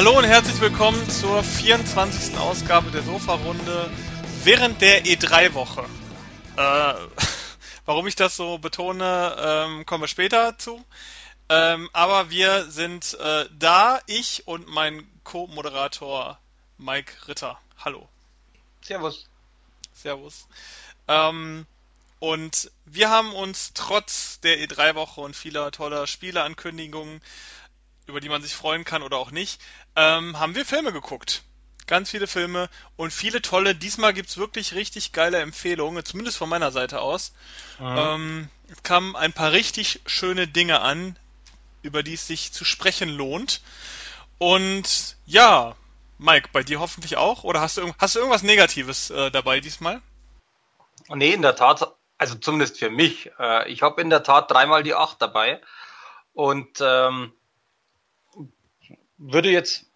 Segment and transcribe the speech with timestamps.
[0.00, 2.38] Hallo und herzlich willkommen zur 24.
[2.38, 3.90] Ausgabe der Sofa-Runde
[4.44, 5.84] während der E3-Woche.
[6.56, 6.94] Äh,
[7.84, 10.82] warum ich das so betone, ähm, kommen wir später zu.
[11.50, 16.38] Ähm, aber wir sind äh, da, ich und mein Co-Moderator
[16.78, 17.60] Mike Ritter.
[17.76, 18.08] Hallo.
[18.80, 19.26] Servus.
[19.92, 20.48] Servus.
[21.08, 21.66] Ähm,
[22.20, 27.20] und wir haben uns trotz der E3-Woche und vieler toller Spieleankündigungen
[28.10, 29.60] über die man sich freuen kann oder auch nicht,
[29.96, 31.42] ähm, haben wir Filme geguckt.
[31.86, 33.74] Ganz viele Filme und viele tolle.
[33.74, 37.32] Diesmal gibt's wirklich richtig geile Empfehlungen, zumindest von meiner Seite aus.
[37.78, 37.96] Mhm.
[37.98, 41.18] Ähm, es kamen ein paar richtig schöne Dinge an,
[41.82, 43.60] über die es sich zu sprechen lohnt.
[44.38, 45.74] Und ja,
[46.18, 47.44] Mike, bei dir hoffentlich auch?
[47.44, 50.00] Oder hast du, hast du irgendwas Negatives äh, dabei diesmal?
[51.08, 53.30] Nee, in der Tat, also zumindest für mich.
[53.38, 55.60] Äh, ich habe in der Tat dreimal die acht dabei.
[56.34, 57.32] Und ähm,
[59.20, 59.86] würde jetzt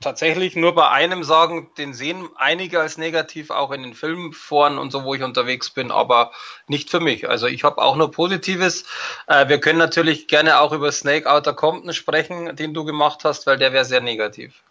[0.00, 4.90] tatsächlich nur bei einem sagen, den sehen einige als negativ, auch in den Filmforen und
[4.90, 6.32] so, wo ich unterwegs bin, aber
[6.68, 7.28] nicht für mich.
[7.28, 8.84] Also ich habe auch nur Positives.
[9.26, 13.46] Äh, wir können natürlich gerne auch über Snake Outer Compton sprechen, den du gemacht hast,
[13.46, 14.62] weil der wäre sehr negativ.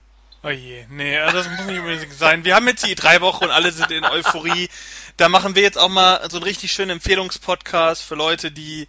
[0.43, 2.45] Oh je, nee, also das muss nicht unbedingt sein.
[2.45, 4.69] Wir haben jetzt die drei Wochen und alle sind in Euphorie.
[5.17, 8.87] Da machen wir jetzt auch mal so einen richtig schönen Empfehlungspodcast für Leute, die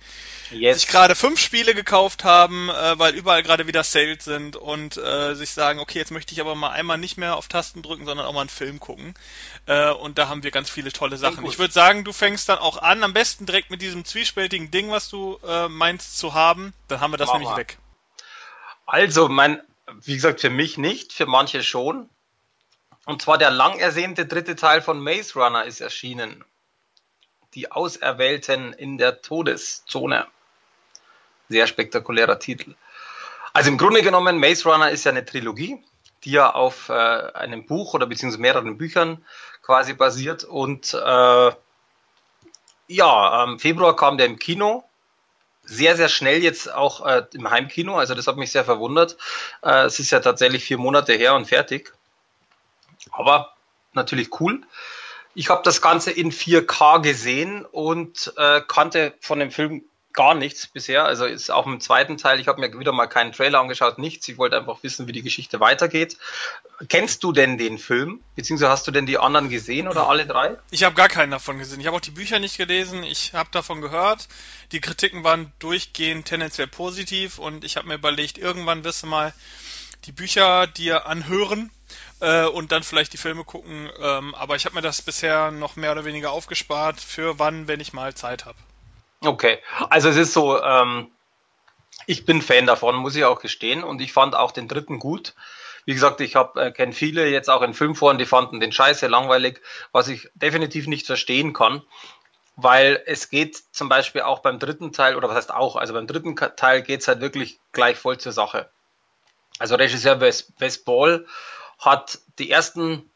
[0.51, 0.81] yes.
[0.81, 5.35] sich gerade fünf Spiele gekauft haben, äh, weil überall gerade wieder Sales sind und äh,
[5.35, 8.27] sich sagen, okay, jetzt möchte ich aber mal einmal nicht mehr auf Tasten drücken, sondern
[8.27, 9.15] auch mal einen Film gucken.
[9.67, 11.45] Äh, und da haben wir ganz viele tolle Sachen.
[11.47, 14.91] Ich würde sagen, du fängst dann auch an, am besten direkt mit diesem zwiespältigen Ding,
[14.91, 16.73] was du äh, meinst zu haben.
[16.89, 17.79] Dann haben wir das Mach nämlich weg.
[18.87, 19.61] Also, mein,
[20.03, 22.09] wie gesagt, für mich nicht, für manche schon.
[23.05, 26.45] Und zwar der lang ersehnte dritte Teil von Maze Runner ist erschienen.
[27.55, 30.27] Die Auserwählten in der Todeszone.
[31.49, 32.75] Sehr spektakulärer Titel.
[33.53, 35.83] Also im Grunde genommen, Maze Runner ist ja eine Trilogie,
[36.25, 39.25] die ja auf äh, einem Buch oder beziehungsweise mehreren Büchern
[39.63, 40.45] quasi basiert.
[40.45, 41.53] Und äh,
[42.89, 44.85] ja, im Februar kam der im Kino.
[45.65, 47.97] Sehr, sehr schnell jetzt auch äh, im Heimkino.
[47.97, 49.17] Also das hat mich sehr verwundert.
[49.63, 51.93] Äh, es ist ja tatsächlich vier Monate her und fertig.
[53.11, 53.55] Aber
[53.95, 54.61] natürlich cool.
[55.35, 59.85] Ich habe das Ganze in 4K gesehen und äh, kannte von dem Film
[60.17, 61.05] gar nichts bisher.
[61.05, 64.27] Also ist auch im zweiten Teil, ich habe mir wieder mal keinen Trailer angeschaut, nichts.
[64.27, 66.17] Ich wollte einfach wissen, wie die Geschichte weitergeht.
[66.89, 68.21] Kennst du denn den Film?
[68.35, 70.57] Beziehungsweise hast du denn die anderen gesehen oder alle drei?
[70.71, 71.81] Ich habe gar keinen davon gesehen.
[71.81, 73.05] Ich habe auch die Bücher nicht gelesen.
[73.05, 74.27] Ich habe davon gehört.
[74.73, 79.35] Die Kritiken waren durchgehend tendenziell positiv und ich habe mir überlegt, irgendwann wirst du mal
[80.07, 81.71] die Bücher dir anhören
[82.21, 83.91] äh, und dann vielleicht die Filme gucken.
[84.01, 87.81] Ähm, aber ich habe mir das bisher noch mehr oder weniger aufgespart für wann, wenn
[87.81, 88.59] ich mal Zeit habe.
[89.27, 89.59] Okay,
[89.91, 91.11] also es ist so, ähm,
[92.07, 93.83] ich bin Fan davon, muss ich auch gestehen.
[93.83, 95.35] Und ich fand auch den dritten gut.
[95.85, 99.61] Wie gesagt, ich äh, kenne viele jetzt auch in Filmforen, die fanden den scheiße langweilig,
[99.93, 101.83] was ich definitiv nicht verstehen kann.
[102.57, 106.07] Weil es geht zum Beispiel auch beim dritten Teil, oder was heißt auch, also beim
[106.07, 108.71] dritten Teil geht es halt wirklich gleich voll zur Sache.
[109.59, 111.27] Also Regisseur Wes, Wes Ball
[111.79, 113.11] hat die ersten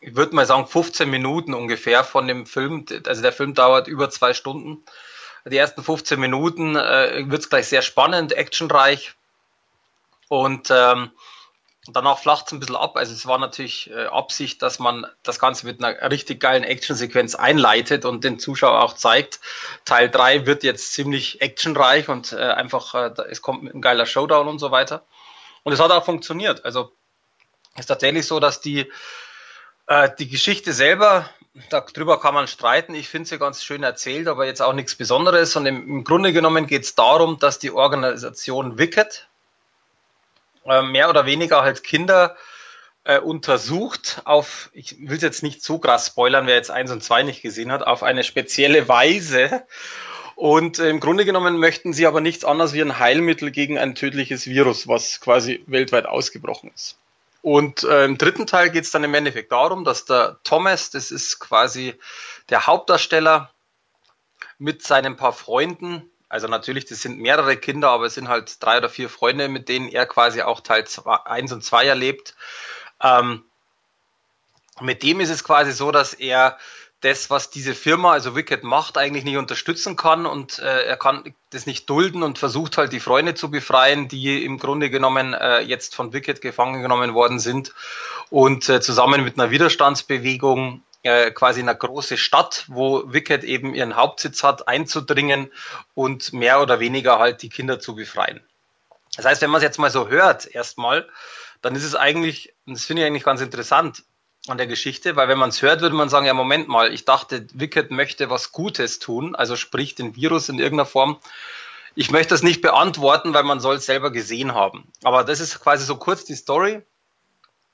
[0.00, 2.84] ich würde mal sagen, 15 Minuten ungefähr von dem Film.
[3.06, 4.84] Also der Film dauert über zwei Stunden
[5.46, 9.14] die ersten 15 Minuten äh, wird es gleich sehr spannend, actionreich
[10.28, 11.12] und ähm,
[11.88, 12.96] danach flacht es ein bisschen ab.
[12.96, 17.34] Also es war natürlich äh, Absicht, dass man das Ganze mit einer richtig geilen Actionsequenz
[17.34, 19.40] einleitet und den Zuschauer auch zeigt.
[19.84, 24.48] Teil 3 wird jetzt ziemlich actionreich und äh, einfach, äh, es kommt ein geiler Showdown
[24.48, 25.04] und so weiter.
[25.62, 26.64] Und es hat auch funktioniert.
[26.64, 26.92] Also
[27.74, 28.90] es ist tatsächlich so, dass die
[29.86, 31.28] äh, die Geschichte selber,
[31.70, 32.94] darüber kann man streiten.
[32.94, 35.56] Ich finde sie ganz schön erzählt, aber jetzt auch nichts Besonderes.
[35.56, 39.28] Und im, im Grunde genommen geht es darum, dass die Organisation Wicked
[40.66, 42.36] äh, mehr oder weniger halt Kinder
[43.04, 47.02] äh, untersucht auf, ich will es jetzt nicht so krass spoilern, wer jetzt eins und
[47.02, 49.62] zwei nicht gesehen hat, auf eine spezielle Weise.
[50.34, 53.94] Und äh, im Grunde genommen möchten sie aber nichts anderes wie ein Heilmittel gegen ein
[53.94, 56.98] tödliches Virus, was quasi weltweit ausgebrochen ist.
[57.46, 61.12] Und äh, im dritten Teil geht es dann im Endeffekt darum, dass der Thomas, das
[61.12, 61.94] ist quasi
[62.48, 63.52] der Hauptdarsteller,
[64.58, 68.78] mit seinen paar Freunden, also natürlich, das sind mehrere Kinder, aber es sind halt drei
[68.78, 72.34] oder vier Freunde, mit denen er quasi auch Teil 1 und 2 erlebt.
[73.00, 73.44] Ähm,
[74.80, 76.58] mit dem ist es quasi so, dass er
[77.06, 81.34] das, was diese Firma, also Wicked macht, eigentlich nicht unterstützen kann und äh, er kann
[81.50, 85.60] das nicht dulden und versucht halt die Freunde zu befreien, die im Grunde genommen äh,
[85.60, 87.72] jetzt von Wicked gefangen genommen worden sind
[88.28, 93.72] und äh, zusammen mit einer Widerstandsbewegung äh, quasi in eine große Stadt, wo Wicked eben
[93.72, 95.52] ihren Hauptsitz hat, einzudringen
[95.94, 98.40] und mehr oder weniger halt die Kinder zu befreien.
[99.14, 101.08] Das heißt, wenn man es jetzt mal so hört, erstmal,
[101.62, 104.02] dann ist es eigentlich, und das finde ich eigentlich ganz interessant
[104.48, 107.04] an der Geschichte, weil wenn man es hört, würde man sagen, ja, Moment mal, ich
[107.04, 111.18] dachte, Wicked möchte was Gutes tun, also sprich den Virus in irgendeiner Form.
[111.94, 114.92] Ich möchte das nicht beantworten, weil man soll es selber gesehen haben.
[115.02, 116.82] Aber das ist quasi so kurz die Story.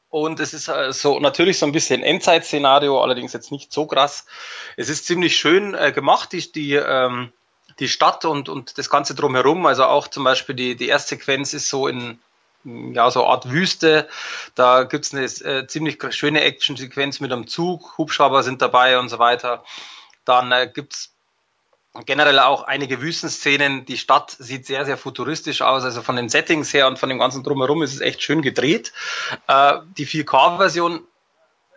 [0.09, 4.27] Und es ist äh, so natürlich so ein bisschen Endzeit-Szenario, allerdings jetzt nicht so krass.
[4.77, 7.33] Es ist ziemlich schön äh, gemacht, die, die, ähm,
[7.79, 9.65] die Stadt und, und das Ganze drumherum.
[9.65, 12.21] Also auch zum Beispiel die, die erste Sequenz ist so in,
[12.65, 14.09] ja, so Art Wüste.
[14.55, 19.19] Da gibt's eine äh, ziemlich schöne Action-Sequenz mit einem Zug, Hubschrauber sind dabei und so
[19.19, 19.65] weiter.
[20.25, 21.13] Dann äh, gibt's
[22.07, 23.85] generell auch einige Wüstenszenen.
[23.85, 25.85] Die Stadt sieht sehr, sehr futuristisch aus.
[25.85, 28.93] Also von den Settings her und von dem ganzen Drumherum ist es echt schön gedreht.
[29.47, 31.01] Äh, die 4K-Version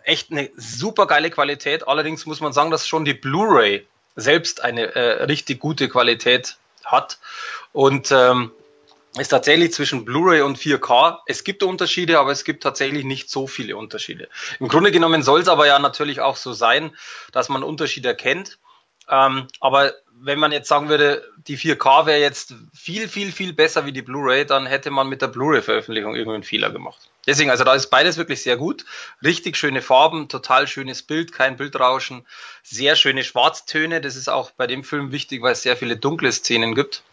[0.04, 1.88] echt eine super geile Qualität.
[1.88, 3.86] Allerdings muss man sagen, dass schon die Blu-ray
[4.16, 7.18] selbst eine äh, richtig gute Qualität hat.
[7.74, 8.52] Und ähm,
[9.18, 11.20] ist tatsächlich zwischen Blu-ray und 4K.
[11.26, 14.28] Es gibt Unterschiede, aber es gibt tatsächlich nicht so viele Unterschiede.
[14.60, 16.96] Im Grunde genommen soll es aber ja natürlich auch so sein,
[17.32, 18.60] dass man Unterschiede erkennt.
[19.10, 23.86] Ähm, aber wenn man jetzt sagen würde, die 4K wäre jetzt viel, viel, viel besser
[23.86, 27.10] wie die Blu-ray, dann hätte man mit der Blu-ray-Veröffentlichung irgendwie einen Fehler gemacht.
[27.28, 28.86] Deswegen, also da ist beides wirklich sehr gut.
[29.24, 32.26] Richtig schöne Farben, total schönes Bild, kein Bildrauschen,
[32.64, 34.02] sehr schöne Schwarztöne.
[34.02, 37.04] Das ist auch bei dem Film wichtig, weil es sehr viele dunkle Szenen gibt.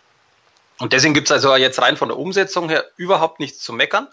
[0.83, 4.09] Und deswegen gibt es also jetzt rein von der Umsetzung her überhaupt nichts zu meckern.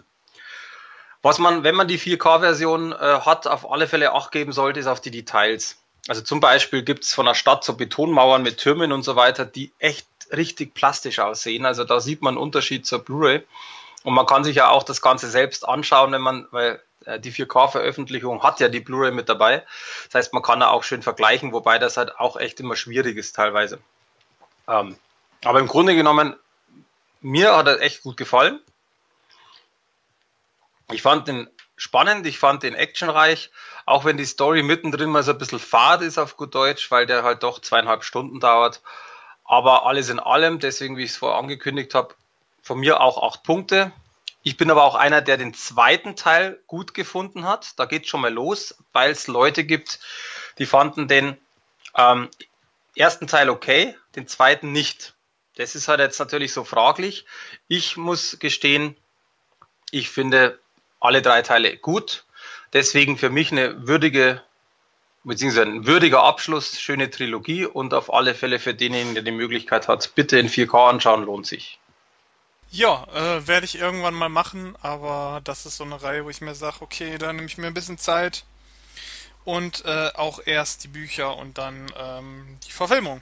[1.20, 4.86] Was man, wenn man die 4K-Version äh, hat, auf alle Fälle Acht geben sollte, ist
[4.86, 5.78] auf die Details.
[6.06, 9.44] Also zum Beispiel gibt es von der Stadt so Betonmauern mit Türmen und so weiter,
[9.44, 11.66] die echt richtig plastisch aussehen.
[11.66, 13.44] Also da sieht man einen Unterschied zur Blu-ray.
[14.04, 17.32] Und man kann sich ja auch das Ganze selbst anschauen, wenn man, weil äh, die
[17.32, 19.64] 4K-Veröffentlichung hat ja die Blu-ray mit dabei.
[20.04, 23.16] Das heißt, man kann da auch schön vergleichen, wobei das halt auch echt immer schwierig
[23.16, 23.80] ist teilweise.
[24.68, 24.94] Ähm,
[25.42, 26.36] aber im Grunde genommen,
[27.20, 28.60] mir hat er echt gut gefallen.
[30.92, 33.50] Ich fand den spannend, ich fand den actionreich,
[33.86, 37.06] auch wenn die Story mittendrin mal so ein bisschen fad ist auf gut Deutsch, weil
[37.06, 38.82] der halt doch zweieinhalb Stunden dauert.
[39.44, 42.14] Aber alles in allem, deswegen, wie ich es vorher angekündigt habe,
[42.62, 43.92] von mir auch acht Punkte.
[44.42, 47.78] Ich bin aber auch einer, der den zweiten Teil gut gefunden hat.
[47.78, 50.00] Da geht schon mal los, weil es Leute gibt,
[50.58, 51.36] die fanden den
[51.96, 52.28] ähm,
[52.94, 55.14] ersten Teil okay, den zweiten nicht.
[55.60, 57.26] Das ist halt jetzt natürlich so fraglich.
[57.68, 58.96] Ich muss gestehen,
[59.90, 60.58] ich finde
[61.00, 62.24] alle drei Teile gut.
[62.72, 64.42] Deswegen für mich eine würdige,
[65.22, 69.86] beziehungsweise ein würdiger Abschluss, schöne Trilogie und auf alle Fälle für denjenigen, der die Möglichkeit
[69.86, 71.78] hat, bitte in 4K anschauen, lohnt sich.
[72.70, 76.40] Ja, äh, werde ich irgendwann mal machen, aber das ist so eine Reihe, wo ich
[76.40, 78.44] mir sage, okay, da nehme ich mir ein bisschen Zeit
[79.44, 83.20] und äh, auch erst die Bücher und dann ähm, die Verfilmung.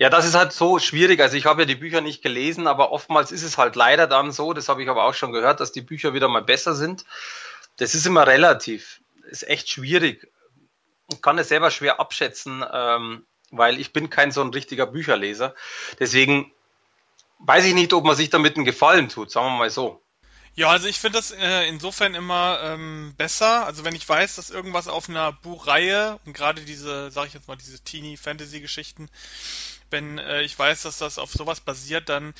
[0.00, 1.20] Ja, das ist halt so schwierig.
[1.20, 4.32] Also ich habe ja die Bücher nicht gelesen, aber oftmals ist es halt leider dann
[4.32, 7.04] so, das habe ich aber auch schon gehört, dass die Bücher wieder mal besser sind.
[7.76, 9.02] Das ist immer relativ.
[9.28, 10.26] Ist echt schwierig.
[11.12, 15.54] Ich kann es selber schwer abschätzen, ähm, weil ich bin kein so ein richtiger Bücherleser.
[15.98, 16.50] Deswegen
[17.40, 20.02] weiß ich nicht, ob man sich damit einen Gefallen tut, sagen wir mal so.
[20.54, 23.66] Ja, also ich finde das äh, insofern immer ähm, besser.
[23.66, 27.48] Also wenn ich weiß, dass irgendwas auf einer Buchreihe und gerade diese, sag ich jetzt
[27.48, 29.10] mal, diese Teenie-Fantasy-Geschichten,
[29.90, 32.34] wenn äh, ich weiß, dass das auf sowas basiert, dann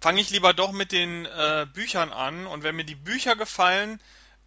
[0.00, 2.46] fange ich lieber doch mit den äh, Büchern an.
[2.46, 4.00] Und wenn mir die Bücher gefallen,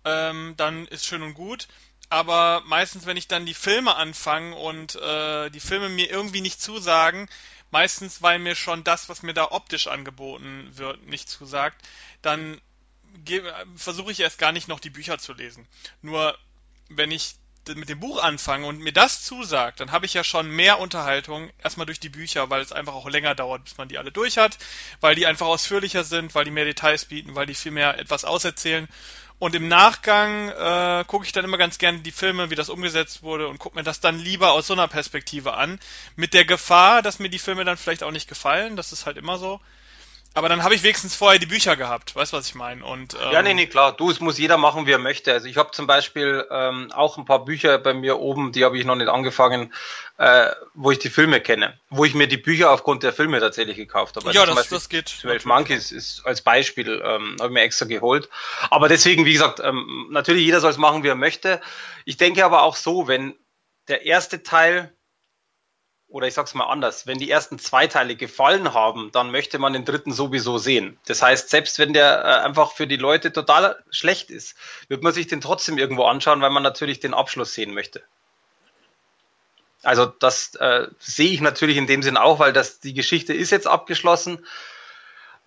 [0.04, 1.68] ähm, dann ist schön und gut.
[2.10, 6.62] Aber meistens, wenn ich dann die Filme anfange und äh, die Filme mir irgendwie nicht
[6.62, 7.28] zusagen,
[7.72, 11.82] meistens weil mir schon das, was mir da optisch angeboten wird, nicht zusagt,
[12.22, 12.62] dann
[13.76, 15.68] versuche ich erst gar nicht noch die Bücher zu lesen.
[16.02, 16.38] Nur
[16.90, 17.36] wenn ich
[17.74, 21.50] mit dem Buch anfange und mir das zusagt, dann habe ich ja schon mehr Unterhaltung
[21.64, 24.38] erstmal durch die Bücher, weil es einfach auch länger dauert, bis man die alle durch
[24.38, 24.58] hat,
[25.02, 28.26] weil die einfach ausführlicher sind, weil die mehr Details bieten, weil die viel mehr etwas
[28.26, 28.88] auserzählen.
[29.38, 33.22] Und im Nachgang äh, gucke ich dann immer ganz gerne die Filme, wie das umgesetzt
[33.22, 35.80] wurde und gucke mir das dann lieber aus so einer Perspektive an.
[36.16, 39.18] Mit der Gefahr, dass mir die Filme dann vielleicht auch nicht gefallen, das ist halt
[39.18, 39.60] immer so.
[40.36, 42.86] Aber dann habe ich wenigstens vorher die Bücher gehabt, weißt du, was ich meine?
[42.86, 43.96] Und ähm, ja, nee, nee, klar.
[43.96, 45.32] Du, es muss jeder machen, wie er möchte.
[45.32, 48.78] Also ich habe zum Beispiel ähm, auch ein paar Bücher bei mir oben, die habe
[48.78, 49.74] ich noch nicht angefangen,
[50.18, 53.78] äh, wo ich die Filme kenne, wo ich mir die Bücher aufgrund der Filme tatsächlich
[53.78, 54.28] gekauft habe.
[54.28, 55.08] Also ja, das, das geht.
[55.08, 58.28] 12 Monkeys ist als Beispiel, ähm, habe ich mir extra geholt.
[58.70, 61.62] Aber deswegen, wie gesagt, ähm, natürlich jeder soll es machen, wie er möchte.
[62.04, 63.36] Ich denke aber auch so, wenn
[63.88, 64.95] der erste Teil
[66.16, 69.74] oder ich sag's mal anders, wenn die ersten zwei Teile gefallen haben, dann möchte man
[69.74, 70.98] den dritten sowieso sehen.
[71.08, 74.56] Das heißt, selbst wenn der äh, einfach für die Leute total schlecht ist,
[74.88, 78.02] wird man sich den trotzdem irgendwo anschauen, weil man natürlich den Abschluss sehen möchte.
[79.84, 83.52] Also das äh, sehe ich natürlich in dem Sinn auch, weil das die Geschichte ist
[83.52, 84.46] jetzt abgeschlossen.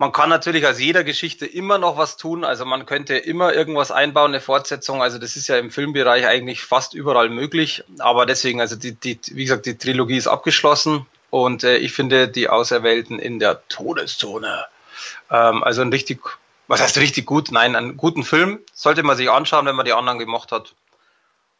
[0.00, 2.44] Man kann natürlich aus jeder Geschichte immer noch was tun.
[2.44, 5.02] Also man könnte immer irgendwas einbauen, eine Fortsetzung.
[5.02, 7.82] Also das ist ja im Filmbereich eigentlich fast überall möglich.
[7.98, 12.28] Aber deswegen, also die, die wie gesagt, die Trilogie ist abgeschlossen und äh, ich finde
[12.28, 14.66] die Auserwählten in der Todeszone.
[15.32, 16.20] Ähm, also ein richtig,
[16.68, 17.50] was heißt richtig gut?
[17.50, 20.74] Nein, einen guten Film sollte man sich anschauen, wenn man die anderen gemocht hat.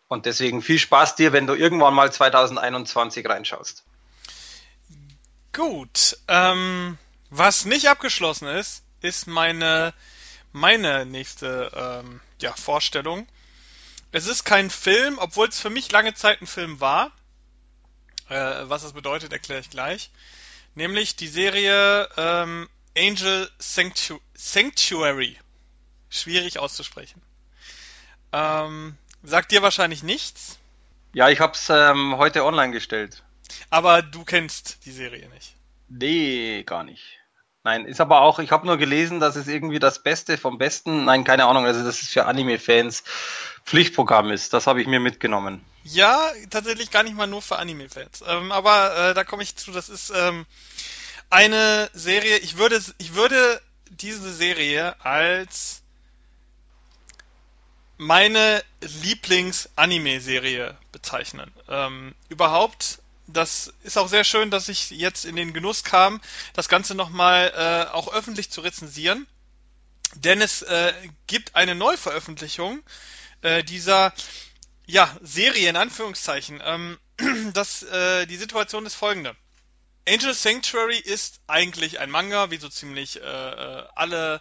[0.07, 3.83] Und deswegen viel Spaß dir, wenn du irgendwann mal 2021 reinschaust.
[5.52, 6.99] Gut, ähm,
[7.30, 9.94] was nicht abgeschlossen ist, ist meine,
[10.52, 13.26] meine nächste ähm, ja, Vorstellung.
[14.12, 17.12] Es ist kein Film, obwohl es für mich lange Zeit ein Film war.
[18.28, 18.35] Äh,
[18.68, 20.11] was das bedeutet, erkläre ich gleich.
[20.75, 25.38] Nämlich die Serie ähm, Angel Sanctu Sanctuary.
[26.11, 27.20] Schwierig auszusprechen.
[28.32, 30.58] Ähm, sagt dir wahrscheinlich nichts.
[31.12, 33.23] Ja, ich habe es ähm, heute online gestellt.
[33.70, 35.54] Aber du kennst die Serie nicht.
[35.88, 37.18] Nee, gar nicht.
[37.69, 41.05] Nein, ist aber auch, ich habe nur gelesen, dass es irgendwie das Beste vom Besten,
[41.05, 43.05] nein, keine Ahnung, also dass es für Anime-Fans
[43.63, 44.55] Pflichtprogramm ist.
[44.55, 45.63] Das habe ich mir mitgenommen.
[45.85, 48.25] Ja, tatsächlich gar nicht mal nur für Anime-Fans.
[48.27, 50.47] Ähm, aber äh, da komme ich zu, das ist ähm,
[51.29, 53.61] eine Serie, ich würde, ich würde
[53.91, 55.83] diese Serie als
[57.99, 61.53] meine Lieblings-Anime-Serie bezeichnen.
[61.69, 66.20] Ähm, überhaupt das ist auch sehr schön, dass ich jetzt in den Genuss kam,
[66.54, 69.26] das Ganze nochmal äh, auch öffentlich zu rezensieren.
[70.14, 70.92] Denn es äh,
[71.26, 72.82] gibt eine Neuveröffentlichung
[73.42, 74.14] äh, dieser
[74.87, 76.62] ja, Serie in Anführungszeichen.
[76.64, 76.99] Ähm,
[77.52, 79.37] das, äh, die Situation ist folgende.
[80.08, 84.40] Angel Sanctuary ist eigentlich ein Manga, wie so ziemlich äh, äh alle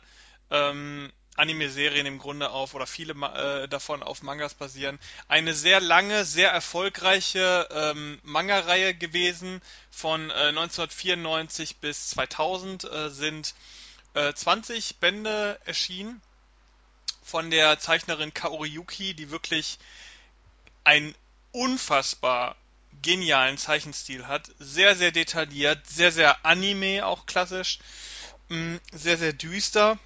[0.50, 5.00] ähm, Anime-Serien im Grunde auf oder viele äh, davon auf Mangas basieren.
[5.27, 9.62] Eine sehr lange, sehr erfolgreiche ähm, Manga-Reihe gewesen.
[9.91, 13.53] Von äh, 1994 bis 2000 äh, sind
[14.13, 16.22] 20 äh, Bände erschienen
[17.24, 19.79] von der Zeichnerin Kaori Yuki, die wirklich
[20.86, 21.13] einen
[21.51, 22.56] unfassbar
[23.01, 24.50] genialen Zeichenstil hat.
[24.60, 27.79] Sehr, sehr detailliert, sehr, sehr Anime auch klassisch,
[28.48, 30.00] mm, sehr, sehr düster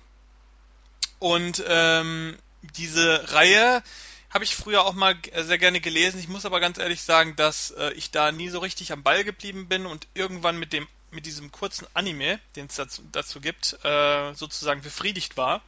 [1.21, 3.83] und ähm, diese Reihe
[4.31, 6.19] habe ich früher auch mal sehr gerne gelesen.
[6.19, 9.23] Ich muss aber ganz ehrlich sagen, dass äh, ich da nie so richtig am Ball
[9.23, 13.77] geblieben bin und irgendwann mit dem mit diesem kurzen Anime, den es dazu, dazu gibt,
[13.83, 15.61] äh, sozusagen befriedigt war.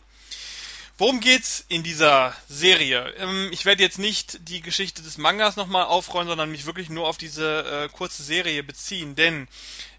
[0.97, 3.13] Worum geht's in dieser Serie?
[3.17, 7.07] Ähm, ich werde jetzt nicht die Geschichte des Mangas nochmal aufrollen, sondern mich wirklich nur
[7.07, 9.47] auf diese äh, kurze Serie beziehen, denn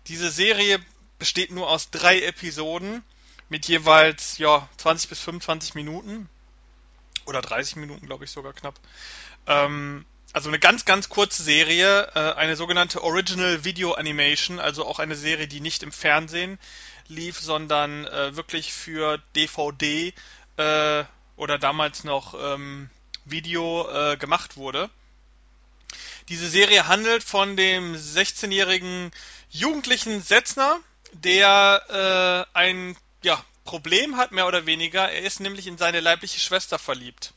[0.08, 0.80] diese Serie
[1.20, 3.04] besteht nur aus drei Episoden
[3.48, 6.28] mit jeweils ja 20 bis 25 Minuten
[7.26, 8.74] oder 30 Minuten, glaube ich sogar knapp.
[9.46, 14.98] Ähm, also eine ganz, ganz kurze Serie, äh, eine sogenannte Original Video Animation, also auch
[14.98, 16.58] eine Serie, die nicht im Fernsehen
[17.06, 20.12] lief, sondern äh, wirklich für DVD
[20.56, 21.04] äh,
[21.36, 22.90] oder damals noch ähm,
[23.24, 24.90] Video äh, gemacht wurde.
[26.28, 29.10] Diese Serie handelt von dem 16-jährigen
[29.50, 30.80] jugendlichen Setzner,
[31.12, 35.10] der äh, ein ja, Problem hat, mehr oder weniger.
[35.10, 37.32] Er ist nämlich in seine leibliche Schwester verliebt.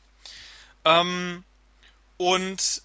[0.84, 1.42] Ähm,
[2.18, 2.82] und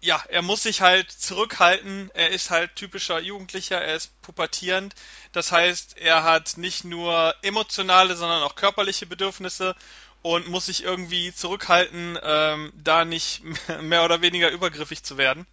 [0.00, 2.10] ja, er muss sich halt zurückhalten.
[2.12, 4.94] Er ist halt typischer Jugendlicher, er ist pubertierend.
[5.32, 9.74] Das heißt, er hat nicht nur emotionale, sondern auch körperliche Bedürfnisse
[10.20, 13.42] und muss sich irgendwie zurückhalten, ähm, da nicht
[13.80, 15.46] mehr oder weniger übergriffig zu werden.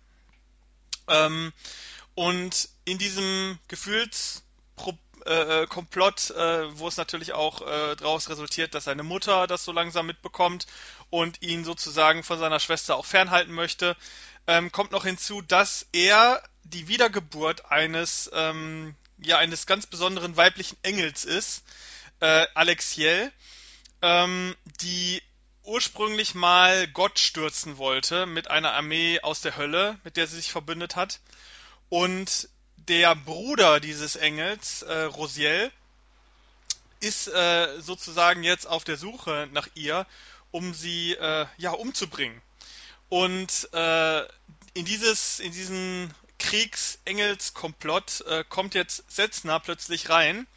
[1.08, 1.54] Ähm,
[2.16, 4.41] und in diesem Gefühlsproblem
[5.26, 9.64] äh, äh, Komplott, äh, wo es natürlich auch äh, daraus resultiert, dass seine Mutter das
[9.64, 10.68] so langsam mitbekommt
[11.10, 13.96] und ihn sozusagen von seiner Schwester auch fernhalten möchte.
[14.48, 20.78] Ähm, kommt noch hinzu, dass er die Wiedergeburt eines ähm, ja eines ganz besonderen weiblichen
[20.84, 21.64] Engels ist,
[22.20, 23.32] äh, Alexiel,
[24.02, 25.22] ähm, die
[25.64, 30.52] ursprünglich mal Gott stürzen wollte mit einer Armee aus der Hölle, mit der sie sich
[30.52, 31.20] verbündet hat.
[31.90, 32.50] Und
[32.88, 35.72] der Bruder dieses Engels, äh, Rosiel,
[37.00, 40.06] ist äh, sozusagen jetzt auf der Suche nach ihr,
[40.52, 42.42] um sie äh, ja umzubringen.
[43.10, 44.22] Und äh,
[44.74, 50.48] in dieses in diesen Kriegsengelskomplott äh, kommt jetzt Setzner plötzlich rein,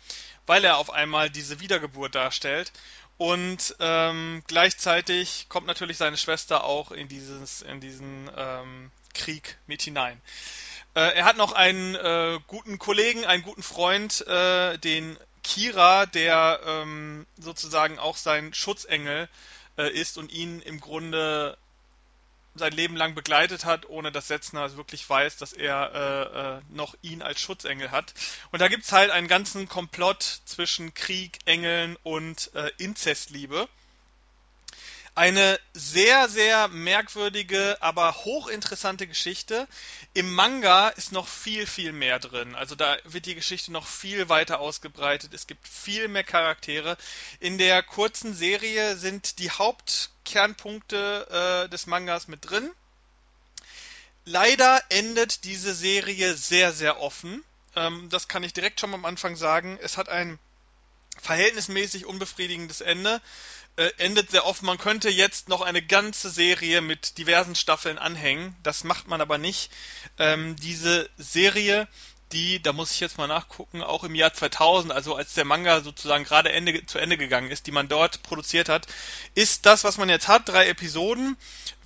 [0.46, 2.72] weil er auf einmal diese Wiedergeburt darstellt.
[3.16, 9.82] Und ähm, gleichzeitig kommt natürlich seine Schwester auch in dieses in diesen ähm, Krieg mit
[9.82, 10.20] hinein.
[10.94, 16.60] Äh, er hat noch einen äh, guten Kollegen, einen guten Freund, äh, den Kira, der
[16.66, 19.28] ähm, sozusagen auch sein Schutzengel
[19.76, 21.56] äh, ist und ihn im Grunde
[22.54, 26.94] sein Leben lang begleitet hat, ohne dass Setzner wirklich weiß, dass er äh, äh, noch
[27.02, 28.14] ihn als Schutzengel hat.
[28.52, 33.68] Und da gibt's halt einen ganzen Komplott zwischen Krieg, Engeln und äh, Inzestliebe.
[35.16, 39.68] Eine sehr, sehr merkwürdige, aber hochinteressante Geschichte.
[40.12, 42.56] Im Manga ist noch viel, viel mehr drin.
[42.56, 45.32] Also da wird die Geschichte noch viel weiter ausgebreitet.
[45.32, 46.96] Es gibt viel mehr Charaktere.
[47.38, 52.68] In der kurzen Serie sind die Hauptkernpunkte äh, des Mangas mit drin.
[54.24, 57.44] Leider endet diese Serie sehr, sehr offen.
[57.76, 59.78] Ähm, das kann ich direkt schon am Anfang sagen.
[59.80, 60.40] Es hat ein
[61.20, 63.20] verhältnismäßig unbefriedigendes Ende
[63.76, 64.62] äh, endet sehr oft.
[64.62, 68.56] Man könnte jetzt noch eine ganze Serie mit diversen Staffeln anhängen.
[68.62, 69.70] Das macht man aber nicht.
[70.18, 71.88] Ähm, diese Serie,
[72.32, 75.80] die, da muss ich jetzt mal nachgucken, auch im Jahr 2000, also als der Manga
[75.80, 78.86] sozusagen gerade Ende, zu Ende gegangen ist, die man dort produziert hat,
[79.34, 81.36] ist das, was man jetzt hat, drei Episoden,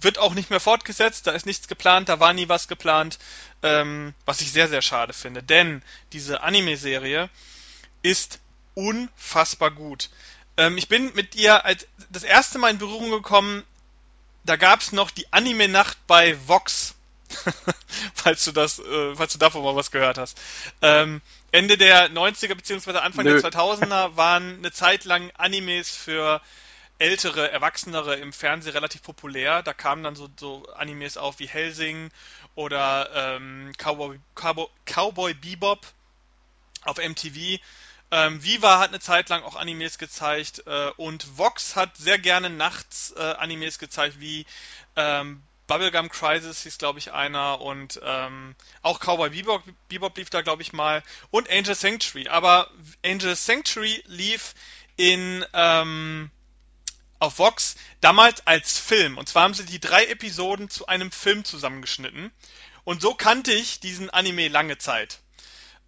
[0.00, 3.18] wird auch nicht mehr fortgesetzt, da ist nichts geplant, da war nie was geplant,
[3.62, 7.28] ähm, was ich sehr, sehr schade finde, denn diese Anime-Serie
[8.02, 8.40] ist
[8.75, 10.09] unfassbar gut.
[10.59, 13.65] Ähm, ich bin mit ihr als das erste Mal in Berührung gekommen,
[14.45, 16.95] da gab es noch die Anime-Nacht bei Vox.
[18.15, 20.41] falls du das, äh, falls du davon mal was gehört hast.
[20.81, 21.21] Ähm,
[21.53, 22.99] Ende der 90er bzw.
[22.99, 23.41] Anfang Nö.
[23.41, 26.41] der 2000er waren eine Zeit lang Animes für
[26.99, 29.62] ältere, erwachsenere im Fernsehen relativ populär.
[29.62, 32.11] Da kamen dann so, so Animes auf wie Helsing
[32.55, 35.87] oder ähm, Cowboy, Cowboy, Cowboy Bebop
[36.85, 37.61] auf MTV.
[38.11, 42.49] Ähm, Viva hat eine Zeit lang auch Animes gezeigt äh, und Vox hat sehr gerne
[42.49, 44.47] nachts äh, Animes gezeigt, wie
[44.97, 50.40] ähm, Bubblegum Crisis hieß, glaube ich, einer und ähm, auch Cowboy Bebop, Bebop lief da,
[50.40, 52.29] glaube ich, mal und Angel Sanctuary.
[52.29, 52.71] Aber
[53.05, 54.55] Angel Sanctuary lief
[54.97, 56.31] in ähm,
[57.18, 59.18] auf Vox damals als Film.
[59.18, 62.33] Und zwar haben sie die drei Episoden zu einem Film zusammengeschnitten.
[62.85, 65.18] Und so kannte ich diesen Anime lange Zeit.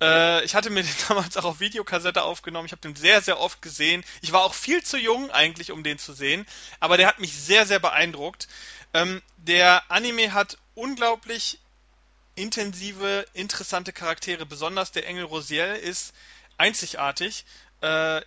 [0.01, 2.67] Äh, ich hatte mir den damals auch auf Videokassette aufgenommen.
[2.67, 4.05] Ich habe den sehr, sehr oft gesehen.
[4.23, 6.47] Ich war auch viel zu jung eigentlich, um den zu sehen.
[6.81, 8.49] Aber der hat mich sehr, sehr beeindruckt.
[8.95, 11.59] Ähm, der Anime hat unglaublich
[12.35, 14.47] intensive, interessante Charaktere.
[14.47, 16.15] Besonders der Engel Rosiel ist
[16.57, 17.45] einzigartig.
[17.83, 18.23] Äh,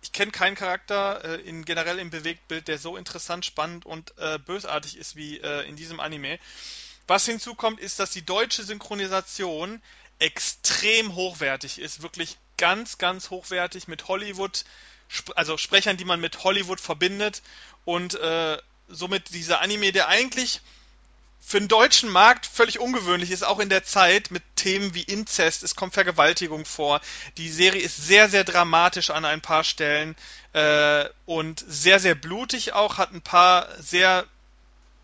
[0.00, 4.38] ich kenne keinen Charakter äh, in generell im Bewegtbild, der so interessant, spannend und äh,
[4.38, 6.38] bösartig ist wie äh, in diesem Anime.
[7.06, 9.82] Was hinzukommt, ist, dass die deutsche Synchronisation
[10.18, 14.64] extrem hochwertig ist, wirklich ganz, ganz hochwertig mit Hollywood,
[15.36, 17.42] also Sprechern, die man mit Hollywood verbindet
[17.84, 20.60] und äh, somit dieser Anime, der eigentlich
[21.40, 25.62] für den deutschen Markt völlig ungewöhnlich ist, auch in der Zeit mit Themen wie Inzest,
[25.62, 27.00] es kommt Vergewaltigung vor.
[27.36, 30.16] Die Serie ist sehr, sehr dramatisch an ein paar Stellen
[30.52, 34.26] äh, und sehr, sehr blutig auch, hat ein paar sehr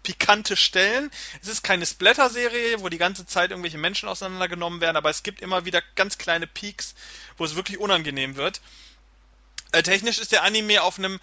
[0.05, 1.11] pikante Stellen.
[1.43, 5.41] Es ist keine Splatter-Serie, wo die ganze Zeit irgendwelche Menschen auseinandergenommen werden, aber es gibt
[5.41, 6.95] immer wieder ganz kleine Peaks,
[7.37, 8.61] wo es wirklich unangenehm wird.
[9.73, 11.19] Äh, technisch ist der Anime auf einem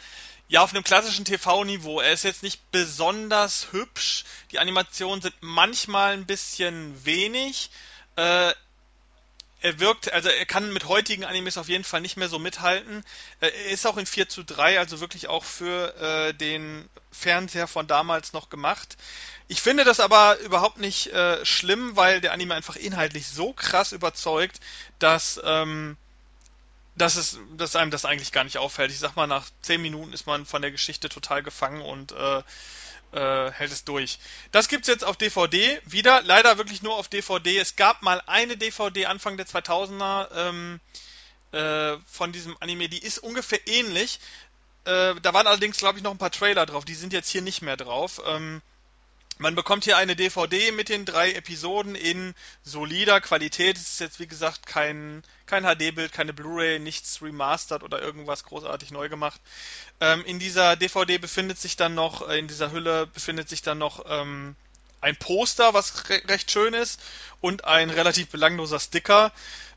[0.49, 2.01] ja, auf einem klassischen TV-Niveau.
[2.01, 4.25] Er ist jetzt nicht besonders hübsch.
[4.51, 7.69] Die Animationen sind manchmal ein bisschen wenig.
[8.17, 8.51] Äh,
[9.62, 13.04] er wirkt, also er kann mit heutigen Animes auf jeden Fall nicht mehr so mithalten.
[13.39, 17.67] Äh, er ist auch in 4 zu 3, also wirklich auch für äh, den Fernseher
[17.67, 18.97] von damals noch gemacht.
[19.47, 23.91] Ich finde das aber überhaupt nicht äh, schlimm, weil der Anime einfach inhaltlich so krass
[23.91, 24.60] überzeugt,
[24.97, 25.95] dass, ähm,
[26.95, 28.91] dass, es, dass einem das eigentlich gar nicht auffällt.
[28.91, 32.41] Ich sag mal, nach 10 Minuten ist man von der Geschichte total gefangen und äh,
[33.12, 34.19] äh, hält es durch.
[34.52, 37.58] Das gibt's jetzt auf DVD wieder, leider wirklich nur auf DVD.
[37.58, 40.80] Es gab mal eine DVD Anfang der 2000er ähm,
[41.52, 44.19] äh, von diesem Anime, die ist ungefähr ähnlich.
[44.86, 46.86] Äh, da waren allerdings, glaube ich, noch ein paar Trailer drauf.
[46.86, 48.21] Die sind jetzt hier nicht mehr drauf.
[48.26, 48.62] Ähm,
[49.41, 53.75] man bekommt hier eine DVD mit den drei Episoden in solider Qualität.
[53.75, 58.91] Es ist jetzt, wie gesagt, kein, kein HD-Bild, keine Blu-ray, nichts remastered oder irgendwas großartig
[58.91, 59.41] neu gemacht.
[59.99, 63.80] Ähm, in dieser DVD befindet sich dann noch, äh, in dieser Hülle befindet sich dann
[63.80, 64.56] noch ähm,
[65.01, 67.01] ein Poster, was re recht schön ist,
[67.41, 69.32] und ein relativ belangloser Sticker.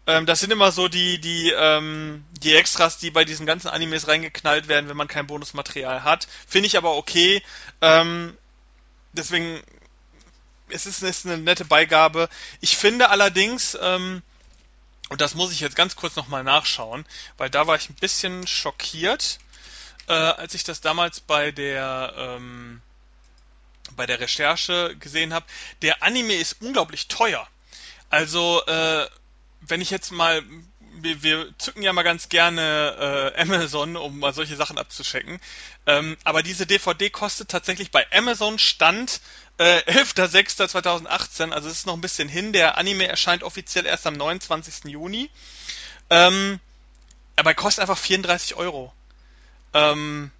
[0.06, 4.08] Ähm, das sind immer so die, die, ähm, die Extras, die bei diesen ganzen Animes
[4.08, 6.28] reingeknallt werden, wenn man kein Bonusmaterial hat.
[6.46, 7.42] Finde ich aber okay.
[7.80, 8.36] Ähm,
[9.16, 9.62] deswegen,
[10.68, 12.28] es ist, ist eine nette Beigabe.
[12.60, 14.22] Ich finde allerdings, ähm,
[15.08, 17.04] und das muss ich jetzt ganz kurz nochmal nachschauen,
[17.36, 19.38] weil da war ich ein bisschen schockiert,
[20.08, 22.80] äh, als ich das damals bei der ähm,
[23.96, 25.46] bei der Recherche gesehen habe.
[25.82, 27.46] Der Anime ist unglaublich teuer.
[28.08, 29.06] Also äh,
[29.60, 30.42] wenn ich jetzt mal
[31.04, 35.40] wir, wir zücken ja mal ganz gerne äh, Amazon, um mal solche Sachen abzuschecken.
[35.86, 39.20] Ähm, aber diese DVD kostet tatsächlich bei Amazon Stand
[39.56, 42.52] Äh, 11.06.2018, also es ist noch ein bisschen hin.
[42.52, 44.90] Der Anime erscheint offiziell erst am 29.
[44.90, 45.30] Juni.
[46.10, 46.58] Ähm,
[47.36, 48.92] aber er kostet einfach 34 Euro.
[49.72, 50.32] Ähm,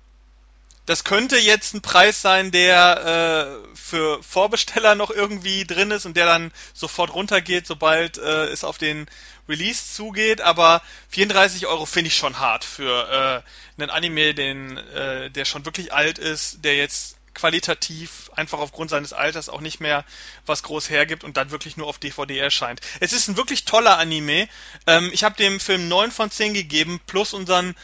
[0.87, 6.17] das könnte jetzt ein Preis sein, der äh, für Vorbesteller noch irgendwie drin ist und
[6.17, 9.07] der dann sofort runtergeht, sobald äh, es auf den
[9.49, 10.41] Release zugeht.
[10.41, 13.45] Aber 34 Euro finde ich schon hart für
[13.79, 18.91] äh, einen Anime, den, äh, der schon wirklich alt ist, der jetzt qualitativ einfach aufgrund
[18.91, 20.05] seines Alters auch nicht mehr
[20.47, 22.81] was groß hergibt und dann wirklich nur auf DVD erscheint.
[23.01, 24.49] Es ist ein wirklich toller Anime.
[24.87, 27.75] Ähm, ich habe dem Film 9 von 10 gegeben, plus unseren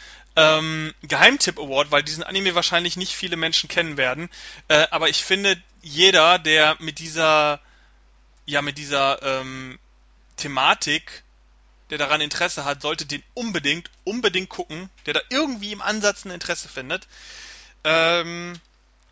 [0.40, 4.30] ähm, Geheimtipp Award, weil diesen Anime wahrscheinlich nicht viele Menschen kennen werden.
[4.68, 7.60] Äh, aber ich finde, jeder, der mit dieser,
[8.46, 9.78] ja, mit dieser ähm,
[10.36, 11.22] Thematik,
[11.90, 16.30] der daran Interesse hat, sollte den unbedingt, unbedingt gucken, der da irgendwie im Ansatz ein
[16.30, 17.06] Interesse findet.
[17.84, 18.58] Ähm,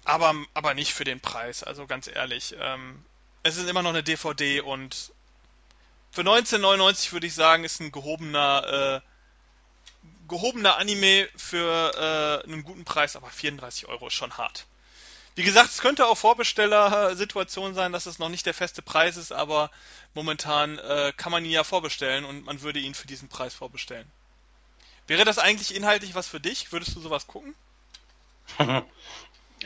[0.05, 2.55] aber, aber nicht für den Preis, also ganz ehrlich.
[2.59, 3.05] Ähm,
[3.43, 5.12] es ist immer noch eine DVD und
[6.11, 9.08] für 1999 würde ich sagen, ist ein gehobener äh,
[10.29, 14.67] gehobener Anime für äh, einen guten Preis, aber 34 Euro ist schon hart.
[15.35, 19.33] Wie gesagt, es könnte auch Vorbestellersituation sein, dass es noch nicht der feste Preis ist,
[19.33, 19.71] aber
[20.12, 24.11] momentan äh, kann man ihn ja vorbestellen und man würde ihn für diesen Preis vorbestellen.
[25.07, 26.73] Wäre das eigentlich inhaltlich was für dich?
[26.73, 27.55] Würdest du sowas gucken?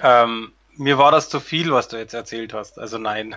[0.03, 2.79] ähm, mir war das zu viel, was du jetzt erzählt hast.
[2.79, 3.37] Also nein.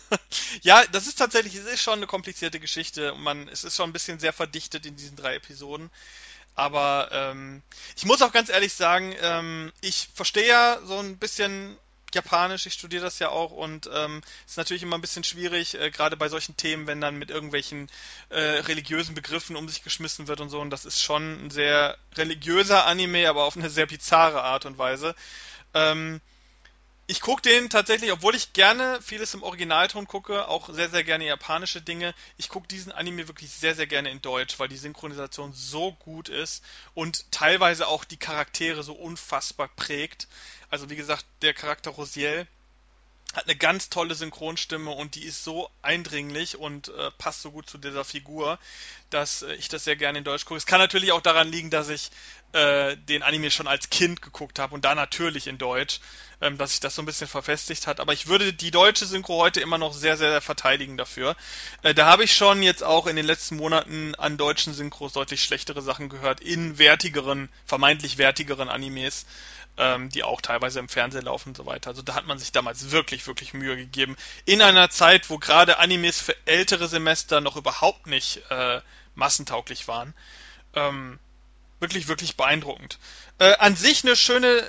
[0.62, 3.90] ja, das ist tatsächlich, es ist schon eine komplizierte Geschichte und man, es ist schon
[3.90, 5.90] ein bisschen sehr verdichtet in diesen drei Episoden.
[6.60, 7.62] Aber ähm,
[7.96, 11.78] ich muss auch ganz ehrlich sagen, ähm, ich verstehe ja so ein bisschen
[12.14, 15.90] Japanisch, ich studiere das ja auch und ähm, ist natürlich immer ein bisschen schwierig, äh,
[15.90, 17.88] gerade bei solchen Themen, wenn dann mit irgendwelchen
[18.28, 20.60] äh, religiösen Begriffen um sich geschmissen wird und so.
[20.60, 24.76] Und das ist schon ein sehr religiöser Anime, aber auf eine sehr bizarre Art und
[24.76, 25.14] Weise.
[25.72, 26.20] Ähm,
[27.10, 31.26] ich gucke den tatsächlich, obwohl ich gerne vieles im Originalton gucke, auch sehr, sehr gerne
[31.26, 32.14] japanische Dinge.
[32.36, 36.28] Ich gucke diesen Anime wirklich sehr, sehr gerne in Deutsch, weil die Synchronisation so gut
[36.28, 36.62] ist
[36.94, 40.28] und teilweise auch die Charaktere so unfassbar prägt.
[40.70, 42.46] Also wie gesagt, der Charakter Rosiel
[43.34, 47.68] hat eine ganz tolle Synchronstimme und die ist so eindringlich und äh, passt so gut
[47.70, 48.58] zu dieser Figur,
[49.10, 50.58] dass äh, ich das sehr gerne in Deutsch gucke.
[50.58, 52.10] Es kann natürlich auch daran liegen, dass ich
[52.52, 56.00] äh, den Anime schon als Kind geguckt habe und da natürlich in Deutsch,
[56.40, 58.00] ähm, dass sich das so ein bisschen verfestigt hat.
[58.00, 61.36] Aber ich würde die deutsche Synchro heute immer noch sehr, sehr verteidigen dafür.
[61.82, 65.44] Äh, da habe ich schon jetzt auch in den letzten Monaten an deutschen Synchros deutlich
[65.44, 69.26] schlechtere Sachen gehört, in wertigeren, vermeintlich wertigeren Animes
[69.80, 71.88] ähm, die auch teilweise im Fernsehen laufen und so weiter.
[71.88, 74.14] Also da hat man sich damals wirklich, wirklich Mühe gegeben.
[74.44, 78.82] In einer Zeit, wo gerade Animes für ältere Semester noch überhaupt nicht äh,
[79.14, 80.12] massentauglich waren.
[80.74, 81.18] Ähm,
[81.80, 82.98] wirklich, wirklich beeindruckend.
[83.38, 84.62] Äh, an sich eine schöne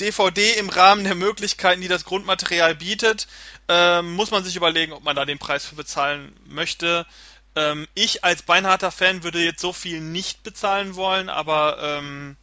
[0.00, 3.28] DVD im Rahmen der Möglichkeiten, die das Grundmaterial bietet.
[3.68, 7.06] Ähm, muss man sich überlegen, ob man da den Preis für bezahlen möchte.
[7.54, 12.38] Ähm, ich als beinharter Fan würde jetzt so viel nicht bezahlen wollen, aber ähm,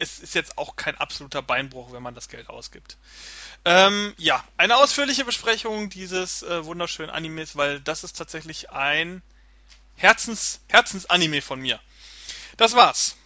[0.00, 2.96] es ist jetzt auch kein absoluter Beinbruch, wenn man das Geld ausgibt.
[3.64, 9.22] Ähm, ja, eine ausführliche Besprechung dieses äh, wunderschönen Animes, weil das ist tatsächlich ein
[9.96, 11.78] Herzens, Herzensanime von mir.
[12.56, 13.16] Das war's.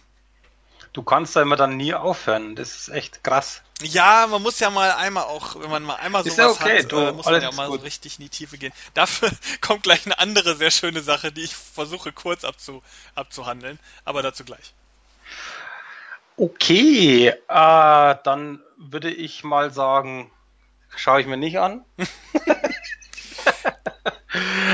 [0.91, 2.55] Du kannst da immer dann nie aufhören.
[2.55, 3.61] Das ist echt krass.
[3.81, 6.91] Ja, man muss ja mal einmal auch, wenn man mal einmal sowas ja okay, hat,
[6.91, 7.79] du, äh, muss man ja mal gut.
[7.79, 8.73] so richtig in die Tiefe gehen.
[8.93, 9.29] Dafür
[9.61, 12.81] kommt gleich eine andere sehr schöne Sache, die ich versuche kurz abzu,
[13.13, 14.73] abzuhandeln, aber dazu gleich.
[16.37, 20.31] Okay, äh, dann würde ich mal sagen,
[20.95, 21.85] schaue ich mir nicht an.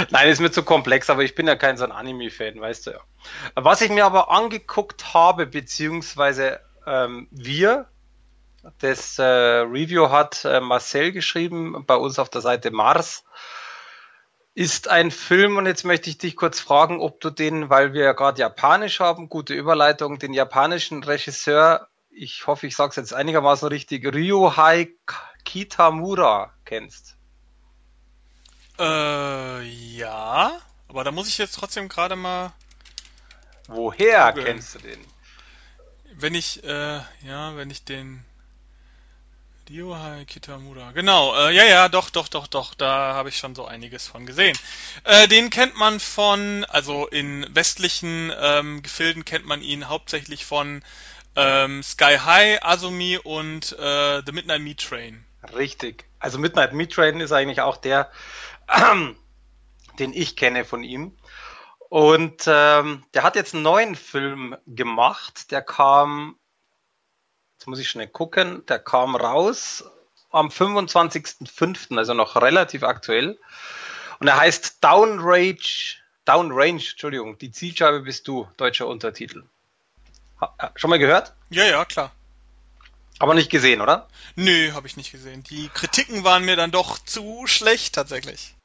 [0.10, 2.91] Nein, ist mir zu komplex, aber ich bin ja kein so ein Anime-Fan, weißt du
[2.91, 3.00] ja.
[3.56, 7.88] Was ich mir aber angeguckt habe, beziehungsweise ähm, wir,
[8.80, 13.24] das äh, Review hat äh, Marcel geschrieben, bei uns auf der Seite Mars,
[14.53, 18.03] ist ein Film und jetzt möchte ich dich kurz fragen, ob du den, weil wir
[18.03, 23.13] ja gerade Japanisch haben, gute Überleitung, den japanischen Regisseur, ich hoffe, ich sage es jetzt
[23.13, 24.89] einigermaßen richtig, Ryohei
[25.45, 27.17] Kitamura kennst.
[28.77, 32.51] Äh, ja, aber da muss ich jetzt trotzdem gerade mal.
[33.67, 34.45] Woher googeln.
[34.45, 34.99] kennst du den?
[36.13, 38.25] Wenn ich, äh, ja, wenn ich den
[39.71, 40.91] Ryohei Kitamura.
[40.91, 44.25] Genau, äh, ja, ja, doch, doch, doch, doch, da habe ich schon so einiges von
[44.25, 44.57] gesehen.
[45.05, 50.84] Äh, den kennt man von, also in westlichen ähm, Gefilden kennt man ihn hauptsächlich von
[51.38, 55.23] ähm, Sky High, Azumi und äh, The Midnight Meat Train.
[55.55, 56.03] Richtig.
[56.19, 58.12] Also Midnight Meat Train ist eigentlich auch der,
[59.99, 61.15] den ich kenne von ihm.
[61.88, 66.36] Und ähm, der hat jetzt einen neuen Film gemacht, der kam
[67.62, 68.65] Jetzt muss ich schnell gucken.
[68.65, 69.84] Der kam raus
[70.32, 73.38] am 25.05., also noch relativ aktuell.
[74.19, 79.43] Und er heißt Downrange, Downrange, Entschuldigung, die Zielscheibe bist du, deutscher Untertitel.
[80.74, 81.36] Schon mal gehört?
[81.52, 82.12] Ja, ja, klar.
[83.19, 84.08] Aber nicht gesehen, oder?
[84.36, 85.43] Nö, habe ich nicht gesehen.
[85.43, 88.56] Die Kritiken waren mir dann doch zu schlecht tatsächlich.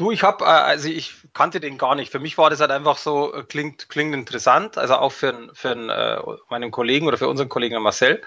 [0.00, 2.10] Du, ich habe, äh, also ich kannte den gar nicht.
[2.10, 5.72] Für mich war das halt einfach so, äh, klingt, klingt interessant, also auch für, für
[5.72, 8.22] äh, meinen Kollegen oder für unseren Kollegen Marcel.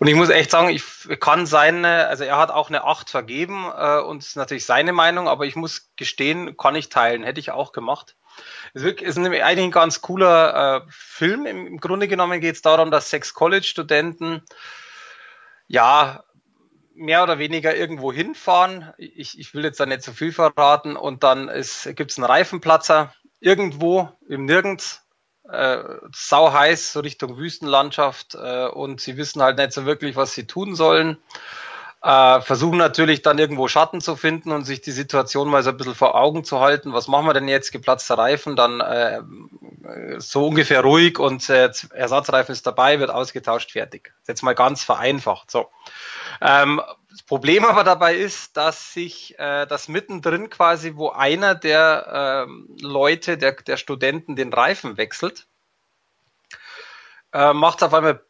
[0.00, 0.84] Und ich muss echt sagen, ich
[1.18, 5.46] kann seine, also er hat auch eine 8 vergeben und ist natürlich seine Meinung, aber
[5.46, 8.14] ich muss gestehen, kann ich teilen, hätte ich auch gemacht.
[8.74, 11.46] Es ist nämlich eigentlich ein ganz cooler Film.
[11.46, 14.42] Im, Im Grunde genommen geht es darum, dass sechs College-Studenten
[15.68, 16.22] ja
[16.98, 18.92] mehr oder weniger irgendwo hinfahren.
[18.98, 20.96] Ich, ich will jetzt da nicht zu viel verraten.
[20.96, 21.46] Und dann
[21.94, 25.04] gibt es einen Reifenplatzer irgendwo im Nirgends.
[25.50, 25.82] Äh,
[26.14, 28.34] sau heiß, so Richtung Wüstenlandschaft.
[28.34, 31.16] Äh, und sie wissen halt nicht so wirklich, was sie tun sollen.
[32.00, 35.76] Äh, versuchen natürlich dann irgendwo Schatten zu finden und sich die Situation mal so ein
[35.76, 36.92] bisschen vor Augen zu halten.
[36.92, 37.72] Was machen wir denn jetzt?
[37.72, 39.20] Geplatzter Reifen, dann äh,
[40.18, 44.12] so ungefähr ruhig und äh, Ersatzreifen ist dabei, wird ausgetauscht, fertig.
[44.28, 45.50] Jetzt mal ganz vereinfacht.
[45.50, 45.70] So.
[46.40, 46.80] Ähm,
[47.10, 52.80] das Problem aber dabei ist, dass sich äh, das mittendrin quasi, wo einer der äh,
[52.80, 55.48] Leute, der, der Studenten den Reifen wechselt,
[57.32, 58.22] äh, macht es auf einmal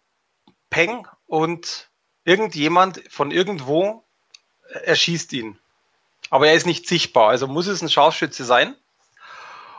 [0.71, 1.91] Peng und
[2.29, 4.05] irgendjemand von irgendwo
[4.85, 5.59] erschießt ihn.
[6.31, 8.77] Aber er ist nicht sichtbar, also muss es ein Scharfschütze sein.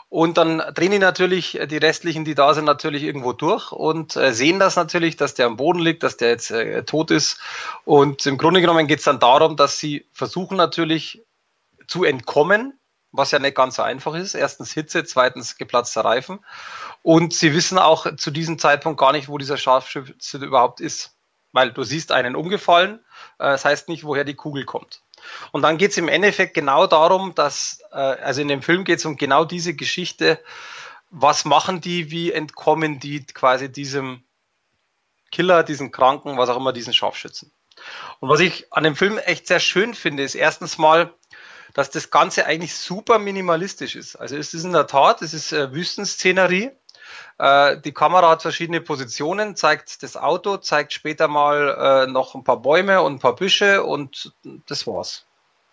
[0.09, 4.33] Und dann drehen die natürlich, die restlichen, die da sind, natürlich irgendwo durch und äh,
[4.33, 7.39] sehen das natürlich, dass der am Boden liegt, dass der jetzt äh, tot ist.
[7.85, 11.21] Und im Grunde genommen geht es dann darum, dass sie versuchen natürlich
[11.85, 12.79] zu entkommen,
[13.11, 14.33] was ja nicht ganz so einfach ist.
[14.33, 16.39] Erstens Hitze, zweitens geplatzter Reifen.
[17.03, 21.18] Und sie wissen auch zu diesem Zeitpunkt gar nicht, wo dieser Scharfschütze überhaupt ist.
[21.51, 22.99] Weil du siehst einen umgefallen,
[23.39, 25.01] äh, das heißt nicht, woher die Kugel kommt.
[25.51, 28.99] Und dann geht es im Endeffekt genau darum, dass, äh, also in dem Film geht
[28.99, 30.39] es um genau diese Geschichte,
[31.09, 34.23] was machen die, wie entkommen die quasi diesem
[35.31, 37.51] Killer, diesen Kranken, was auch immer, diesen Scharfschützen.
[38.19, 41.13] Und was ich an dem Film echt sehr schön finde, ist erstens mal,
[41.73, 44.15] dass das Ganze eigentlich super minimalistisch ist.
[44.15, 46.71] Also es ist in der Tat, es ist äh, Wüstenszenerie.
[47.39, 52.43] Äh, die Kamera hat verschiedene Positionen, zeigt das Auto, zeigt später mal äh, noch ein
[52.43, 54.33] paar Bäume und ein paar Büsche und
[54.67, 55.25] das war's.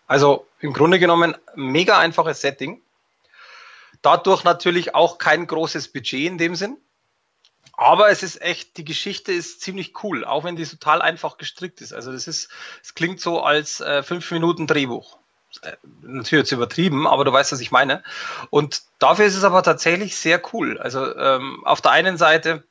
[0.07, 2.81] Also im Grunde genommen mega einfaches Setting.
[4.00, 6.79] Dadurch natürlich auch kein großes Budget in dem Sinn.
[7.72, 11.81] Aber es ist echt, die Geschichte ist ziemlich cool, auch wenn die total einfach gestrickt
[11.81, 11.92] ist.
[11.92, 12.48] Also das ist,
[12.83, 15.18] es klingt so als äh, fünf Minuten Drehbuch.
[15.62, 18.02] Äh, natürlich jetzt übertrieben, aber du weißt, was ich meine.
[18.50, 20.78] Und dafür ist es aber tatsächlich sehr cool.
[20.78, 22.64] Also ähm, auf der einen Seite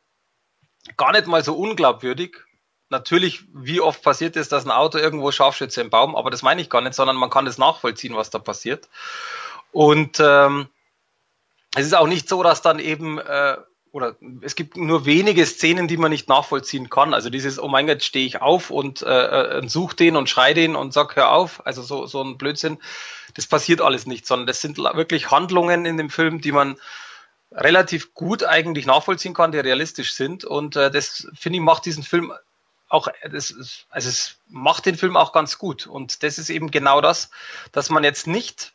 [0.98, 2.38] gar nicht mal so unglaubwürdig.
[2.90, 6.62] Natürlich, wie oft passiert es, dass ein Auto irgendwo Scharfschütze im Baum, aber das meine
[6.62, 8.88] ich gar nicht, sondern man kann das nachvollziehen, was da passiert.
[9.72, 10.70] Und ähm,
[11.76, 13.58] es ist auch nicht so, dass dann eben äh,
[13.96, 17.14] oder es gibt nur wenige Szenen, die man nicht nachvollziehen kann.
[17.14, 20.54] Also dieses, oh mein Gott, stehe ich auf und äh, äh such den und schrei
[20.54, 21.66] den und sag, hör auf.
[21.66, 22.78] Also so, so ein Blödsinn.
[23.36, 26.76] Das passiert alles nicht, sondern das sind wirklich Handlungen in dem Film, die man
[27.54, 30.44] relativ gut eigentlich nachvollziehen kann, die realistisch sind.
[30.44, 32.34] Und äh, das, finde ich, macht diesen Film
[32.90, 35.88] auch, das, also es macht den Film auch ganz gut.
[35.88, 37.30] Und das ist eben genau das,
[37.72, 38.74] dass man jetzt nicht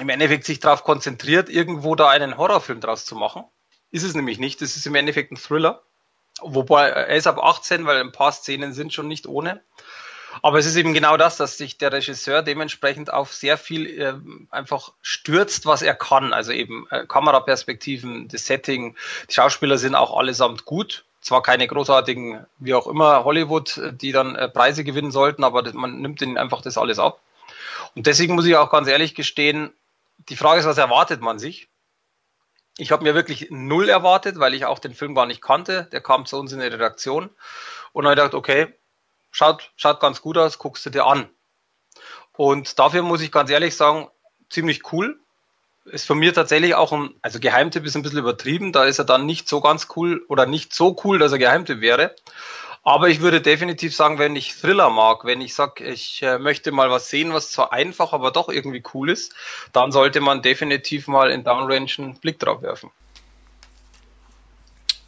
[0.00, 3.44] im Endeffekt sich darauf konzentriert, irgendwo da einen Horrorfilm draus zu machen,
[3.90, 4.62] ist es nämlich nicht.
[4.62, 5.82] Es ist im Endeffekt ein Thriller.
[6.40, 9.60] Wobei er ist ab 18, weil ein paar Szenen sind schon nicht ohne.
[10.42, 14.14] Aber es ist eben genau das, dass sich der Regisseur dementsprechend auf sehr viel äh,
[14.50, 16.32] einfach stürzt, was er kann.
[16.32, 18.94] Also eben äh, Kameraperspektiven, das Setting,
[19.28, 21.04] die Schauspieler sind auch allesamt gut.
[21.20, 25.74] Zwar keine großartigen, wie auch immer, Hollywood, die dann äh, Preise gewinnen sollten, aber das,
[25.74, 27.20] man nimmt ihnen einfach das alles ab.
[27.96, 29.72] Und deswegen muss ich auch ganz ehrlich gestehen,
[30.28, 31.68] die Frage ist, was erwartet man sich?
[32.80, 35.88] Ich habe mir wirklich null erwartet, weil ich auch den Film gar nicht kannte.
[35.90, 37.28] Der kam zu uns in der Redaktion
[37.92, 38.72] und habe gedacht, okay,
[39.32, 41.28] schaut, schaut ganz gut aus, guckst du dir an.
[42.32, 44.08] Und dafür muss ich ganz ehrlich sagen,
[44.48, 45.18] ziemlich cool.
[45.86, 49.04] Ist von mir tatsächlich auch ein, also Geheimtipp ist ein bisschen übertrieben, da ist er
[49.04, 52.14] dann nicht so ganz cool oder nicht so cool, dass er Geheimtipp wäre.
[52.88, 56.72] Aber ich würde definitiv sagen, wenn ich Thriller mag, wenn ich sage, ich äh, möchte
[56.72, 59.34] mal was sehen, was zwar einfach, aber doch irgendwie cool ist,
[59.74, 62.90] dann sollte man definitiv mal in Downrange einen Blick drauf werfen.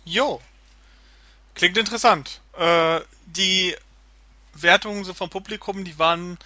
[0.04, 0.42] Jo,
[1.54, 2.42] klingt interessant.
[2.58, 3.74] Äh, die
[4.52, 6.38] Wertungen vom Publikum, die waren,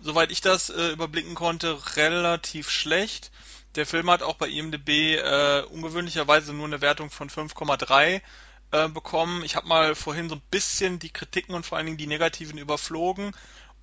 [0.00, 3.30] soweit ich das äh, überblicken konnte, relativ schlecht.
[3.74, 8.22] Der Film hat auch bei IMDb äh, ungewöhnlicherweise nur eine Wertung von 5,3
[8.70, 9.42] äh, bekommen.
[9.44, 12.58] Ich habe mal vorhin so ein bisschen die Kritiken und vor allen Dingen die negativen
[12.58, 13.32] überflogen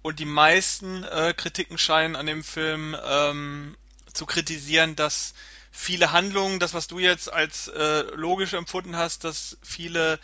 [0.02, 3.76] und die meisten äh, Kritiken scheinen an dem Film ähm,
[4.14, 5.34] zu kritisieren, dass
[5.72, 10.20] viele Handlungen, das was du jetzt als äh, logisch empfunden hast, dass viele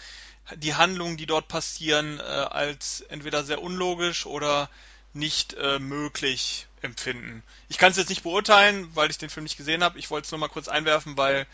[0.56, 4.70] die Handlungen, die dort passieren, äh, als entweder sehr unlogisch oder
[5.14, 7.44] nicht äh, möglich empfinden.
[7.70, 10.00] Ich kann es jetzt nicht beurteilen, weil ich den Film nicht gesehen habe.
[10.00, 11.46] Ich wollte es nur mal kurz einwerfen, weil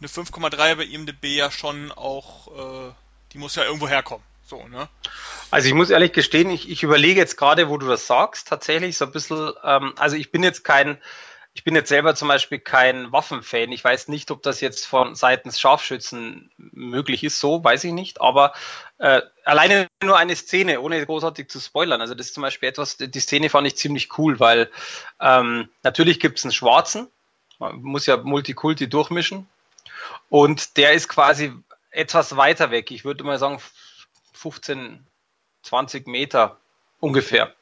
[0.00, 2.48] eine 5,3 bei IMDb ja schon auch,
[2.88, 2.92] äh,
[3.32, 4.24] die muss ja irgendwo herkommen.
[4.46, 4.88] So, ne?
[5.50, 8.96] Also ich muss ehrlich gestehen, ich, ich überlege jetzt gerade, wo du das sagst, tatsächlich
[8.96, 10.98] so ein bisschen, ähm, also ich bin jetzt kein,
[11.54, 13.72] ich bin jetzt selber zum Beispiel kein Waffenfan.
[13.72, 18.20] Ich weiß nicht, ob das jetzt von seitens Scharfschützen möglich ist, so weiß ich nicht.
[18.20, 18.52] Aber
[18.98, 22.00] äh, alleine nur eine Szene, ohne großartig zu spoilern.
[22.00, 24.68] Also das ist zum Beispiel etwas, die Szene fand ich ziemlich cool, weil
[25.20, 27.08] ähm, natürlich gibt es einen Schwarzen,
[27.58, 29.48] man muss ja Multikulti durchmischen.
[30.28, 31.52] Und der ist quasi
[31.90, 32.90] etwas weiter weg.
[32.90, 33.60] Ich würde mal sagen
[34.32, 35.06] 15,
[35.62, 36.58] 20 Meter
[37.00, 37.54] ungefähr.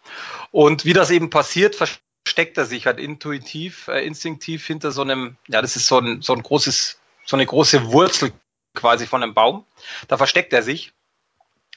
[0.51, 5.37] Und wie das eben passiert, versteckt er sich halt intuitiv, äh, instinktiv hinter so einem,
[5.49, 8.33] ja, das ist so ein, so ein großes, so eine große Wurzel
[8.75, 9.67] quasi von einem Baum.
[10.09, 10.93] Da versteckt er sich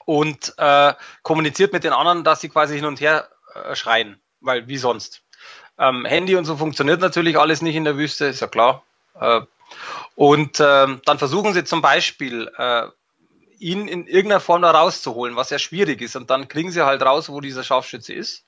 [0.05, 4.67] und äh, kommuniziert mit den anderen, dass sie quasi hin und her äh, schreien, weil
[4.67, 5.21] wie sonst.
[5.77, 8.83] Ähm, Handy und so funktioniert natürlich alles nicht in der Wüste, ist ja klar.
[9.19, 9.41] Äh,
[10.15, 12.87] und äh, dann versuchen sie zum Beispiel, äh,
[13.59, 16.15] ihn in irgendeiner Form da rauszuholen, was ja schwierig ist.
[16.15, 18.45] Und dann kriegen sie halt raus, wo dieser Scharfschütze ist.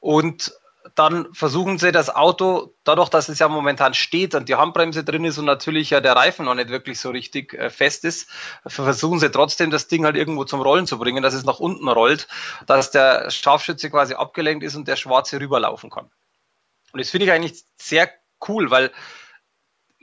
[0.00, 0.52] Und
[0.94, 5.24] dann versuchen sie das Auto, dadurch, dass es ja momentan steht und die Handbremse drin
[5.24, 8.28] ist und natürlich ja der Reifen noch nicht wirklich so richtig äh, fest ist,
[8.66, 11.88] versuchen sie trotzdem das Ding halt irgendwo zum Rollen zu bringen, dass es nach unten
[11.88, 12.28] rollt,
[12.66, 16.10] dass der Scharfschütze quasi abgelenkt ist und der Schwarze rüberlaufen kann.
[16.92, 18.10] Und das finde ich eigentlich sehr
[18.46, 18.92] cool, weil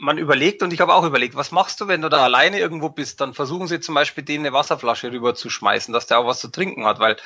[0.01, 2.89] man überlegt und ich habe auch überlegt, was machst du, wenn du da alleine irgendwo
[2.89, 3.21] bist?
[3.21, 6.39] Dann versuchen sie zum Beispiel denen eine Wasserflasche rüber zu schmeißen, dass der auch was
[6.39, 7.17] zu trinken hat, weil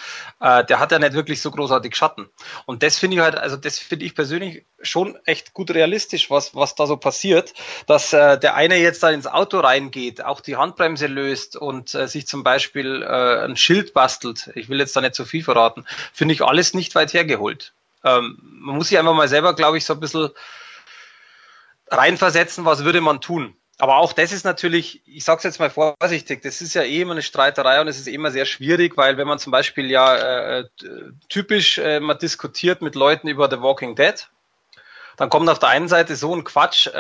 [0.41, 2.27] äh, der hat ja nicht wirklich so großartig Schatten.
[2.65, 6.53] Und das finde ich halt, also das finde ich persönlich schon echt gut realistisch, was,
[6.53, 7.53] was da so passiert,
[7.87, 12.09] dass äh, der eine jetzt da ins Auto reingeht, auch die Handbremse löst und äh,
[12.09, 14.51] sich zum Beispiel äh, ein Schild bastelt.
[14.53, 15.85] Ich will jetzt da nicht so viel verraten.
[16.11, 17.73] Finde ich alles nicht weit hergeholt.
[18.03, 20.29] Ähm, man muss sich einfach mal selber, glaube ich, so ein bisschen
[21.87, 23.55] reinversetzen, was würde man tun.
[23.77, 27.01] Aber auch das ist natürlich, ich sage es jetzt mal vorsichtig, das ist ja eh
[27.01, 30.59] immer eine Streiterei und es ist immer sehr schwierig, weil wenn man zum Beispiel ja
[30.59, 30.65] äh,
[31.27, 34.29] typisch äh, mal diskutiert mit Leuten über The Walking Dead,
[35.17, 36.91] dann kommt auf der einen Seite so ein Quatsch, äh,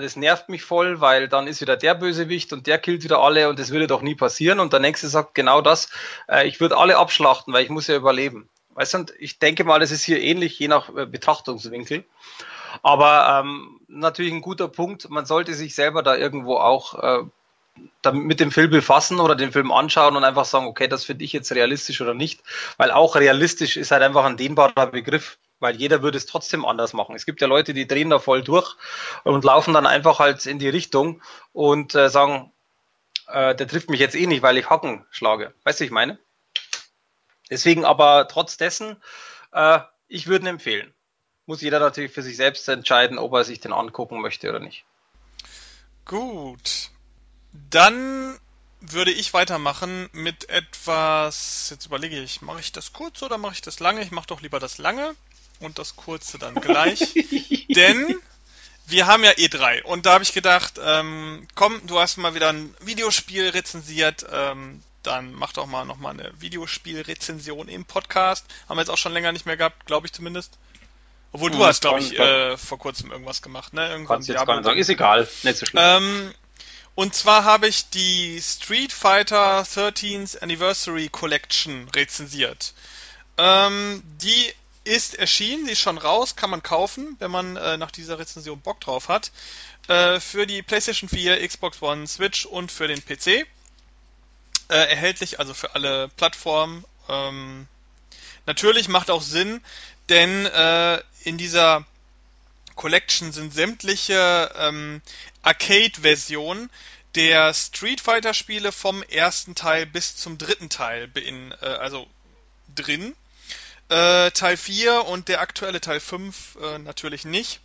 [0.00, 3.48] das nervt mich voll, weil dann ist wieder der Bösewicht und der killt wieder alle
[3.48, 4.60] und das würde doch nie passieren.
[4.60, 5.88] Und der nächste sagt genau das,
[6.28, 8.48] äh, ich würde alle abschlachten, weil ich muss ja überleben.
[8.74, 12.04] Weißt du, und ich denke mal, das ist hier ähnlich, je nach äh, Betrachtungswinkel.
[12.82, 15.10] Aber ähm, natürlich ein guter Punkt.
[15.10, 19.72] Man sollte sich selber da irgendwo auch äh, mit dem Film befassen oder den Film
[19.72, 22.42] anschauen und einfach sagen, okay, das finde ich jetzt realistisch oder nicht.
[22.76, 26.92] Weil auch realistisch ist halt einfach ein dehnbarer Begriff, weil jeder würde es trotzdem anders
[26.92, 27.14] machen.
[27.14, 28.76] Es gibt ja Leute, die drehen da voll durch
[29.24, 31.22] und laufen dann einfach halt in die Richtung
[31.52, 32.52] und äh, sagen,
[33.28, 35.54] äh, der trifft mich jetzt eh nicht, weil ich Hacken schlage.
[35.64, 36.18] Weißt du, ich meine?
[37.50, 38.96] Deswegen aber trotz dessen,
[39.52, 40.94] äh, ich würde ihn empfehlen
[41.50, 44.84] muss jeder natürlich für sich selbst entscheiden, ob er sich den angucken möchte oder nicht.
[46.04, 46.90] Gut.
[47.70, 48.38] Dann
[48.80, 51.66] würde ich weitermachen mit etwas.
[51.70, 54.00] Jetzt überlege ich, mache ich das kurz oder mache ich das lange?
[54.00, 55.16] Ich mache doch lieber das lange
[55.58, 57.14] und das kurze dann gleich.
[57.68, 58.16] Denn
[58.86, 62.50] wir haben ja E3 und da habe ich gedacht, ähm, komm, du hast mal wieder
[62.50, 68.46] ein Videospiel rezensiert, ähm, dann mach doch mal nochmal eine Videospielrezension im Podcast.
[68.68, 70.56] Haben wir jetzt auch schon länger nicht mehr gehabt, glaube ich zumindest.
[71.32, 73.88] Obwohl du hm, hast, glaube ich, äh, vor kurzem irgendwas gemacht, ne?
[73.88, 75.82] Irgendwann Kannst jetzt gar nicht sagen, ist egal, nicht so schlimm.
[75.84, 76.34] Ähm,
[76.96, 82.74] und zwar habe ich die Street Fighter 13th Anniversary Collection rezensiert.
[83.38, 84.52] Ähm, die
[84.84, 88.60] ist erschienen, die ist schon raus, kann man kaufen, wenn man äh, nach dieser Rezension
[88.60, 89.30] Bock drauf hat.
[89.88, 93.26] Äh, für die PlayStation 4, Xbox One, Switch und für den PC.
[93.26, 93.44] Äh,
[94.68, 96.84] erhältlich also für alle Plattformen.
[97.08, 97.66] Ähm,
[98.46, 99.62] natürlich macht auch Sinn,
[100.08, 101.86] denn äh, in dieser
[102.76, 105.02] Collection sind sämtliche ähm,
[105.42, 106.70] Arcade-Versionen
[107.14, 112.06] der Street Fighter Spiele vom ersten Teil bis zum dritten Teil bin, äh, also
[112.74, 113.14] drin.
[113.88, 117.60] Äh, Teil 4 und der aktuelle Teil 5 äh, natürlich nicht.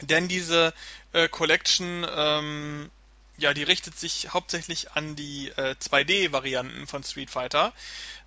[0.00, 0.72] Denn diese
[1.12, 2.90] äh, Collection, ähm,
[3.36, 7.72] ja, die richtet sich hauptsächlich an die äh, 2D-Varianten von Street Fighter.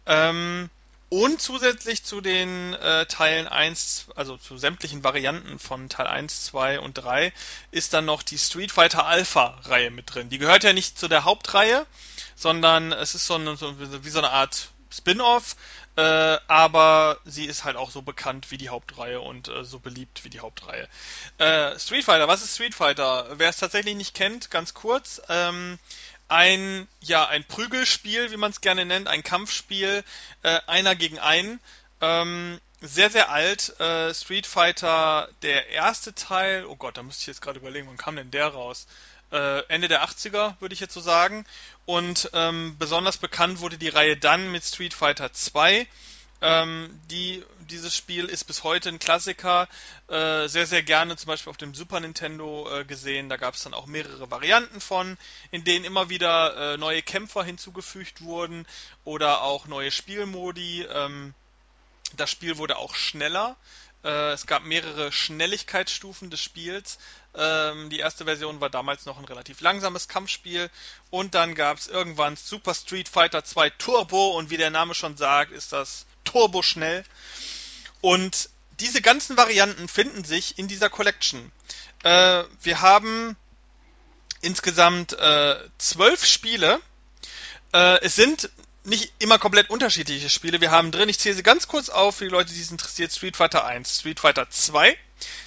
[0.05, 0.69] Ähm,
[1.09, 6.79] und zusätzlich zu den äh, Teilen 1, also zu sämtlichen Varianten von Teil 1, 2
[6.79, 7.31] und 3,
[7.71, 10.29] ist dann noch die Street Fighter Alpha Reihe mit drin.
[10.29, 11.85] Die gehört ja nicht zu der Hauptreihe,
[12.35, 15.55] sondern es ist so, eine, so wie so eine Art Spin-off,
[15.95, 20.23] äh, aber sie ist halt auch so bekannt wie die Hauptreihe und äh, so beliebt
[20.23, 20.87] wie die Hauptreihe.
[21.37, 23.27] Äh, Street Fighter, was ist Street Fighter?
[23.37, 25.21] Wer es tatsächlich nicht kennt, ganz kurz.
[25.29, 25.79] Ähm,
[26.27, 30.03] ein, ja, ein Prügelspiel, wie man es gerne nennt, ein Kampfspiel,
[30.43, 31.59] äh, einer gegen einen.
[32.01, 33.79] Ähm, sehr, sehr alt.
[33.79, 37.97] Äh, Street Fighter, der erste Teil, oh Gott, da müsste ich jetzt gerade überlegen, wann
[37.97, 38.87] kam denn der raus?
[39.31, 41.45] Äh, Ende der 80er, würde ich jetzt so sagen.
[41.85, 45.87] Und ähm, besonders bekannt wurde die Reihe dann mit Street Fighter 2.
[46.41, 49.67] Ähm, die, dieses Spiel ist bis heute ein Klassiker,
[50.07, 53.29] äh, sehr, sehr gerne zum Beispiel auf dem Super Nintendo äh, gesehen.
[53.29, 55.17] Da gab es dann auch mehrere Varianten von,
[55.51, 58.65] in denen immer wieder äh, neue Kämpfer hinzugefügt wurden
[59.03, 60.83] oder auch neue Spielmodi.
[60.83, 61.33] Ähm,
[62.15, 63.57] das Spiel wurde auch schneller.
[64.03, 66.97] Äh, es gab mehrere Schnelligkeitsstufen des Spiels.
[67.35, 70.69] Ähm, die erste Version war damals noch ein relativ langsames Kampfspiel.
[71.09, 74.37] Und dann gab es irgendwann Super Street Fighter 2 Turbo.
[74.37, 77.03] Und wie der Name schon sagt, ist das Turbo schnell.
[78.01, 81.51] Und diese ganzen Varianten finden sich in dieser Collection.
[82.03, 83.35] Äh, wir haben
[84.41, 86.79] insgesamt äh, zwölf Spiele.
[87.73, 88.49] Äh, es sind
[88.83, 90.61] nicht immer komplett unterschiedliche Spiele.
[90.61, 93.11] Wir haben drin, ich zähle sie ganz kurz auf für die Leute, die es interessiert,
[93.11, 94.97] Street Fighter 1, Street Fighter 2,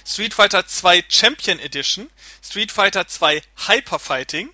[0.05, 2.09] Street Fighter 2 Champion Edition,
[2.43, 4.49] Street Fighter 2 Hyper Fighting,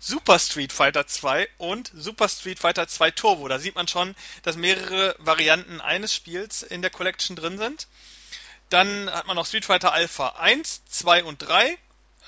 [0.00, 3.46] Super Street Fighter 2 und Super Street Fighter 2 Turbo.
[3.48, 7.86] Da sieht man schon, dass mehrere Varianten eines Spiels in der Collection drin sind.
[8.70, 11.76] Dann hat man noch Street Fighter Alpha 1, 2 und 3,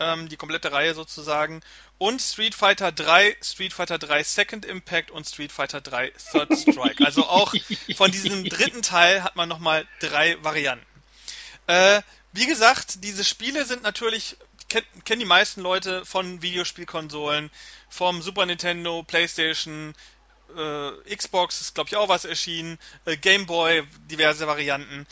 [0.00, 1.62] ähm, die komplette Reihe sozusagen
[1.98, 7.04] und Street Fighter 3, Street Fighter 3 Second Impact und Street Fighter 3 Third Strike.
[7.04, 7.54] Also auch
[7.96, 10.84] von diesem dritten Teil hat man nochmal drei Varianten.
[11.68, 12.02] Äh,
[12.32, 14.36] wie gesagt, diese Spiele sind natürlich,
[14.72, 17.50] kennen kenn die meisten Leute von Videospielkonsolen,
[17.88, 19.94] vom Super Nintendo, PlayStation,
[20.56, 25.06] äh, Xbox ist glaube ich auch was erschienen, äh, Game Boy, diverse Varianten.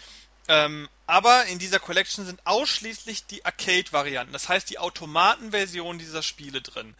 [0.48, 6.62] Ähm, aber in dieser Collection sind ausschließlich die Arcade-Varianten, das heißt die Automatenversion dieser Spiele
[6.62, 6.94] drin.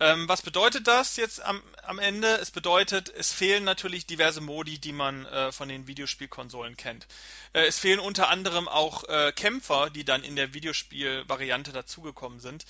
[0.00, 2.28] Ähm, was bedeutet das jetzt am, am, Ende?
[2.36, 7.08] Es bedeutet, es fehlen natürlich diverse Modi, die man äh, von den Videospielkonsolen kennt.
[7.52, 12.64] Äh, es fehlen unter anderem auch äh, Kämpfer, die dann in der Videospielvariante dazugekommen sind,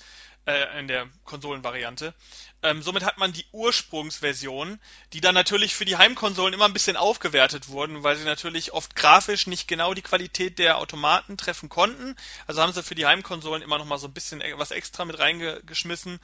[0.49, 2.13] äh, in der Konsolenvariante.
[2.61, 4.79] Ähm, somit hat man die Ursprungsversion,
[5.13, 8.95] die dann natürlich für die Heimkonsolen immer ein bisschen aufgewertet wurden, weil sie natürlich oft
[8.95, 12.15] grafisch nicht genau die Qualität der Automaten treffen konnten.
[12.47, 15.05] Also haben sie für die Heimkonsolen immer noch mal so ein bisschen e-, was extra
[15.05, 16.19] mit reingeschmissen.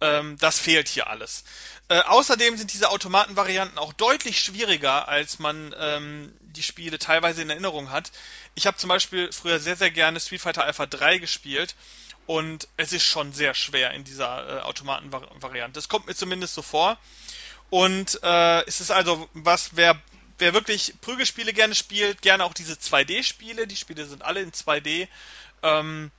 [0.00, 1.42] Ähm, das fehlt hier alles.
[1.88, 7.50] Äh, außerdem sind diese Automatenvarianten auch deutlich schwieriger, als man ähm, die Spiele teilweise in
[7.50, 8.12] Erinnerung hat.
[8.54, 11.74] Ich habe zum Beispiel früher sehr, sehr gerne Street Fighter Alpha 3 gespielt
[12.30, 15.74] und es ist schon sehr schwer in dieser äh, Automatenvariante.
[15.74, 16.96] Das kommt mir zumindest so vor.
[17.70, 20.00] Und äh, es ist also was, wer,
[20.38, 23.66] wer wirklich Prügelspiele gerne spielt, gerne auch diese 2D-Spiele.
[23.66, 25.08] Die Spiele sind alle in 2D.
[25.64, 26.12] Ähm,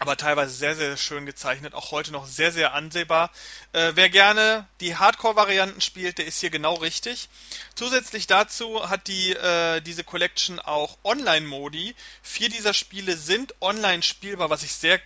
[0.00, 3.30] aber teilweise sehr, sehr schön gezeichnet, auch heute noch sehr, sehr ansehbar.
[3.72, 7.28] Äh, wer gerne die Hardcore-Varianten spielt, der ist hier genau richtig.
[7.76, 11.94] Zusätzlich dazu hat die, äh, diese Collection auch Online-Modi.
[12.20, 15.00] Vier dieser Spiele sind online spielbar, was ich sehr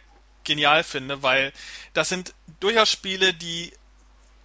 [0.45, 1.53] genial finde, weil
[1.93, 3.72] das sind durchaus Spiele, die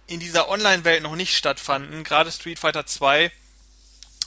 [0.06, 2.04] in dieser Online-Welt noch nicht stattfanden.
[2.04, 3.32] Gerade Street Fighter 2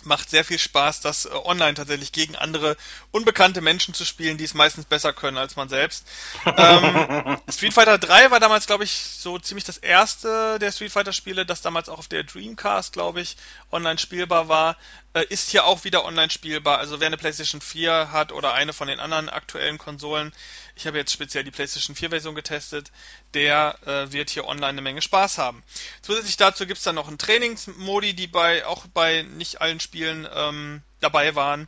[0.04, 2.78] macht sehr viel Spaß, das äh, online tatsächlich gegen andere
[3.12, 6.06] unbekannte Menschen zu spielen, die es meistens besser können als man selbst.
[6.46, 11.14] ähm, Street Fighter 3 war damals, glaube ich, so ziemlich das erste der Street Fighter
[11.14, 13.36] Spiele, das damals auch auf der Dreamcast, glaube ich,
[13.72, 14.78] online spielbar war.
[15.14, 16.78] Äh, ist hier auch wieder online spielbar.
[16.78, 20.32] Also wer eine PlayStation 4 hat oder eine von den anderen aktuellen Konsolen,
[20.76, 22.92] ich habe jetzt speziell die PlayStation 4 Version getestet,
[23.34, 25.64] der äh, wird hier online eine Menge Spaß haben.
[26.04, 30.28] Zusätzlich dazu gibt es dann noch einen Trainingsmodi, die bei auch bei nicht allen Spielen
[30.32, 31.68] ähm, dabei waren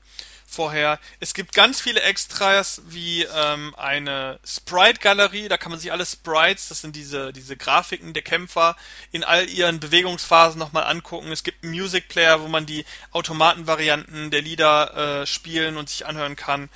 [0.51, 0.99] vorher.
[1.19, 6.69] Es gibt ganz viele Extras wie ähm, eine Sprite-Galerie, da kann man sich alle Sprites,
[6.69, 8.75] das sind diese, diese Grafiken der Kämpfer,
[9.11, 11.31] in all ihren Bewegungsphasen nochmal angucken.
[11.31, 16.05] Es gibt einen Music Player, wo man die Automatenvarianten der Lieder äh, spielen und sich
[16.05, 16.69] anhören kann.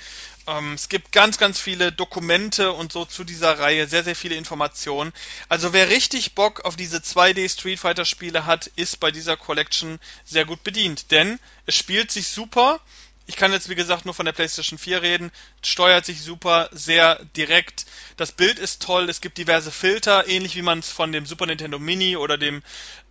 [0.46, 4.36] Ähm, es gibt ganz, ganz viele Dokumente und so zu dieser Reihe, sehr, sehr viele
[4.36, 5.12] Informationen.
[5.48, 9.98] Also wer richtig Bock auf diese 2D Street Fighter Spiele hat, ist bei dieser Collection
[10.24, 12.80] sehr gut bedient, denn es spielt sich super
[13.26, 17.24] ich kann jetzt wie gesagt nur von der PlayStation 4 reden, steuert sich super, sehr
[17.36, 17.86] direkt.
[18.16, 21.46] Das Bild ist toll, es gibt diverse Filter, ähnlich wie man es von dem Super
[21.46, 22.62] Nintendo Mini oder dem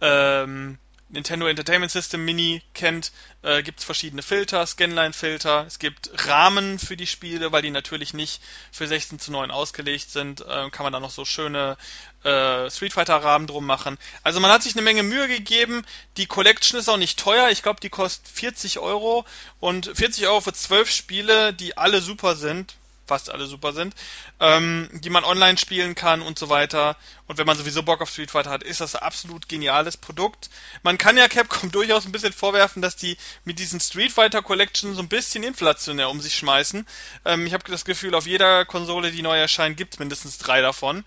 [0.01, 0.77] ähm,
[1.09, 3.11] Nintendo Entertainment System Mini kennt,
[3.43, 5.65] äh, gibt es verschiedene Filter, Scanline-Filter.
[5.67, 8.41] Es gibt Rahmen für die Spiele, weil die natürlich nicht
[8.71, 10.41] für 16 zu 9 ausgelegt sind.
[10.41, 11.77] Äh, kann man da noch so schöne
[12.25, 13.97] äh, Street Fighter-Rahmen drum machen.
[14.23, 15.85] Also man hat sich eine Menge Mühe gegeben.
[16.17, 17.49] Die Collection ist auch nicht teuer.
[17.49, 19.25] Ich glaube, die kostet 40 Euro.
[19.59, 22.75] Und 40 Euro für 12 Spiele, die alle super sind
[23.07, 23.95] fast alle super sind,
[24.39, 26.97] ähm, die man online spielen kann und so weiter.
[27.27, 30.49] Und wenn man sowieso Bock auf Street Fighter hat, ist das ein absolut geniales Produkt.
[30.83, 34.95] Man kann ja Capcom durchaus ein bisschen vorwerfen, dass die mit diesen Street Fighter Collection
[34.95, 36.85] so ein bisschen inflationär um sich schmeißen.
[37.25, 40.61] Ähm, ich habe das Gefühl, auf jeder Konsole, die neu erscheint, gibt es mindestens drei
[40.61, 41.03] davon.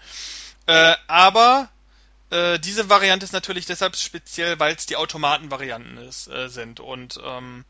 [0.69, 1.69] Äh, aber
[2.31, 6.79] äh, diese Variante ist natürlich deshalb speziell, weil es die Automatenvarianten äh, sind.
[6.79, 7.65] Und ähm,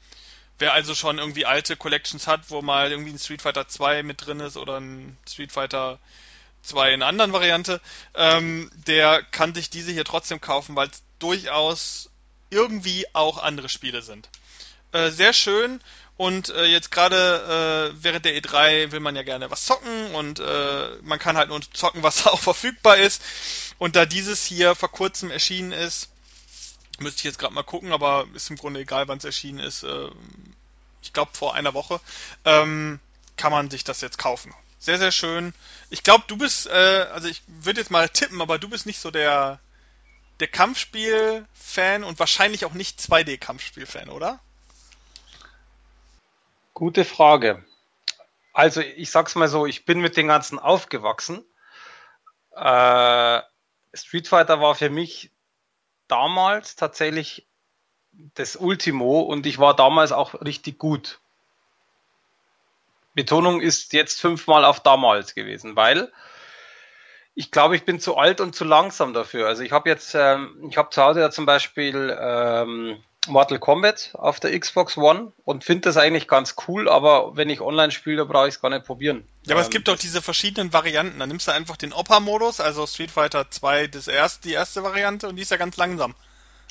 [0.59, 4.26] Wer also schon irgendwie alte Collections hat, wo mal irgendwie ein Street Fighter 2 mit
[4.26, 6.01] drin ist oder ein Street Fighter
[6.62, 7.80] 2 in einer anderen Variante,
[8.14, 12.11] ähm, der kann sich diese hier trotzdem kaufen, weil es durchaus
[12.51, 14.28] irgendwie auch andere Spiele sind.
[14.90, 15.80] Äh, sehr schön
[16.18, 20.38] und äh, jetzt gerade äh, während der E3 will man ja gerne was zocken und
[20.38, 23.22] äh, man kann halt nur zocken, was auch verfügbar ist.
[23.78, 26.10] Und da dieses hier vor kurzem erschienen ist,
[26.98, 29.84] Müsste ich jetzt gerade mal gucken, aber ist im Grunde egal, wann es erschienen ist.
[29.84, 30.10] Äh,
[31.00, 32.00] ich glaube vor einer Woche.
[32.44, 32.98] Ähm,
[33.36, 34.52] kann man sich das jetzt kaufen.
[34.80, 35.54] Sehr, sehr schön.
[35.90, 38.98] Ich glaube, du bist, äh, also ich würde jetzt mal tippen, aber du bist nicht
[38.98, 39.60] so der,
[40.40, 44.40] der Kampfspiel-Fan und wahrscheinlich auch nicht 2D-Kampfspiel-Fan, oder?
[46.78, 47.64] Gute Frage.
[48.52, 51.44] Also ich sag's mal so, ich bin mit den ganzen aufgewachsen.
[52.54, 53.42] Äh,
[53.92, 55.32] Street Fighter war für mich
[56.06, 57.48] damals tatsächlich
[58.12, 61.18] das Ultimo und ich war damals auch richtig gut.
[63.12, 66.12] Betonung ist jetzt fünfmal auf damals gewesen, weil
[67.34, 69.48] ich glaube, ich bin zu alt und zu langsam dafür.
[69.48, 74.10] Also ich habe jetzt, ähm, ich habe zu Hause ja zum Beispiel ähm, Mortal Kombat
[74.14, 78.26] auf der Xbox One und finde das eigentlich ganz cool, aber wenn ich online spiele,
[78.26, 79.26] brauche ich es gar nicht probieren.
[79.46, 81.18] Ja, aber ähm, es gibt doch diese verschiedenen Varianten.
[81.18, 85.28] Dann nimmst du einfach den Opa-Modus, also Street Fighter 2 das erste, die erste Variante
[85.28, 86.14] und die ist ja ganz langsam.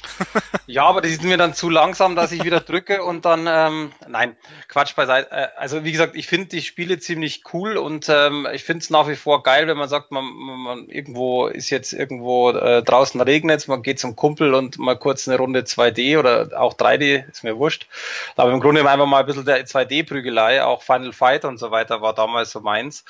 [0.68, 3.92] ja, aber die sind mir dann zu langsam, dass ich wieder drücke und dann, ähm,
[4.08, 4.36] nein,
[4.68, 5.32] Quatsch beiseite.
[5.32, 8.90] Äh, also wie gesagt, ich finde die Spiele ziemlich cool und ähm, ich finde es
[8.90, 13.20] nach wie vor geil, wenn man sagt, man, man, irgendwo ist jetzt irgendwo äh, draußen
[13.22, 17.44] regnet, man geht zum Kumpel und mal kurz eine Runde 2D oder auch 3D, ist
[17.44, 17.88] mir wurscht.
[18.36, 22.02] Aber im Grunde einfach mal ein bisschen der 2D-Prügelei, auch Final Fight und so weiter
[22.02, 23.04] war damals so meins.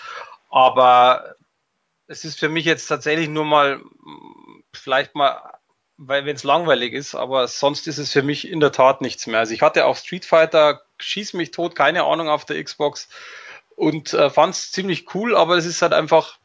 [0.49, 1.35] Aber
[2.07, 3.81] es ist für mich jetzt tatsächlich nur mal
[4.73, 5.56] vielleicht mal
[5.97, 9.27] weil wenn es langweilig ist, aber sonst ist es für mich in der Tat nichts
[9.27, 9.39] mehr.
[9.39, 13.09] Also ich hatte auch Street Fighter, schieß mich tot, keine Ahnung auf der Xbox
[13.75, 16.37] und äh, fand es ziemlich cool, aber es ist halt einfach,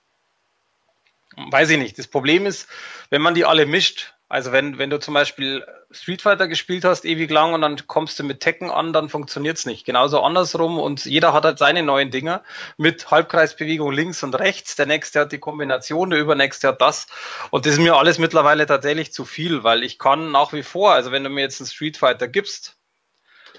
[1.37, 1.99] weiß ich nicht.
[1.99, 2.67] Das Problem ist,
[3.11, 7.05] wenn man die alle mischt, also wenn, wenn du zum Beispiel Street Fighter gespielt hast
[7.05, 9.85] ewig lang und dann kommst du mit Tekken an, dann funktioniert's nicht.
[9.85, 12.43] Genauso andersrum und jeder hat halt seine neuen Dinger
[12.79, 14.75] mit Halbkreisbewegung links und rechts.
[14.75, 17.09] Der nächste hat die Kombination, der übernächste hat das.
[17.51, 20.93] Und das ist mir alles mittlerweile tatsächlich zu viel, weil ich kann nach wie vor,
[20.93, 22.79] also wenn du mir jetzt einen Street Fighter gibst,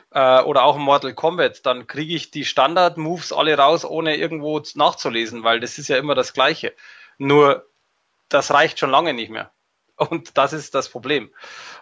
[0.10, 5.44] äh, oder auch Mortal Kombat, dann kriege ich die Standard-Moves alle raus, ohne irgendwo nachzulesen,
[5.44, 6.74] weil das ist ja immer das Gleiche.
[7.20, 7.68] Nur
[8.28, 9.52] das reicht schon lange nicht mehr.
[9.96, 11.32] Und das ist das Problem.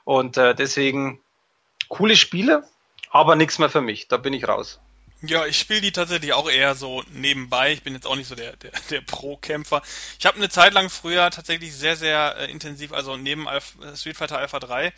[0.04, 1.22] Und äh, deswegen
[1.88, 2.68] coole Spiele,
[3.10, 4.08] aber nichts mehr für mich.
[4.08, 4.80] Da bin ich raus.
[5.24, 7.74] Ja, ich spiele die tatsächlich auch eher so nebenbei.
[7.74, 9.84] Ich bin jetzt auch nicht so der, der, der Pro-Kämpfer.
[10.20, 13.96] Ich habe eine Zeit lang früher tatsächlich sehr, sehr äh, intensiv, also neben Alpha, äh,
[13.96, 14.92] Street Fighter Alpha 3,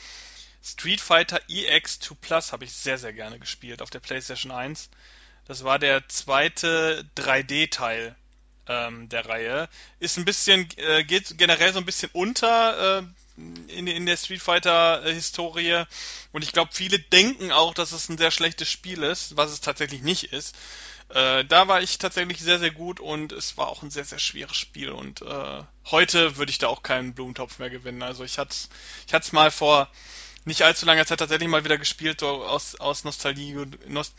[0.63, 4.89] Street Fighter EX2 Plus habe ich sehr, sehr gerne gespielt auf der PlayStation 1.
[5.45, 8.15] Das war der zweite 3D-Teil
[8.67, 9.69] ähm, der Reihe.
[9.99, 13.03] Ist ein bisschen, äh, geht generell so ein bisschen unter äh,
[13.67, 15.85] in, in der Street Fighter-Historie.
[16.31, 19.61] Und ich glaube, viele denken auch, dass es ein sehr schlechtes Spiel ist, was es
[19.61, 20.55] tatsächlich nicht ist.
[21.09, 24.19] Äh, da war ich tatsächlich sehr, sehr gut und es war auch ein sehr, sehr
[24.19, 24.89] schweres Spiel.
[24.89, 28.01] Und äh, heute würde ich da auch keinen Blumentopf mehr gewinnen.
[28.01, 28.55] Also ich hatte
[29.07, 29.89] ich es mal vor
[30.45, 33.55] nicht allzu langer Zeit tatsächlich mal wieder gespielt, so aus, aus Nostalgie,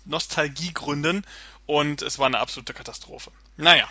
[0.04, 1.26] Nostalgiegründen.
[1.66, 3.30] Und es war eine absolute Katastrophe.
[3.56, 3.88] Naja,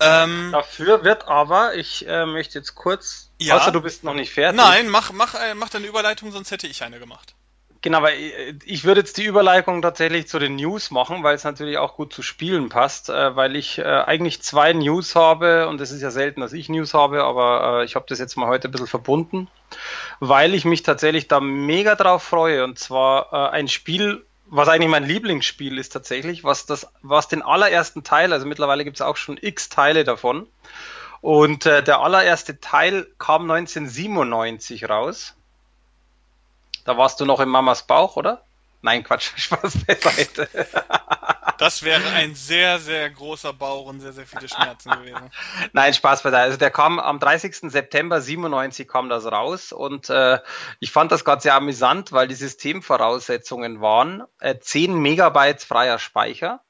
[0.00, 4.32] ähm, Dafür wird aber, ich äh, möchte jetzt kurz, ja, außer du bist noch nicht
[4.32, 4.56] fertig.
[4.56, 7.34] Nein, mach, mach, äh, mach deine Überleitung, sonst hätte ich eine gemacht.
[7.80, 11.34] Genau, weil ich, äh, ich würde jetzt die Überleitung tatsächlich zu den News machen, weil
[11.34, 15.80] es natürlich auch gut zu Spielen passt, äh, weil ich eigentlich zwei News habe und
[15.80, 18.68] es ist ja selten, dass ich News habe, aber ich habe das jetzt mal heute
[18.68, 19.48] ein bisschen verbunden,
[20.20, 24.24] weil ich mich tatsächlich da mega drauf freue und zwar ein Spiel,
[24.54, 28.98] was eigentlich mein Lieblingsspiel ist tatsächlich, was das, was den allerersten Teil, also mittlerweile gibt
[28.98, 30.46] es auch schon x Teile davon.
[31.22, 35.34] Und äh, der allererste Teil kam 1997 raus.
[36.84, 38.42] Da warst du noch in Mamas Bauch, oder?
[38.82, 40.50] Nein, Quatsch, Spaß beiseite.
[41.62, 45.30] Das wäre ein sehr, sehr großer Bauch und sehr, sehr viele Schmerzen gewesen.
[45.72, 46.42] Nein, Spaß beiseite.
[46.42, 47.70] Also der kam am 30.
[47.70, 50.40] September 97 kam das raus und äh,
[50.80, 56.64] ich fand das gerade sehr amüsant, weil die Systemvoraussetzungen waren äh, 10 Megabyte freier Speicher.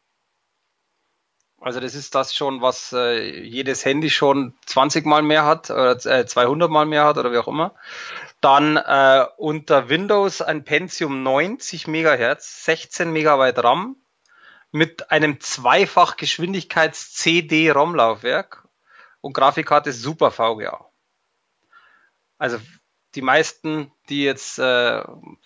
[1.58, 5.92] Also das ist das schon, was äh, jedes Handy schon 20 mal mehr hat oder
[6.04, 7.74] äh, 200 mal mehr hat oder wie auch immer.
[8.42, 13.96] Dann äh, unter Windows ein Pentium 90 Megahertz, 16 Megabyte RAM
[14.72, 18.66] mit einem zweifach Geschwindigkeits CD ROM-Laufwerk
[19.20, 20.86] und Grafikkarte Super VGA.
[22.38, 22.58] Also
[23.14, 25.02] die meisten, die jetzt äh,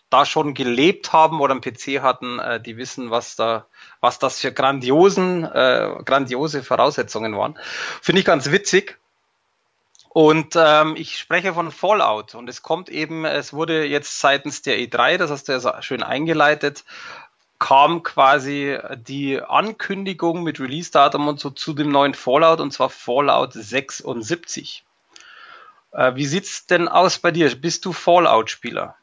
[0.08, 3.66] da schon gelebt haben oder einen PC hatten, äh, die wissen, was da,
[4.00, 7.58] was das für grandiosen, äh, grandiose Voraussetzungen waren.
[8.00, 8.98] Finde ich ganz witzig.
[10.10, 14.78] Und ähm, ich spreche von Fallout und es kommt eben, es wurde jetzt seitens der
[14.78, 16.86] E3, das hast du ja schön eingeleitet,
[17.58, 23.52] kam quasi die Ankündigung mit Release-Datum und so zu dem neuen Fallout und zwar Fallout
[23.52, 24.84] 76.
[25.92, 27.54] Äh, wie sieht's denn aus bei dir?
[27.54, 28.96] Bist du Fallout-Spieler?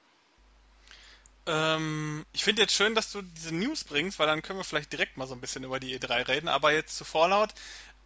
[1.45, 4.91] Ähm, ich finde jetzt schön, dass du diese News bringst, weil dann können wir vielleicht
[4.91, 6.47] direkt mal so ein bisschen über die E3 reden.
[6.47, 7.49] Aber jetzt zu Fallout.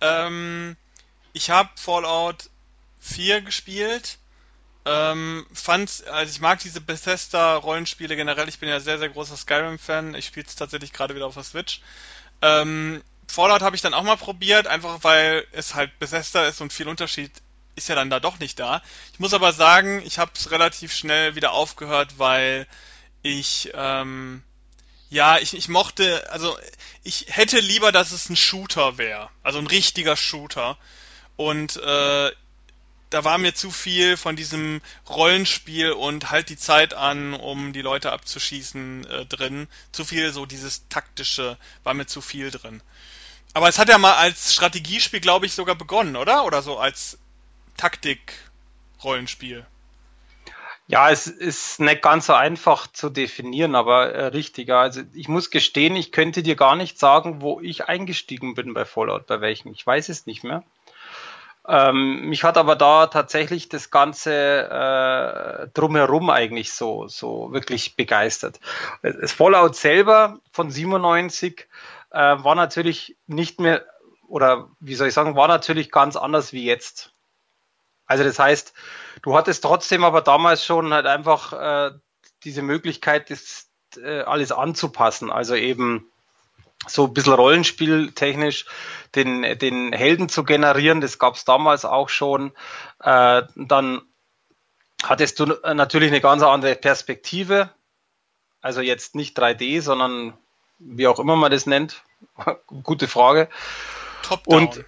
[0.02, 0.76] Ähm,
[1.34, 2.50] ich habe Fallout
[3.00, 4.18] 4 gespielt.
[4.88, 8.48] Ähm, fand, also ich mag diese Bethesda-Rollenspiele generell.
[8.48, 10.16] Ich bin ja sehr, sehr großer Skyrim-Fan.
[10.16, 11.82] Ich spiele es tatsächlich gerade wieder auf der Switch.
[12.42, 16.72] Ähm, Fallout habe ich dann auch mal probiert, einfach weil es halt Bethesda ist und
[16.72, 17.32] viel Unterschied
[17.76, 18.82] ist ja dann da doch nicht da.
[19.12, 22.66] Ich muss aber sagen, ich habe es relativ schnell wieder aufgehört, weil
[23.24, 24.42] ich ähm,
[25.10, 26.58] ja, ich, ich mochte, also
[27.04, 30.78] ich hätte lieber, dass es ein Shooter wäre, also ein richtiger Shooter.
[31.36, 32.32] Und äh,
[33.10, 37.82] da war mir zu viel von diesem Rollenspiel und halt die Zeit an, um die
[37.82, 39.68] Leute abzuschießen äh, drin.
[39.92, 42.82] Zu viel so dieses taktische war mir zu viel drin.
[43.54, 46.46] Aber es hat ja mal als Strategiespiel, glaube ich, sogar begonnen, oder?
[46.46, 47.18] Oder so als
[47.78, 49.66] Taktik-Rollenspiel.
[50.90, 54.70] Ja, es ist nicht ganz so einfach zu definieren, aber äh, richtig.
[54.70, 58.86] Also ich muss gestehen, ich könnte dir gar nicht sagen, wo ich eingestiegen bin bei
[58.86, 59.72] Fallout, bei welchem.
[59.74, 60.64] Ich weiß es nicht mehr.
[61.68, 68.60] Ähm, mich hat aber da tatsächlich das Ganze äh, drumherum eigentlich so, so wirklich begeistert.
[69.02, 71.68] Das Fallout selber von 97
[72.12, 73.86] äh, war natürlich nicht mehr,
[74.28, 77.14] oder wie soll ich sagen, war natürlich ganz anders wie jetzt.
[78.06, 78.74] Also das heißt,
[79.22, 81.92] du hattest trotzdem aber damals schon halt einfach äh,
[82.46, 85.32] diese Möglichkeit, das äh, alles anzupassen.
[85.32, 86.10] Also eben
[86.86, 88.66] so ein bisschen rollenspieltechnisch
[89.16, 91.02] den, den Helden zu generieren.
[91.02, 92.52] Das gab es damals auch schon.
[93.02, 94.02] Äh, dann
[95.04, 97.70] hattest du natürlich eine ganz andere Perspektive.
[98.62, 100.34] Also jetzt nicht 3D, sondern
[100.80, 102.04] wie auch immer man das nennt.
[102.84, 103.50] Gute Frage.
[104.24, 104.68] Top-down.
[104.68, 104.86] Und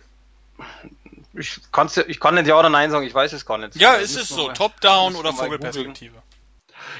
[1.33, 3.75] ich, kann's, ich kann nicht Ja oder Nein sagen, ich weiß es gar nicht.
[3.75, 6.21] Ja, ist es so, Top-Down oder Vogelperspektive?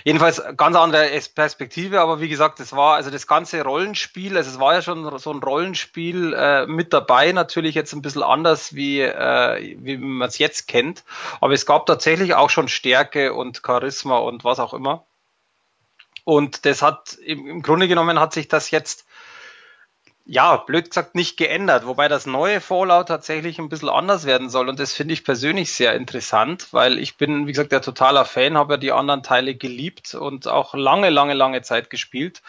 [0.03, 4.59] Jedenfalls ganz andere Perspektive, aber wie gesagt, das war also das ganze Rollenspiel, also es
[4.59, 9.01] war ja schon so ein Rollenspiel äh, mit dabei, natürlich jetzt ein bisschen anders, wie,
[9.01, 11.03] äh, wie man es jetzt kennt,
[11.41, 15.05] aber es gab tatsächlich auch schon Stärke und Charisma und was auch immer.
[16.23, 19.05] Und das hat im, im Grunde genommen hat sich das jetzt
[20.31, 24.69] ja, blöd gesagt, nicht geändert, wobei das neue Fallout tatsächlich ein bisschen anders werden soll.
[24.69, 28.55] Und das finde ich persönlich sehr interessant, weil ich bin, wie gesagt, der totaler Fan,
[28.55, 32.43] habe ja die anderen Teile geliebt und auch lange, lange, lange Zeit gespielt.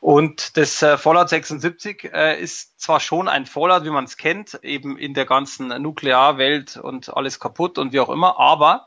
[0.00, 4.60] Und das äh, Fallout 76 äh, ist zwar schon ein Fallout, wie man es kennt,
[4.62, 8.86] eben in der ganzen Nuklearwelt und alles kaputt und wie auch immer, aber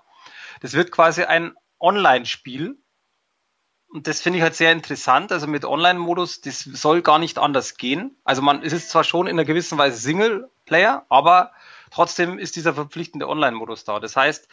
[0.61, 2.77] das wird quasi ein Online-Spiel
[3.91, 5.31] und das finde ich halt sehr interessant.
[5.31, 8.15] Also mit Online-Modus, das soll gar nicht anders gehen.
[8.23, 11.51] Also man, es ist zwar schon in einer gewissen Weise Single-Player, aber
[11.89, 13.99] trotzdem ist dieser verpflichtende Online-Modus da.
[13.99, 14.47] Das heißt,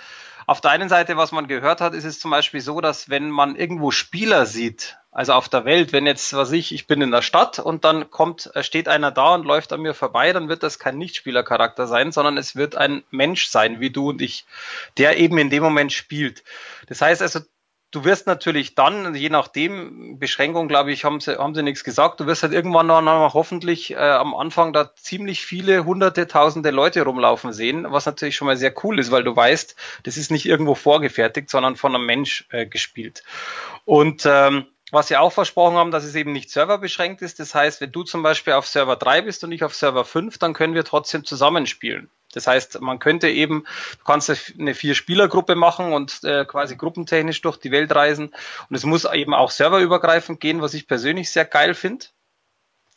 [0.47, 3.31] auf der einen Seite, was man gehört hat, ist es zum Beispiel so, dass wenn
[3.31, 7.11] man irgendwo Spieler sieht, also auf der Welt, wenn jetzt, was ich, ich bin in
[7.11, 10.49] der Stadt und dann kommt, äh, steht einer da und läuft an mir vorbei, dann
[10.49, 14.47] wird das kein Nichtspielercharakter sein, sondern es wird ein Mensch sein, wie du und ich,
[14.99, 16.45] der eben in dem Moment spielt.
[16.87, 17.41] Das heißt also,
[17.91, 22.21] du wirst natürlich dann, je nachdem, Beschränkung, glaube ich, haben sie, haben sie nichts gesagt,
[22.21, 26.71] du wirst halt irgendwann dann auch hoffentlich äh, am Anfang da ziemlich viele hunderte, tausende
[26.71, 30.31] Leute rumlaufen sehen, was natürlich schon mal sehr cool ist, weil du weißt, das ist
[30.31, 33.23] nicht irgendwo vorgefertigt, sondern von einem Mensch äh, gespielt.
[33.85, 37.41] Und ähm, was sie auch versprochen haben, dass es eben nicht serverbeschränkt ist.
[37.41, 40.39] Das heißt, wenn du zum Beispiel auf Server 3 bist und ich auf Server 5,
[40.39, 42.09] dann können wir trotzdem zusammenspielen.
[42.37, 43.65] Das heißt, man könnte eben,
[43.99, 48.35] du kannst eine Vier-Spieler-Gruppe machen und äh, quasi gruppentechnisch durch die Welt reisen.
[48.69, 52.07] Und es muss eben auch serverübergreifend gehen, was ich persönlich sehr geil finde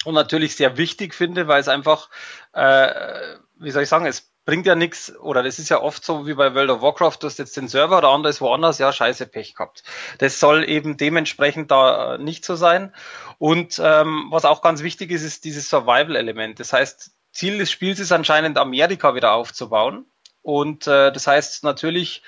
[0.04, 2.10] und natürlich sehr wichtig finde, weil es einfach,
[2.52, 6.26] äh, wie soll ich sagen, es bringt ja nichts, oder das ist ja oft so
[6.26, 8.92] wie bei World of Warcraft, du hast jetzt den Server, der andere ist woanders, ja,
[8.92, 9.84] scheiße, Pech gehabt.
[10.18, 12.94] Das soll eben dementsprechend da nicht so sein.
[13.38, 16.60] Und ähm, was auch ganz wichtig ist, ist dieses Survival-Element.
[16.60, 20.06] Das heißt, Ziel des Spiels ist anscheinend Amerika wieder aufzubauen.
[20.42, 22.22] Und äh, das heißt natürlich,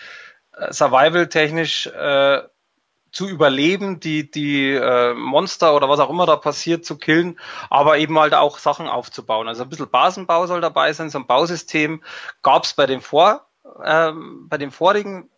[0.55, 2.43] äh, Survival-technisch äh,
[3.11, 7.37] zu überleben, die, die äh, Monster oder was auch immer da passiert zu killen,
[7.69, 9.49] aber eben halt auch Sachen aufzubauen.
[9.49, 12.01] Also ein bisschen Basenbau soll dabei sein, so ein Bausystem
[12.41, 13.45] gab es bei dem Vor,
[13.83, 15.29] ähm, bei dem vorigen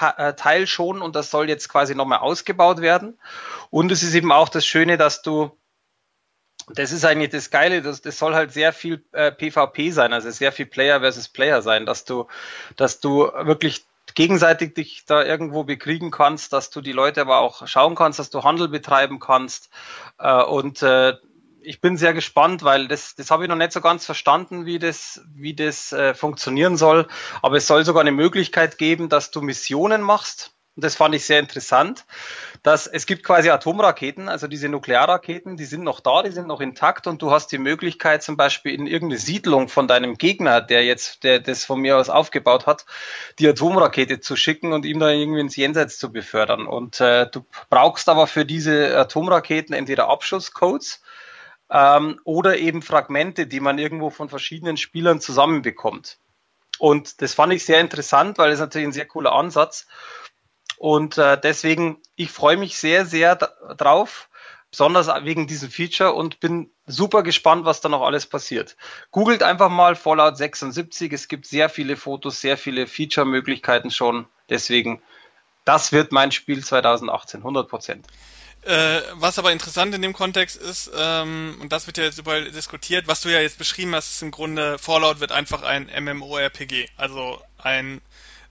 [0.00, 3.20] äh, Teil schon und das soll jetzt quasi nochmal ausgebaut werden.
[3.70, 5.56] Und es ist eben auch das Schöne, dass du
[6.74, 10.30] das ist eigentlich das Geile, das, das soll halt sehr viel äh, PvP sein, also
[10.30, 12.26] sehr viel Player versus Player sein, dass du,
[12.76, 17.66] dass du wirklich gegenseitig dich da irgendwo bekriegen kannst, dass du die Leute aber auch
[17.66, 19.70] schauen kannst, dass du Handel betreiben kannst.
[20.18, 21.14] Äh, und äh,
[21.64, 24.78] ich bin sehr gespannt, weil das, das habe ich noch nicht so ganz verstanden, wie
[24.78, 27.06] das, wie das äh, funktionieren soll.
[27.40, 31.26] Aber es soll sogar eine Möglichkeit geben, dass du Missionen machst und das fand ich
[31.26, 32.06] sehr interessant,
[32.62, 36.62] dass es gibt quasi Atomraketen, also diese Nuklearraketen, die sind noch da, die sind noch
[36.62, 40.84] intakt und du hast die Möglichkeit zum Beispiel in irgendeine Siedlung von deinem Gegner, der
[40.84, 42.86] jetzt, der das von mir aus aufgebaut hat,
[43.38, 46.66] die Atomrakete zu schicken und ihm dann irgendwie ins Jenseits zu befördern.
[46.66, 51.02] Und äh, du brauchst aber für diese Atomraketen entweder Abschusscodes
[51.70, 56.18] ähm, oder eben Fragmente, die man irgendwo von verschiedenen Spielern zusammenbekommt.
[56.78, 59.86] Und das fand ich sehr interessant, weil es natürlich ein sehr cooler Ansatz.
[60.82, 64.28] Und äh, deswegen, ich freue mich sehr, sehr drauf,
[64.72, 68.76] besonders wegen diesem Feature und bin super gespannt, was da noch alles passiert.
[69.12, 71.12] Googelt einfach mal Fallout 76.
[71.12, 74.26] Es gibt sehr viele Fotos, sehr viele Feature-Möglichkeiten schon.
[74.50, 75.00] Deswegen,
[75.64, 78.04] das wird mein Spiel 2018, 100 Prozent.
[78.62, 82.50] Äh, was aber interessant in dem Kontext ist, ähm, und das wird ja jetzt überall
[82.50, 86.88] diskutiert, was du ja jetzt beschrieben hast, ist im Grunde Fallout wird einfach ein MMORPG,
[86.96, 88.00] also ein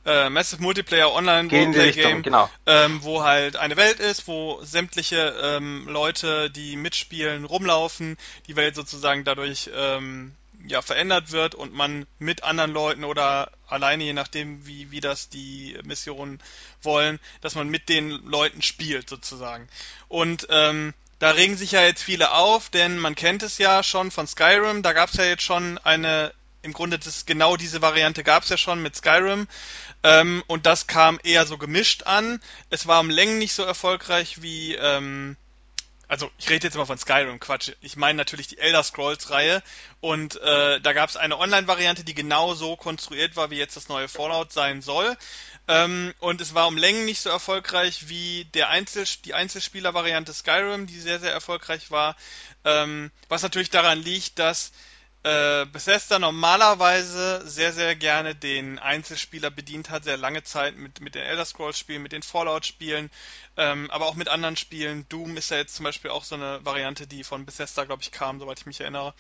[0.06, 2.50] äh, Massive Multiplayer Online Roleplay Game, genau.
[2.66, 8.76] ähm, wo halt eine Welt ist, wo sämtliche ähm, Leute, die mitspielen, rumlaufen, die Welt
[8.76, 10.34] sozusagen dadurch ähm,
[10.68, 15.30] ja verändert wird und man mit anderen Leuten oder alleine, je nachdem wie wie das
[15.30, 16.40] die Missionen
[16.82, 19.68] wollen, dass man mit den Leuten spielt sozusagen.
[20.08, 24.10] Und ähm, da regen sich ja jetzt viele auf, denn man kennt es ja schon
[24.10, 26.34] von Skyrim, da gab es ja jetzt schon eine
[26.64, 29.48] im Grunde das genau diese Variante gab es ja schon mit Skyrim
[30.04, 32.42] ähm, und das kam eher so gemischt an.
[32.70, 35.38] Es war um Längen nicht so erfolgreich wie ähm,
[36.12, 37.72] also ich rede jetzt mal von Skyrim, Quatsch.
[37.80, 39.64] Ich meine natürlich die Elder Scrolls-Reihe.
[40.02, 43.88] Und äh, da gab es eine Online-Variante, die genau so konstruiert war, wie jetzt das
[43.88, 45.16] neue Fallout sein soll.
[45.70, 50.86] Ähm, und es war um Längen nicht so erfolgreich wie der Einzel die Einzelspieler-Variante Skyrim,
[50.86, 52.18] die sehr, sehr erfolgreich war.
[52.66, 54.74] Ähm, was natürlich daran liegt, dass
[55.24, 61.14] äh, Bethesda normalerweise sehr, sehr gerne den Einzelspieler bedient hat, sehr lange Zeit mit, mit
[61.14, 63.12] den Elder Scrolls Spielen, mit den Fallout Spielen,
[63.56, 65.06] ähm, aber auch mit anderen Spielen.
[65.10, 68.12] Doom ist ja jetzt zum Beispiel auch so eine Variante, die von Bethesda, glaube ich,
[68.12, 69.14] kam, soweit ich mich erinnere.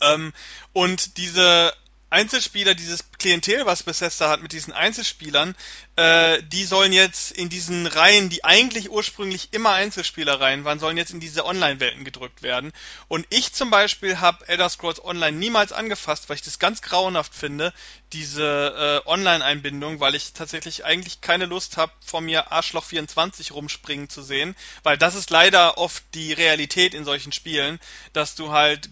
[0.00, 0.32] Ähm,
[0.72, 1.72] und diese
[2.14, 5.56] Einzelspieler, dieses Klientel, was Bethesda hat mit diesen Einzelspielern,
[5.96, 11.12] äh, die sollen jetzt in diesen Reihen, die eigentlich ursprünglich immer Einzelspielerreihen waren, sollen jetzt
[11.12, 12.72] in diese Online-Welten gedrückt werden.
[13.08, 17.34] Und ich zum Beispiel habe Elder Scrolls Online niemals angefasst, weil ich das ganz grauenhaft
[17.34, 17.72] finde,
[18.12, 24.08] diese äh, Online-Einbindung, weil ich tatsächlich eigentlich keine Lust habe, vor mir Arschloch 24 rumspringen
[24.08, 24.54] zu sehen,
[24.84, 27.80] weil das ist leider oft die Realität in solchen Spielen,
[28.12, 28.88] dass du halt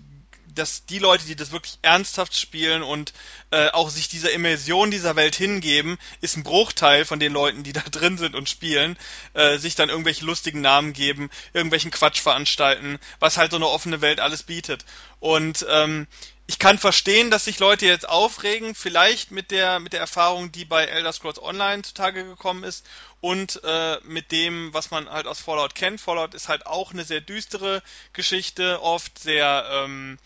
[0.55, 3.12] dass die Leute, die das wirklich ernsthaft spielen und
[3.53, 7.74] äh, auch sich dieser Immersion dieser Welt hingeben, ist ein Bruchteil von den Leuten, die
[7.74, 8.98] da drin sind und spielen,
[9.34, 14.00] äh, sich dann irgendwelche lustigen Namen geben, irgendwelchen Quatsch veranstalten, was halt so eine offene
[14.00, 14.86] Welt alles bietet.
[15.20, 16.07] Und ähm,
[16.46, 20.64] ich kann verstehen, dass sich Leute jetzt aufregen, vielleicht mit der mit der Erfahrung, die
[20.64, 22.84] bei Elder Scrolls Online zutage gekommen ist
[23.20, 26.00] und äh, mit dem, was man halt aus Fallout kennt.
[26.00, 27.82] Fallout ist halt auch eine sehr düstere
[28.12, 30.18] Geschichte, oft sehr ähm,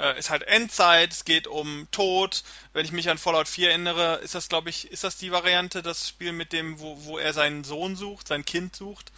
[0.00, 2.42] äh, ist halt Endzeit, es geht um Tod.
[2.72, 5.82] Wenn ich mich an Fallout 4 erinnere, ist das, glaube ich, ist das die Variante,
[5.82, 9.12] das Spiel mit dem, wo, wo er seinen Sohn sucht, sein Kind sucht.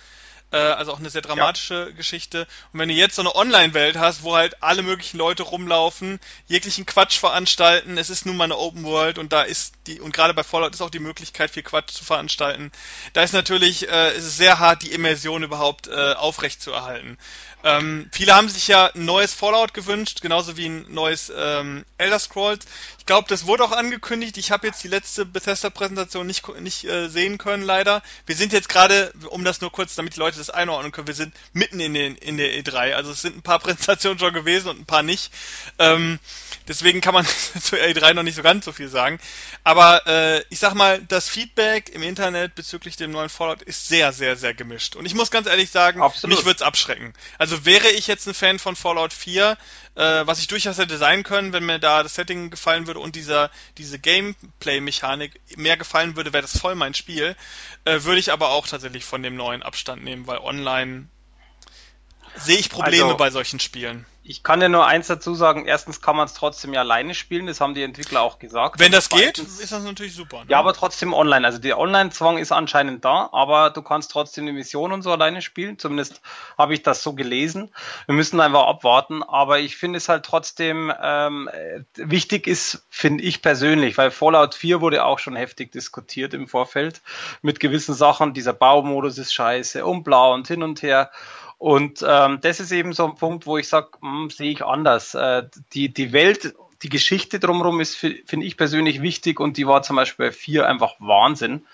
[0.52, 1.96] Äh, also auch eine sehr dramatische ja.
[1.96, 2.46] Geschichte.
[2.72, 6.86] Und wenn du jetzt so eine Online-Welt hast, wo halt alle möglichen Leute rumlaufen, jeglichen
[6.86, 10.34] Quatsch veranstalten, es ist nun mal eine Open World und da ist die, und gerade
[10.34, 12.70] bei Fallout ist auch die Möglichkeit, viel Quatsch zu veranstalten.
[13.14, 17.18] Da ist natürlich, äh, ist es sehr hart, die Immersion überhaupt äh, aufrecht zu erhalten.
[17.64, 22.18] Ähm, viele haben sich ja ein neues Fallout gewünscht, genauso wie ein neues ähm, Elder
[22.18, 22.66] Scrolls.
[22.98, 24.36] Ich glaube, das wurde auch angekündigt.
[24.36, 28.02] Ich habe jetzt die letzte Bethesda-Präsentation nicht, nicht äh, sehen können, leider.
[28.26, 31.14] Wir sind jetzt gerade, um das nur kurz, damit die Leute das einordnen können, wir
[31.14, 32.94] sind mitten in, den, in der E3.
[32.94, 35.32] Also es sind ein paar Präsentationen schon gewesen und ein paar nicht.
[35.78, 36.18] Ähm,
[36.68, 37.26] deswegen kann man
[37.60, 39.18] zu E3 noch nicht so ganz so viel sagen.
[39.64, 44.12] Aber äh, ich sag mal, das Feedback im Internet bezüglich dem neuen Fallout ist sehr,
[44.12, 44.96] sehr, sehr gemischt.
[44.96, 46.36] Und ich muss ganz ehrlich sagen, Absolut.
[46.36, 47.12] mich wird's abschrecken.
[47.38, 49.56] Also wäre ich jetzt ein Fan von Fallout 4,
[49.94, 53.16] äh, was ich durchaus hätte sein können, wenn mir da das Setting gefallen würde und
[53.16, 57.36] dieser, diese Gameplay-Mechanik mehr gefallen würde, wäre das voll mein Spiel.
[57.84, 61.08] Äh, würde ich aber auch tatsächlich von dem neuen Abstand nehmen, weil online
[62.36, 64.06] sehe ich Probleme also, bei solchen Spielen.
[64.24, 65.66] Ich kann ja nur eins dazu sagen.
[65.66, 67.48] Erstens kann man es trotzdem ja alleine spielen.
[67.48, 68.78] Das haben die Entwickler auch gesagt.
[68.78, 70.44] Wenn das geht, ist das natürlich super.
[70.44, 70.50] Ne?
[70.50, 71.44] Ja, aber trotzdem online.
[71.44, 75.42] Also der Online-Zwang ist anscheinend da, aber du kannst trotzdem die Mission und so alleine
[75.42, 75.76] spielen.
[75.76, 76.20] Zumindest
[76.56, 77.74] habe ich das so gelesen.
[78.06, 79.24] Wir müssen einfach abwarten.
[79.24, 81.50] Aber ich finde es halt trotzdem ähm,
[81.96, 87.02] wichtig ist, finde ich persönlich, weil Fallout 4 wurde auch schon heftig diskutiert im Vorfeld
[87.42, 88.34] mit gewissen Sachen.
[88.34, 91.10] Dieser Baumodus ist scheiße und blau und hin und her.
[91.62, 95.14] Und ähm, das ist eben so ein Punkt, wo ich sage, hm, sehe ich anders.
[95.14, 99.84] Äh, die, die Welt, die Geschichte drumherum ist, finde ich persönlich wichtig und die war
[99.84, 101.64] zum Beispiel bei vier einfach Wahnsinn.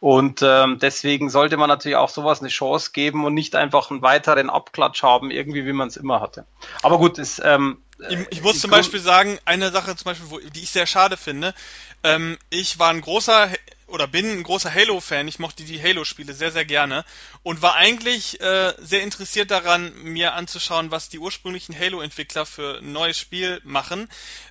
[0.00, 4.02] Und ähm, deswegen sollte man natürlich auch sowas eine Chance geben und nicht einfach einen
[4.02, 6.44] weiteren Abklatsch haben, irgendwie wie man es immer hatte.
[6.82, 7.78] Aber gut, ist ähm,
[8.08, 11.16] ich, ich muss zum Beispiel sagen, eine Sache zum Beispiel, wo, die ich sehr schade
[11.16, 11.54] finde.
[12.02, 13.48] Ähm, ich war ein großer
[13.86, 15.28] oder bin ein großer Halo-Fan.
[15.28, 17.04] Ich mochte die Halo-Spiele sehr, sehr gerne
[17.42, 22.92] und war eigentlich äh, sehr interessiert daran, mir anzuschauen, was die ursprünglichen Halo-Entwickler für ein
[22.92, 24.08] neues Spiel machen.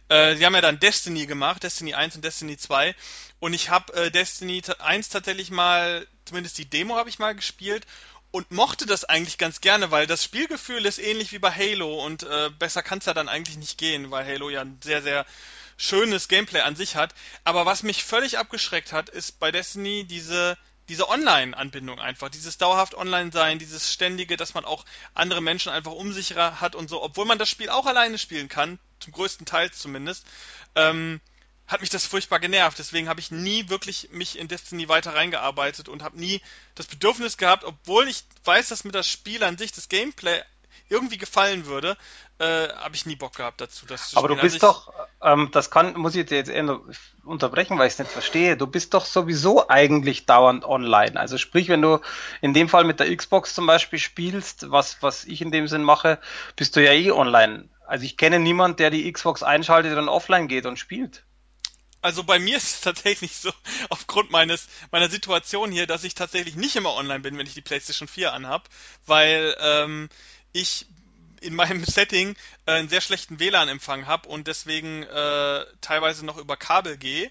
[0.08, 2.96] Äh, sie haben ja dann Destiny gemacht, Destiny 1 und Destiny 2
[3.40, 7.86] und ich habe äh, Destiny 1 tatsächlich mal, zumindest die Demo habe ich mal gespielt
[8.32, 12.24] und mochte das eigentlich ganz gerne, weil das Spielgefühl ist ähnlich wie bei Halo und
[12.24, 15.26] äh, besser kann es ja dann eigentlich nicht gehen, weil Halo ja ein sehr, sehr
[15.78, 17.14] schönes Gameplay an sich hat.
[17.44, 20.58] Aber was mich völlig abgeschreckt hat, ist bei Destiny diese
[20.90, 26.14] diese Online-Anbindung einfach, dieses dauerhaft Online-Sein, dieses ständige, dass man auch andere Menschen einfach um
[26.14, 30.26] hat und so, obwohl man das Spiel auch alleine spielen kann, zum größten Teil zumindest,
[30.76, 31.22] ähm,
[31.68, 32.78] hat mich das furchtbar genervt.
[32.78, 36.42] Deswegen habe ich nie wirklich mich in Destiny weiter reingearbeitet und habe nie
[36.76, 40.42] das Bedürfnis gehabt, obwohl ich weiß, dass mir das Spiel an sich, das Gameplay
[40.90, 41.98] irgendwie gefallen würde,
[42.40, 43.86] äh, habe ich nie Bock gehabt dazu.
[43.86, 46.80] Das zu Aber du bist also doch, ähm, das kann, muss ich jetzt eher
[47.24, 48.58] unterbrechen, weil ich es nicht verstehe.
[48.58, 51.20] Du bist doch sowieso eigentlich dauernd online.
[51.20, 52.00] Also sprich, wenn du
[52.42, 55.84] in dem Fall mit der Xbox zum Beispiel spielst, was, was ich in dem Sinn
[55.84, 56.20] mache,
[56.56, 57.70] bist du ja eh online.
[57.88, 61.24] Also ich kenne niemanden, der die Xbox einschaltet und offline geht und spielt.
[62.06, 63.52] Also bei mir ist es tatsächlich so,
[63.90, 67.62] aufgrund meines meiner Situation hier, dass ich tatsächlich nicht immer online bin, wenn ich die
[67.62, 68.70] PlayStation 4 anhab,
[69.06, 70.10] weil ähm,
[70.56, 70.86] ich
[71.42, 72.36] in meinem Setting
[72.66, 77.30] äh, einen sehr schlechten WLAN-Empfang habe und deswegen äh, teilweise noch über Kabel gehe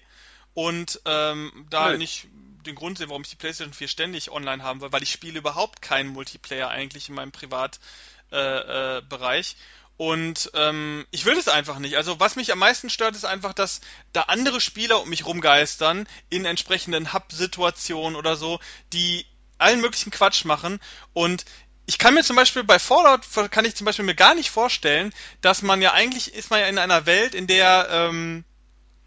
[0.53, 1.99] und ähm, da Blöd.
[1.99, 2.27] nicht
[2.65, 5.37] den Grund sehe, warum ich die PlayStation 4 ständig online haben will, weil ich spiele
[5.37, 7.91] überhaupt keinen Multiplayer eigentlich in meinem Privatbereich.
[8.31, 9.55] Äh, äh,
[9.97, 11.95] und ähm, ich will das einfach nicht.
[11.95, 13.79] Also was mich am meisten stört, ist einfach, dass
[14.11, 18.59] da andere Spieler um mich rumgeistern in entsprechenden Hub-Situationen oder so,
[18.91, 19.25] die
[19.57, 20.81] allen möglichen Quatsch machen
[21.13, 21.45] und
[21.85, 23.21] ich kann mir zum Beispiel bei Fallout
[23.51, 26.67] kann ich zum Beispiel mir gar nicht vorstellen, dass man ja eigentlich ist man ja
[26.67, 28.43] in einer Welt, in der ähm,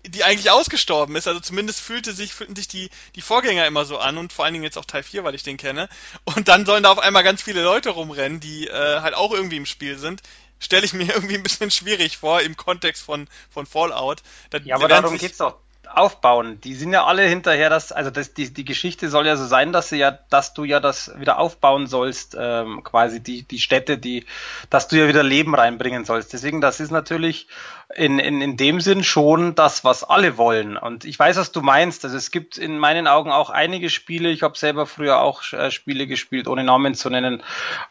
[0.07, 1.27] die eigentlich ausgestorben ist.
[1.27, 4.55] Also zumindest fühlte sich, fühlten sich die, die Vorgänger immer so an und vor allen
[4.55, 5.89] Dingen jetzt auch Teil 4, weil ich den kenne.
[6.25, 9.57] Und dann sollen da auf einmal ganz viele Leute rumrennen, die äh, halt auch irgendwie
[9.57, 10.23] im Spiel sind.
[10.61, 14.23] Stelle ich mir irgendwie ein bisschen schwierig vor im Kontext von, von Fallout.
[14.51, 15.57] Da, ja, aber darum geht's doch
[15.95, 16.61] aufbauen.
[16.63, 19.73] Die sind ja alle hinterher, dass, also das, die, die Geschichte soll ja so sein,
[19.73, 23.99] dass sie ja, dass du ja das wieder aufbauen sollst, ähm, quasi die, die Städte,
[23.99, 24.25] die,
[24.71, 26.33] dass du ja wieder Leben reinbringen sollst.
[26.33, 27.49] Deswegen, das ist natürlich
[27.95, 30.77] in, in, in dem Sinn schon das, was alle wollen.
[30.77, 32.05] Und ich weiß, was du meinst.
[32.05, 35.71] Also es gibt in meinen Augen auch einige Spiele, ich habe selber früher auch äh,
[35.71, 37.43] Spiele gespielt, ohne Namen zu nennen,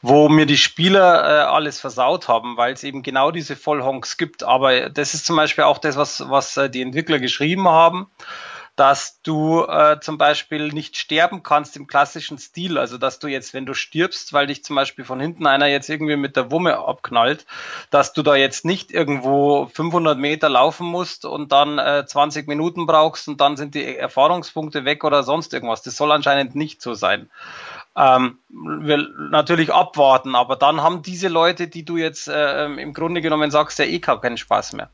[0.04, 4.44] wo mir die Spieler äh, alles versaut haben, weil es eben genau diese Vollhonks gibt.
[4.44, 7.87] Aber das ist zum Beispiel auch das, was, was äh, die Entwickler geschrieben haben
[8.78, 12.78] dass du äh, zum Beispiel nicht sterben kannst im klassischen Stil.
[12.78, 15.90] Also dass du jetzt, wenn du stirbst, weil dich zum Beispiel von hinten einer jetzt
[15.90, 17.48] irgendwie mit der Wumme abknallt,
[17.90, 22.86] dass du da jetzt nicht irgendwo 500 Meter laufen musst und dann äh, 20 Minuten
[22.86, 25.82] brauchst und dann sind die Erfahrungspunkte weg oder sonst irgendwas.
[25.82, 27.32] Das soll anscheinend nicht so sein.
[27.96, 33.22] ähm, wir natürlich abwarten, aber dann haben diese Leute, die du jetzt äh, im Grunde
[33.24, 34.92] genommen sagst, ja eh keinen Spaß mehr.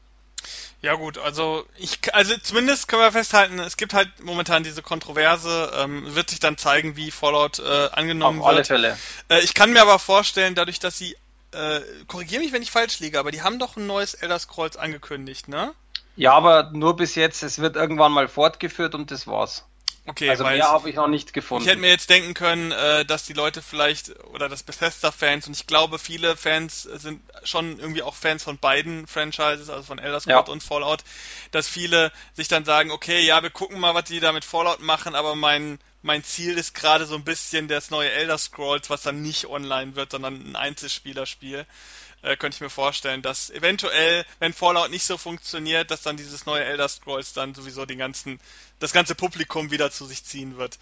[0.83, 5.71] Ja gut, also ich, also zumindest können wir festhalten, es gibt halt momentan diese Kontroverse,
[5.77, 8.67] ähm, wird sich dann zeigen, wie Fallout äh, angenommen Auf alle wird.
[8.67, 8.97] Fälle.
[9.29, 11.15] Äh, ich kann mir aber vorstellen, dadurch, dass sie,
[11.53, 14.75] äh, korrigiere mich, wenn ich falsch liege, aber die haben doch ein neues Elder Scrolls
[14.75, 15.73] angekündigt, ne?
[16.17, 17.43] Ja, aber nur bis jetzt.
[17.43, 19.65] Es wird irgendwann mal fortgeführt und das war's.
[20.05, 21.63] Okay, also mehr habe ich noch nicht gefunden.
[21.63, 25.55] ich hätte mir jetzt denken können, äh, dass die Leute vielleicht oder dass Bethesda-Fans und
[25.55, 30.19] ich glaube viele Fans sind schon irgendwie auch Fans von beiden Franchises, also von Elder
[30.19, 30.51] Scrolls Ja.
[30.51, 31.03] und Fallout,
[31.51, 34.81] dass viele sich dann sagen, okay, ja, wir gucken mal, was die da mit Fallout
[34.81, 39.03] machen, aber mein mein Ziel ist gerade so ein bisschen das neue Elder Scrolls, was
[39.03, 41.65] dann nicht online wird, sondern ein Einzelspielerspiel.
[42.23, 46.45] Äh, könnte ich mir vorstellen, dass eventuell, wenn Fallout nicht so funktioniert, dass dann dieses
[46.45, 48.39] neue Elder Scrolls dann sowieso den ganzen,
[48.79, 50.79] das ganze Publikum wieder zu sich ziehen wird.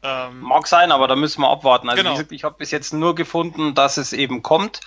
[0.00, 1.88] Ähm, Mag sein, aber da müssen wir abwarten.
[1.88, 2.14] Also Genau.
[2.14, 4.80] gesagt, ich habe bis jetzt nur gefunden, dass es eben kommt,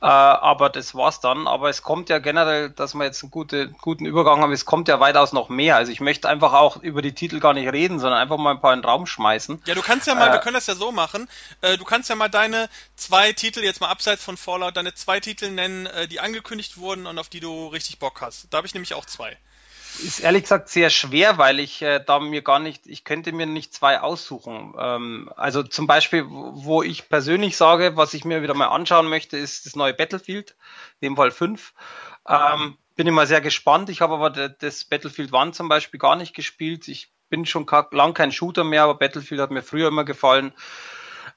[0.00, 1.46] äh, aber das war's dann.
[1.46, 4.88] Aber es kommt ja generell, dass wir jetzt einen gute, guten Übergang haben, es kommt
[4.88, 5.76] ja weitaus noch mehr.
[5.76, 8.60] Also ich möchte einfach auch über die Titel gar nicht reden, sondern einfach mal ein
[8.60, 9.62] paar in den Raum schmeißen.
[9.66, 11.28] Ja, du kannst ja mal, Äh, wir können das ja so machen.
[11.60, 15.20] Äh, du kannst ja mal deine zwei Titel, jetzt mal abseits von Fallout, deine zwei
[15.20, 18.48] Titel nennen, äh, die angekündigt wurden und auf die du richtig Bock hast.
[18.50, 19.36] Da habe ich nämlich auch zwei.
[20.04, 23.46] Ist ehrlich gesagt sehr schwer, weil ich äh, da mir gar nicht, ich könnte mir
[23.46, 24.74] nicht zwei aussuchen.
[24.78, 29.36] Ähm, also zum Beispiel, wo ich persönlich sage, was ich mir wieder mal anschauen möchte,
[29.36, 30.56] ist das neue Battlefield,
[31.00, 31.72] in dem Fall 5.
[32.28, 33.90] Ähm, bin immer sehr gespannt.
[33.90, 36.88] Ich habe aber das Battlefield One zum Beispiel gar nicht gespielt.
[36.88, 40.52] Ich bin schon lang kein Shooter mehr, aber Battlefield hat mir früher immer gefallen.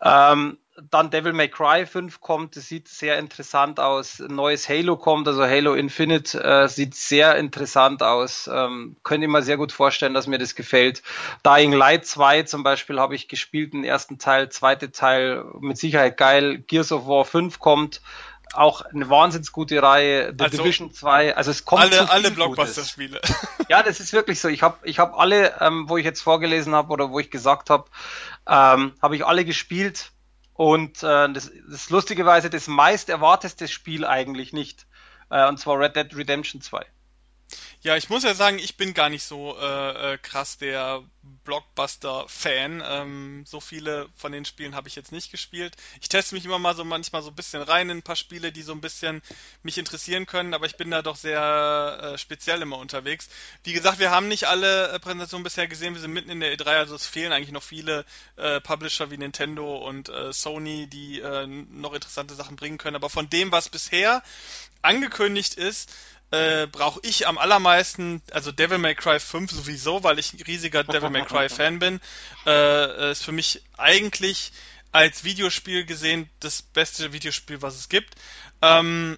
[0.02, 0.58] Ähm,
[0.90, 4.20] dann Devil May Cry 5 kommt, das sieht sehr interessant aus.
[4.20, 8.50] Ein neues Halo kommt, also Halo Infinite äh, sieht sehr interessant aus.
[8.52, 11.04] Ähm, könnte ich mir sehr gut vorstellen, dass mir das gefällt.
[11.46, 16.18] Dying Light 2 zum Beispiel habe ich gespielt, den ersten Teil, zweite Teil mit Sicherheit
[16.18, 16.60] geil.
[16.68, 18.02] Gears of War 5 kommt,
[18.54, 20.34] auch eine wahnsinns gute Reihe.
[20.38, 22.32] The Also, Division 2, also es kommt Alle, alle.
[22.32, 23.22] Blockbuster-Spiele.
[23.70, 24.50] Ja, das ist wirklich so.
[24.50, 27.70] Ich habe ich hab alle, ähm, wo ich jetzt vorgelesen habe oder wo ich gesagt
[27.70, 27.86] habe,
[28.46, 30.12] ähm, habe ich alle gespielt.
[30.54, 34.86] Und äh, das, das lustigerweise das meist erwarteste Spiel eigentlich nicht.
[35.30, 36.86] Äh, und zwar Red Dead Redemption 2.
[37.84, 41.04] Ja, ich muss ja sagen, ich bin gar nicht so äh, äh, krass der
[41.46, 42.84] Blockbuster-Fan.
[42.86, 45.76] Ähm, so viele von den Spielen habe ich jetzt nicht gespielt.
[46.00, 48.52] Ich teste mich immer mal so manchmal so ein bisschen rein in ein paar Spiele,
[48.52, 49.24] die so ein bisschen
[49.64, 53.30] mich interessieren können, aber ich bin da doch sehr äh, speziell immer unterwegs.
[53.64, 56.56] Wie gesagt, wir haben nicht alle äh, Präsentationen bisher gesehen, wir sind mitten in der
[56.56, 58.06] E3, also es fehlen eigentlich noch viele
[58.36, 62.96] äh, Publisher wie Nintendo und äh, Sony, die äh, noch interessante Sachen bringen können.
[62.96, 64.22] Aber von dem, was bisher
[64.84, 65.92] angekündigt ist,
[66.32, 70.84] äh, brauche ich am allermeisten, also Devil May Cry 5 sowieso, weil ich ein riesiger
[70.86, 72.00] Devil May Cry Fan bin,
[72.46, 74.52] äh, ist für mich eigentlich
[74.92, 78.16] als Videospiel gesehen das beste Videospiel, was es gibt.
[78.62, 79.18] Ähm,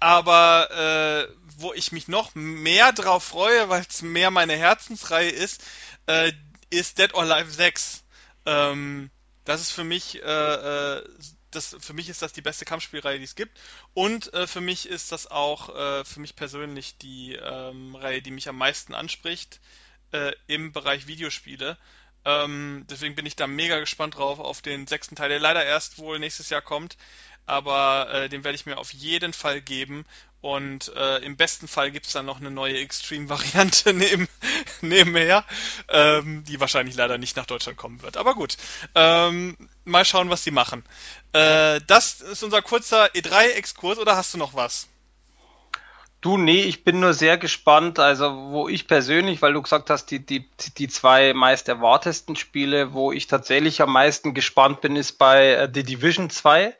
[0.00, 5.62] aber äh, wo ich mich noch mehr drauf freue, weil es mehr meine Herzensreihe ist,
[6.06, 6.32] äh,
[6.70, 8.02] ist Dead or Alive 6.
[8.46, 9.10] Ähm,
[9.44, 11.04] das ist für mich, äh, äh,
[11.54, 13.58] das, für mich ist das die beste Kampfspielreihe, die es gibt.
[13.94, 18.30] Und äh, für mich ist das auch, äh, für mich persönlich die ähm, Reihe, die
[18.30, 19.60] mich am meisten anspricht
[20.12, 21.78] äh, im Bereich Videospiele.
[22.24, 25.98] Ähm, deswegen bin ich da mega gespannt drauf auf den sechsten Teil, der leider erst
[25.98, 26.96] wohl nächstes Jahr kommt.
[27.46, 30.06] Aber äh, den werde ich mir auf jeden Fall geben.
[30.44, 34.28] Und äh, im besten Fall gibt's dann noch eine neue Extreme-Variante neben,
[34.82, 35.42] nebenher,
[35.88, 38.18] ähm, die wahrscheinlich leider nicht nach Deutschland kommen wird.
[38.18, 38.58] Aber gut,
[38.94, 40.84] ähm, mal schauen, was sie machen.
[41.32, 44.86] Äh, das ist unser kurzer E3-Exkurs oder hast du noch was?
[46.20, 50.10] Du, nee, ich bin nur sehr gespannt, also wo ich persönlich, weil du gesagt hast,
[50.10, 55.12] die, die, die zwei meist erwartesten Spiele, wo ich tatsächlich am meisten gespannt bin, ist
[55.12, 56.76] bei äh, The Division 2,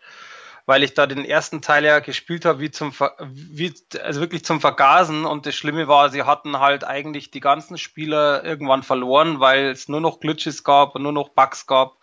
[0.66, 4.44] weil ich da den ersten Teil ja gespielt habe, wie zum Ver wie, also wirklich
[4.44, 9.40] zum Vergasen und das Schlimme war, sie hatten halt eigentlich die ganzen Spieler irgendwann verloren,
[9.40, 11.98] weil es nur noch Glitches gab und nur noch Bugs gab.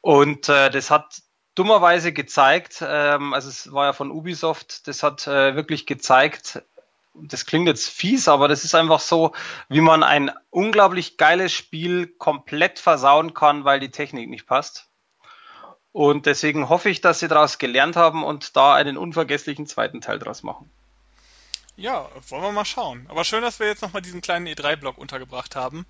[0.00, 1.22] Und äh, das hat
[1.54, 6.62] dummerweise gezeigt, ähm, also es war ja von Ubisoft, das hat äh, wirklich gezeigt,
[7.14, 9.32] das klingt jetzt fies, aber das ist einfach so,
[9.68, 14.88] wie man ein unglaublich geiles Spiel komplett versauen kann, weil die Technik nicht passt.
[15.96, 20.18] Und deswegen hoffe ich, dass sie daraus gelernt haben und da einen unvergesslichen zweiten Teil
[20.18, 20.70] draus machen.
[21.78, 23.06] Ja, wollen wir mal schauen.
[23.08, 25.86] Aber schön, dass wir jetzt nochmal diesen kleinen E3-Block untergebracht haben.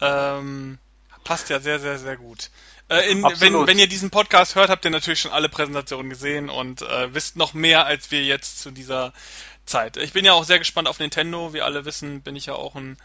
[0.00, 0.78] Ähm,
[1.24, 2.50] passt ja sehr, sehr, sehr gut.
[2.88, 6.50] Äh, in, wenn, wenn ihr diesen Podcast hört, habt ihr natürlich schon alle Präsentationen gesehen
[6.50, 9.12] und äh, wisst noch mehr, als wir jetzt zu dieser
[9.66, 9.96] Zeit.
[9.96, 11.52] Ich bin ja auch sehr gespannt auf Nintendo.
[11.52, 12.96] Wie alle wissen, bin ich ja auch ein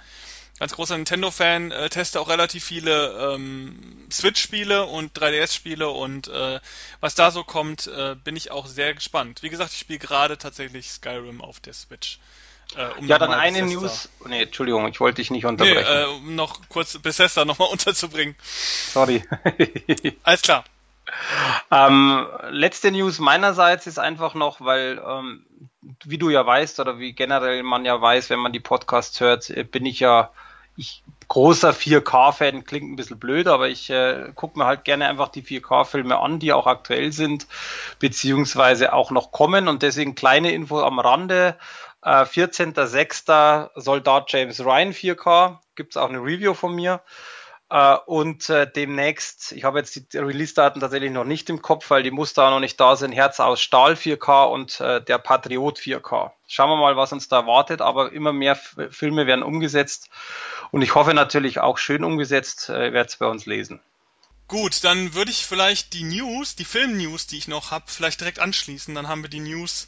[0.59, 6.59] ganz großer Nintendo-Fan, äh, teste auch relativ viele ähm, Switch-Spiele und 3DS-Spiele und äh,
[6.99, 9.43] was da so kommt, äh, bin ich auch sehr gespannt.
[9.43, 12.19] Wie gesagt, ich spiele gerade tatsächlich Skyrim auf der Switch.
[12.75, 13.81] Äh, um ja, dann eine Bethesda.
[13.81, 14.09] News.
[14.25, 15.83] Nee, Entschuldigung, ich wollte dich nicht unterbrechen.
[15.83, 18.35] Nee, äh, um noch kurz Bethesda nochmal unterzubringen.
[18.41, 19.23] Sorry.
[20.23, 20.63] Alles klar.
[21.69, 25.45] Ähm, letzte News meinerseits ist einfach noch, weil, ähm,
[26.03, 29.49] wie du ja weißt oder wie generell man ja weiß, wenn man die Podcasts hört,
[29.49, 30.31] äh, bin ich ja
[30.75, 35.29] ich großer 4K-Fan, klingt ein bisschen blöd, aber ich äh, gucke mir halt gerne einfach
[35.29, 37.47] die 4K-Filme an, die auch aktuell sind,
[37.99, 41.57] beziehungsweise auch noch kommen und deswegen kleine Info am Rande.
[42.03, 43.69] Äh, 14.06.
[43.75, 45.57] Soldat James Ryan 4K.
[45.75, 47.01] Gibt es auch eine Review von mir.
[47.70, 52.03] Äh, und äh, demnächst, ich habe jetzt die Release-Daten tatsächlich noch nicht im Kopf, weil
[52.03, 53.11] die Muster noch nicht da sind.
[53.11, 56.32] Herz aus Stahl 4K und äh, der Patriot 4K.
[56.47, 57.82] Schauen wir mal, was uns da erwartet.
[57.82, 60.09] Aber immer mehr Filme werden umgesetzt.
[60.72, 63.80] Und ich hoffe natürlich auch schön umgesetzt, äh, werdet es bei uns lesen.
[64.47, 68.39] Gut, dann würde ich vielleicht die News, die Film-News, die ich noch habe, vielleicht direkt
[68.39, 68.93] anschließen.
[68.93, 69.88] Dann haben wir die News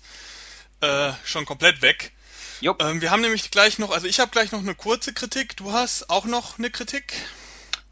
[0.82, 2.14] äh, schon komplett weg.
[2.62, 5.58] Ähm, wir haben nämlich gleich noch, also ich habe gleich noch eine kurze Kritik.
[5.58, 7.14] Du hast auch noch eine Kritik?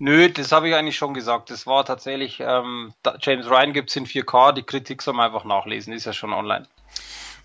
[0.04, 1.50] Nö, das habe ich eigentlich schon gesagt.
[1.50, 5.46] Das war tatsächlich, ähm, James Ryan gibt es in 4K, die Kritik soll man einfach
[5.46, 6.68] nachlesen, ist ja schon online.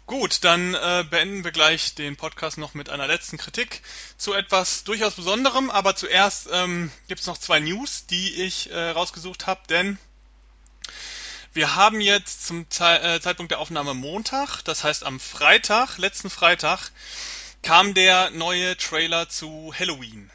[0.06, 3.82] Gut, dann äh, beenden wir gleich den Podcast noch mit einer letzten Kritik
[4.16, 8.90] zu etwas durchaus Besonderem, aber zuerst ähm, gibt es noch zwei News, die ich äh,
[8.90, 9.96] rausgesucht habe, denn
[11.52, 16.28] wir haben jetzt zum Ze äh, Zeitpunkt der Aufnahme Montag, das heißt am Freitag, letzten
[16.28, 16.90] Freitag,
[17.62, 20.28] kam der neue Trailer zu Halloween.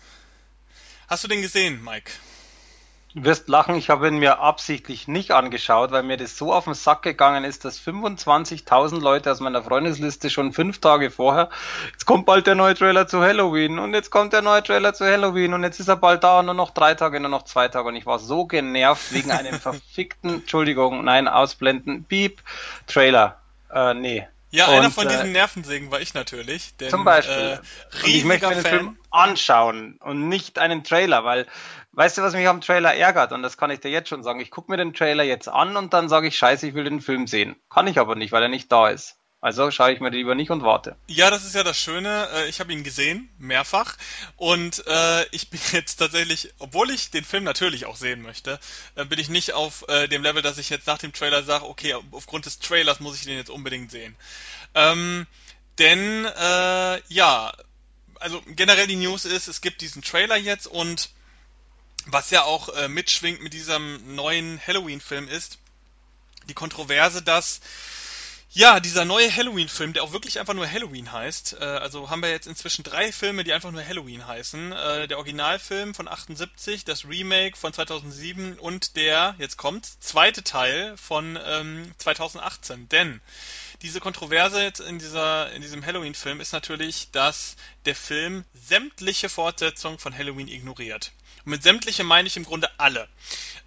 [1.14, 2.12] Hast du den gesehen, Mike?
[3.14, 6.64] Du wirst lachen, ich habe ihn mir absichtlich nicht angeschaut, weil mir das so auf
[6.64, 11.52] den Sack gegangen ist, dass 25.000 Leute aus meiner Freundesliste schon fünf Tage vorher,
[11.92, 15.06] jetzt kommt bald der neue Trailer zu Halloween und jetzt kommt der neue Trailer zu
[15.06, 17.90] Halloween und jetzt ist er bald da, nur noch drei Tage, nur noch zwei Tage
[17.90, 22.42] und ich war so genervt wegen einem verfickten, Entschuldigung, nein, ausblenden, Beep,
[22.88, 23.38] Trailer.
[23.72, 26.78] Äh, nee, ja, und, einer von diesen äh, Nervensägen war ich natürlich.
[26.78, 27.60] Denn, zum Beispiel.
[28.04, 31.48] Äh, ich möchte mir den Film anschauen und nicht einen Trailer, weil,
[31.94, 33.32] weißt du, was mich am Trailer ärgert?
[33.32, 34.40] Und das kann ich dir jetzt schon sagen.
[34.40, 37.02] Ich gucke mir den Trailer jetzt an und dann sage ich, scheiße, ich will den
[37.02, 37.56] Film sehen.
[37.70, 39.18] Kann ich aber nicht, weil er nicht da ist.
[39.44, 40.96] Also schaue ich mir lieber nicht und warte.
[41.08, 42.30] Ja, das ist ja das Schöne.
[42.34, 43.98] Äh, ich habe ihn gesehen, mehrfach.
[44.38, 48.58] Und äh, ich bin jetzt tatsächlich, obwohl ich den Film natürlich auch sehen möchte,
[48.96, 51.66] äh, bin ich nicht auf äh, dem Level, dass ich jetzt nach dem Trailer sage,
[51.66, 54.16] okay, aufgrund des Trailers muss ich den jetzt unbedingt sehen.
[54.76, 55.28] Ähm,
[55.78, 57.52] denn, äh, ja,
[58.22, 61.10] also generell die News ist, es gibt diesen Trailer jetzt und
[62.06, 65.58] was ja auch äh, mitschwingt mit diesem neuen Halloween-Film ist,
[66.48, 67.60] die Kontroverse, dass
[68.56, 71.58] ja, dieser neue Halloween-Film, der auch wirklich einfach nur Halloween heißt.
[71.60, 74.72] Äh, also haben wir jetzt inzwischen drei Filme, die einfach nur Halloween heißen.
[74.72, 80.96] Äh, der Originalfilm von 78, das Remake von 2007 und der, jetzt kommt, zweite Teil
[80.98, 82.90] von ähm, 2018.
[82.90, 83.22] Denn
[83.82, 89.98] diese Kontroverse jetzt in, dieser, in diesem Halloween-Film ist natürlich, dass der Film sämtliche Fortsetzungen
[89.98, 91.12] von Halloween ignoriert.
[91.44, 93.10] Und mit sämtliche meine ich im Grunde alle.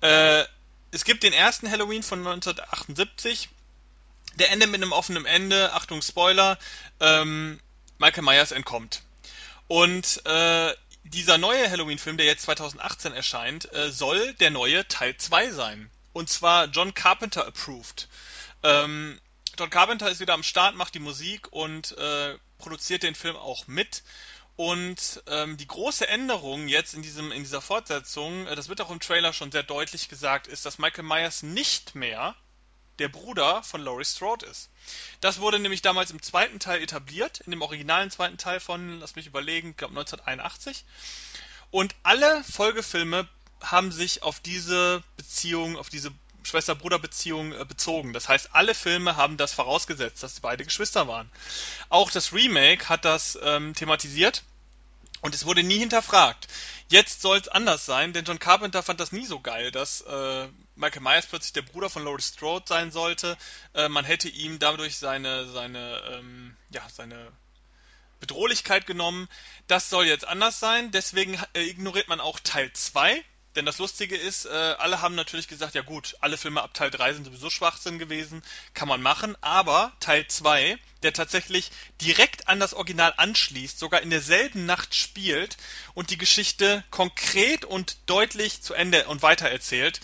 [0.00, 0.44] Äh,
[0.92, 3.48] es gibt den ersten Halloween von 1978,
[4.36, 5.72] der endet mit einem offenen Ende.
[5.72, 6.58] Achtung, Spoiler.
[7.00, 7.60] Ähm,
[7.98, 9.02] Michael Myers entkommt.
[9.68, 10.74] Und äh,
[11.04, 15.90] dieser neue Halloween-Film, der jetzt 2018 erscheint, äh, soll der neue Teil 2 sein.
[16.12, 18.08] Und zwar John Carpenter approved.
[18.62, 19.20] Ähm,
[19.58, 23.66] John Carpenter ist wieder am Start, macht die Musik und äh, produziert den Film auch
[23.66, 24.02] mit.
[24.56, 28.90] Und ähm, die große Änderung jetzt in diesem in dieser Fortsetzung, äh, das wird auch
[28.90, 32.34] im Trailer schon sehr deutlich gesagt, ist, dass Michael Myers nicht mehr
[32.98, 34.70] der Bruder von Laurie Strode ist.
[35.20, 39.16] Das wurde nämlich damals im zweiten Teil etabliert, in dem originalen zweiten Teil von, lass
[39.16, 40.84] mich überlegen, glaube 1981.
[41.70, 43.28] Und alle Folgefilme
[43.60, 46.10] haben sich auf diese Beziehung, auf diese
[46.44, 48.12] Schwester-Bruder-Beziehung äh, bezogen.
[48.12, 51.30] Das heißt, alle Filme haben das vorausgesetzt, dass sie beide Geschwister waren.
[51.88, 54.42] Auch das Remake hat das ähm, thematisiert
[55.20, 56.48] und es wurde nie hinterfragt.
[56.88, 60.48] Jetzt soll es anders sein, denn John Carpenter fand das nie so geil, dass äh,
[60.76, 63.36] Michael Myers plötzlich der Bruder von Laurie Strode sein sollte.
[63.74, 67.32] Äh, man hätte ihm dadurch seine, seine, ähm, ja, seine
[68.20, 69.28] Bedrohlichkeit genommen.
[69.66, 73.24] Das soll jetzt anders sein, deswegen äh, ignoriert man auch Teil 2.
[73.56, 76.90] Denn das Lustige ist, äh, alle haben natürlich gesagt, ja gut, alle Filme ab Teil
[76.90, 78.42] 3 sind sowieso Schwachsinn gewesen,
[78.74, 81.70] kann man machen, aber Teil 2, der tatsächlich
[82.02, 85.56] direkt an das Original anschließt, sogar in derselben Nacht spielt
[85.94, 90.00] und die Geschichte konkret und deutlich zu Ende und weitererzählt.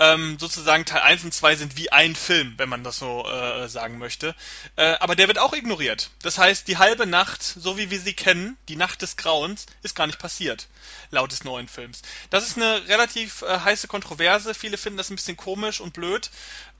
[0.00, 3.68] Ähm, sozusagen Teil 1 und 2 sind wie ein Film, wenn man das so äh,
[3.68, 4.34] sagen möchte.
[4.76, 6.10] Äh, aber der wird auch ignoriert.
[6.22, 9.94] Das heißt, die halbe Nacht, so wie wir sie kennen, die Nacht des Grauens, ist
[9.94, 10.68] gar nicht passiert,
[11.10, 12.00] laut des neuen Films.
[12.30, 14.54] Das ist eine relativ äh, heiße Kontroverse.
[14.54, 16.30] Viele finden das ein bisschen komisch und blöd.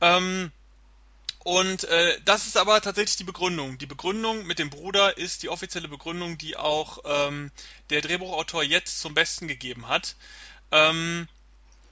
[0.00, 0.50] Ähm,
[1.44, 3.76] und äh, das ist aber tatsächlich die Begründung.
[3.76, 7.50] Die Begründung mit dem Bruder ist die offizielle Begründung, die auch ähm,
[7.90, 10.16] der Drehbuchautor jetzt zum Besten gegeben hat.
[10.72, 11.28] Ähm,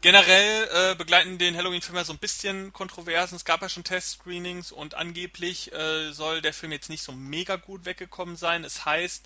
[0.01, 3.35] Generell äh, begleiten den Halloween-Film ja so ein bisschen Kontroversen.
[3.35, 7.57] Es gab ja schon Test-Screenings und angeblich äh, soll der Film jetzt nicht so mega
[7.57, 8.63] gut weggekommen sein.
[8.63, 9.25] Es heißt,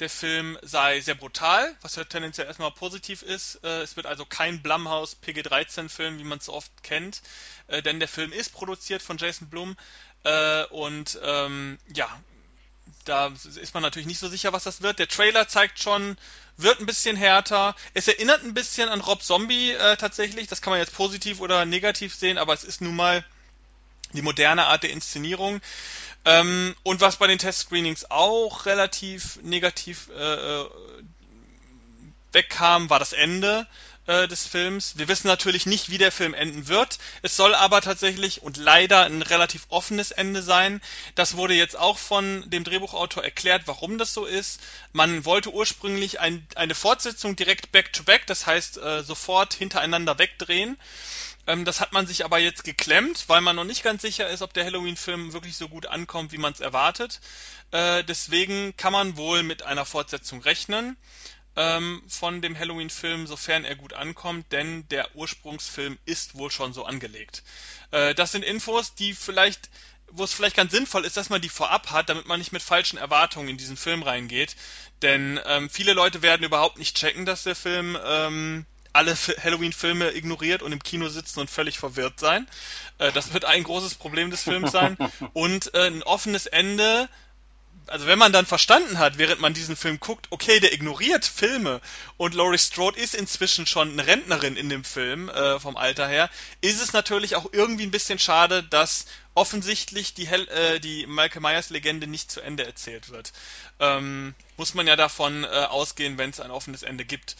[0.00, 3.60] der Film sei sehr brutal, was ja tendenziell erstmal positiv ist.
[3.62, 7.22] Äh, es wird also kein Blumhouse PG-13-Film, wie man es so oft kennt,
[7.68, 9.76] äh, denn der Film ist produziert von Jason Blum
[10.24, 12.08] äh, und ähm, ja,
[13.04, 14.98] da ist man natürlich nicht so sicher, was das wird.
[14.98, 16.16] Der Trailer zeigt schon,
[16.56, 17.74] wird ein bisschen härter.
[17.94, 20.48] Es erinnert ein bisschen an Rob Zombie äh, tatsächlich.
[20.48, 23.24] Das kann man jetzt positiv oder negativ sehen, aber es ist nun mal
[24.12, 25.60] die moderne Art der Inszenierung.
[26.24, 30.68] Ähm, und was bei den Test-Screenings auch relativ negativ äh, äh
[32.32, 33.66] wegkam, war das Ende
[34.08, 34.96] des Films.
[34.96, 36.98] Wir wissen natürlich nicht, wie der Film enden wird.
[37.20, 40.80] Es soll aber tatsächlich und leider ein relativ offenes Ende sein.
[41.14, 44.60] Das wurde jetzt auch von dem Drehbuchautor erklärt, warum das so ist.
[44.92, 50.78] Man wollte ursprünglich ein, eine Fortsetzung direkt back-to-back, -back, das heißt äh, sofort hintereinander wegdrehen.
[51.46, 54.40] Ähm, das hat man sich aber jetzt geklemmt, weil man noch nicht ganz sicher ist,
[54.40, 57.20] ob der Halloween-Film wirklich so gut ankommt, wie man es erwartet.
[57.72, 60.96] Äh, deswegen kann man wohl mit einer Fortsetzung rechnen
[61.58, 66.84] ähm, von dem Halloween-Film, sofern er gut ankommt, denn der Ursprungsfilm ist wohl schon so
[66.84, 67.42] angelegt.
[67.90, 69.68] Äh, das sind Infos, die vielleicht,
[70.12, 72.62] wo es vielleicht ganz sinnvoll ist, dass man die vorab hat, damit man nicht mit
[72.62, 74.54] falschen Erwartungen in diesen Film reingeht.
[75.02, 80.62] Denn ähm, viele Leute werden überhaupt nicht checken, dass der Film ähm, alle Halloween-Filme ignoriert
[80.62, 82.46] und im Kino sitzen und völlig verwirrt sein.
[82.98, 84.96] Äh, das wird ein großes Problem des Films sein.
[85.32, 87.08] Und äh, ein offenes Ende
[87.88, 91.80] also wenn man dann verstanden hat, während man diesen Film guckt, okay, der ignoriert Filme
[92.16, 96.30] und Laurie Strode ist inzwischen schon eine Rentnerin in dem Film äh, vom Alter her,
[96.60, 101.42] ist es natürlich auch irgendwie ein bisschen schade, dass offensichtlich die, Hel äh, die Michael
[101.42, 103.32] Myers Legende nicht zu Ende erzählt wird.
[103.80, 107.36] Ähm, muss man ja davon äh, ausgehen, wenn es ein offenes Ende gibt.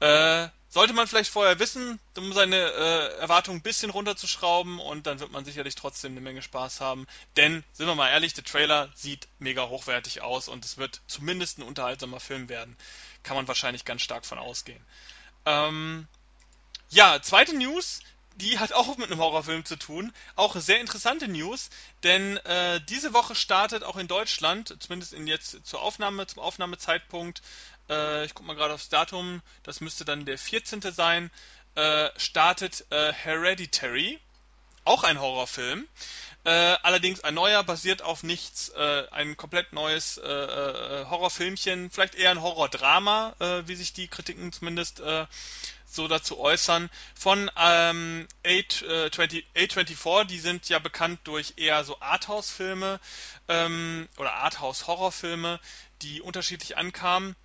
[0.00, 5.20] Äh, sollte man vielleicht vorher wissen, um seine äh, Erwartungen ein bisschen runterzuschrauben und dann
[5.20, 7.06] wird man sicherlich trotzdem eine Menge Spaß haben.
[7.36, 11.58] Denn, sind wir mal ehrlich, der Trailer sieht mega hochwertig aus und es wird zumindest
[11.58, 12.74] ein unterhaltsamer Film werden.
[13.22, 14.82] Kann man wahrscheinlich ganz stark von ausgehen.
[15.44, 16.08] Ähm,
[16.88, 18.00] ja, zweite News,
[18.36, 20.10] die hat auch mit einem Horrorfilm zu tun.
[20.36, 21.68] Auch sehr interessante News,
[22.02, 27.42] denn äh, diese Woche startet auch in Deutschland, zumindest in jetzt zur Aufnahme, zum Aufnahmezeitpunkt,
[27.92, 30.80] äh, ich gucke mal gerade aufs Datum, das müsste dann der 14.
[30.92, 31.30] sein,
[31.74, 34.18] äh, startet äh, Hereditary,
[34.84, 35.86] auch ein Horrorfilm.
[36.44, 36.50] Äh,
[36.82, 42.42] allerdings ein neuer, basiert auf nichts, äh, ein komplett neues äh, Horrorfilmchen, vielleicht eher ein
[42.42, 43.34] Horrordrama,
[43.66, 45.02] wie sich die Kritiken zumindest
[45.92, 52.98] so dazu äußern, von ähm, A20, A24, die sind ja bekannt durch eher so Arthouse-Filme
[53.48, 55.60] ähm, oder Arthouse-Horrorfilme,
[56.00, 57.36] die unterschiedlich ankamen.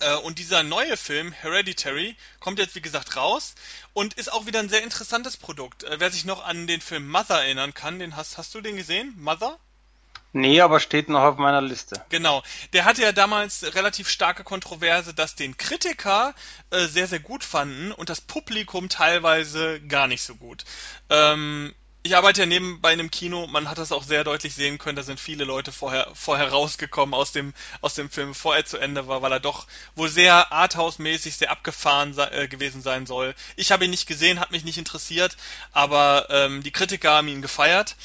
[0.00, 3.54] Äh, und dieser neue Film, Hereditary, kommt jetzt wie gesagt raus
[3.92, 5.84] und ist auch wieder ein sehr interessantes Produkt.
[5.84, 8.76] Äh, wer sich noch an den Film Mother erinnern kann, den hast, hast du den
[8.76, 9.14] gesehen?
[9.18, 9.58] Mother?
[10.32, 12.04] Nee, aber steht noch auf meiner Liste.
[12.08, 12.42] Genau.
[12.72, 16.34] Der hatte ja damals relativ starke Kontroverse, dass den Kritiker
[16.70, 20.64] äh, sehr, sehr gut fanden und das Publikum teilweise gar nicht so gut.
[21.08, 24.78] Ähm, ich arbeite ja nebenbei in einem Kino, man hat das auch sehr deutlich sehen
[24.78, 27.52] können, da sind viele Leute vorher, vorher rausgekommen aus dem,
[27.82, 29.66] aus dem Film, bevor er zu Ende war, weil er doch
[29.96, 33.34] wohl sehr arthouse-mäßig, sehr abgefahren äh, gewesen sein soll.
[33.56, 35.36] Ich habe ihn nicht gesehen, hat mich nicht interessiert,
[35.72, 37.96] aber ähm, die Kritiker haben ihn gefeiert.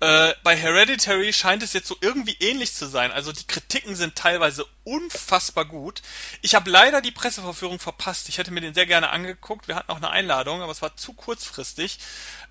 [0.00, 3.12] Äh, bei Hereditary scheint es jetzt so irgendwie ähnlich zu sein.
[3.12, 6.00] Also die Kritiken sind teilweise unfassbar gut.
[6.40, 8.30] Ich habe leider die Presseverführung verpasst.
[8.30, 9.68] Ich hätte mir den sehr gerne angeguckt.
[9.68, 11.98] Wir hatten auch eine Einladung, aber es war zu kurzfristig.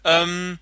[0.03, 0.60] Ähm,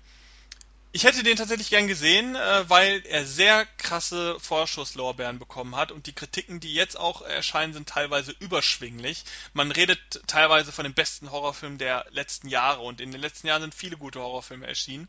[0.92, 6.06] ich hätte den tatsächlich gern gesehen, äh, weil er sehr krasse Vorschusslorbeeren bekommen hat und
[6.06, 9.24] die Kritiken, die jetzt auch erscheinen, sind teilweise überschwinglich.
[9.52, 13.62] Man redet teilweise von dem besten Horrorfilm der letzten Jahre und in den letzten Jahren
[13.62, 15.08] sind viele gute Horrorfilme erschienen.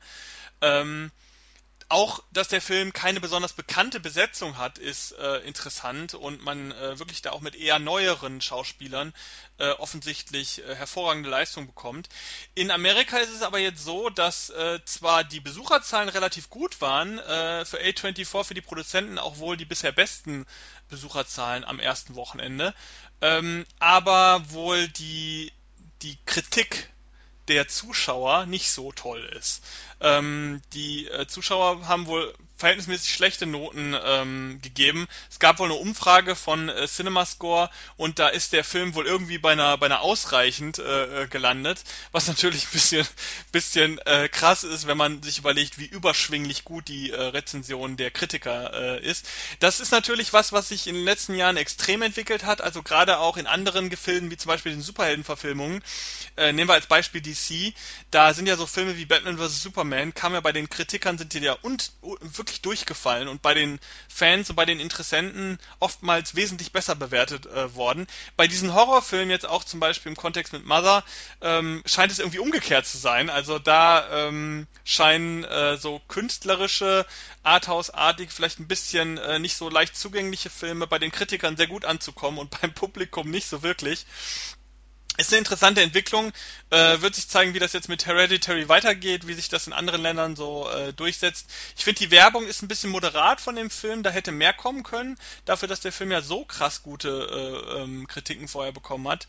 [0.61, 1.11] Ähm,
[1.89, 6.99] auch, dass der Film keine besonders bekannte Besetzung hat, ist äh, interessant und man äh,
[6.99, 9.13] wirklich da auch mit eher neueren Schauspielern
[9.57, 12.07] äh, offensichtlich äh, hervorragende Leistung bekommt.
[12.53, 17.17] In Amerika ist es aber jetzt so, dass äh, zwar die Besucherzahlen relativ gut waren,
[17.17, 20.45] äh, für A24, für die Produzenten auch wohl die bisher besten
[20.89, 22.75] Besucherzahlen am ersten Wochenende,
[23.21, 25.51] ähm, aber wohl die,
[26.03, 26.91] die Kritik
[27.49, 29.63] der Zuschauer nicht so toll ist.
[29.99, 35.07] Ähm, die äh, Zuschauer haben wohl verhältnismäßig schlechte Noten ähm, gegeben.
[35.31, 39.37] Es gab wohl eine Umfrage von äh, CinemaScore und da ist der Film wohl irgendwie
[39.37, 41.79] bei einer, bei einer ausreichend äh, äh gelandet,
[42.11, 43.07] was natürlich ein bisschen,
[43.51, 48.11] bisschen äh, krass ist, wenn man sich überlegt, wie überschwinglich gut die äh, Rezension der
[48.11, 49.25] Kritiker äh, ist.
[49.59, 53.19] Das ist natürlich was, was sich in den letzten Jahren extrem entwickelt hat, also gerade
[53.19, 55.81] auch in anderen Gefilden, wie zum Beispiel den Superheldenverfilmungen.
[56.35, 57.73] Äh, nehmen wir als Beispiel DC,
[58.11, 59.63] da sind ja so Filme wie Batman vs.
[59.63, 63.53] Superman, kam ja bei den Kritikern, sind die ja und, wirklich wirklich durchgefallen und bei
[63.53, 68.07] den Fans und bei den Interessenten oftmals wesentlich besser bewertet äh, worden.
[68.37, 71.03] Bei diesen Horrorfilmen jetzt auch zum Beispiel im Kontext mit Mother
[71.41, 73.29] ähm, scheint es irgendwie umgekehrt zu sein.
[73.29, 77.05] Also da ähm, scheinen äh, so künstlerische,
[77.43, 81.85] Arthouse-artig, vielleicht ein bisschen äh, nicht so leicht zugängliche Filme bei den Kritikern sehr gut
[81.85, 84.05] anzukommen und beim Publikum nicht so wirklich.
[85.19, 86.31] Ist eine interessante Entwicklung.
[86.69, 90.01] Äh, wird sich zeigen, wie das jetzt mit Hereditary weitergeht, wie sich das in anderen
[90.01, 91.49] Ländern so äh, durchsetzt.
[91.75, 94.01] Ich finde, die Werbung ist ein bisschen moderat von dem Film.
[94.01, 95.17] Da hätte mehr kommen können.
[95.43, 99.27] Dafür, dass der Film ja so krass gute äh, ähm, Kritiken vorher bekommen hat.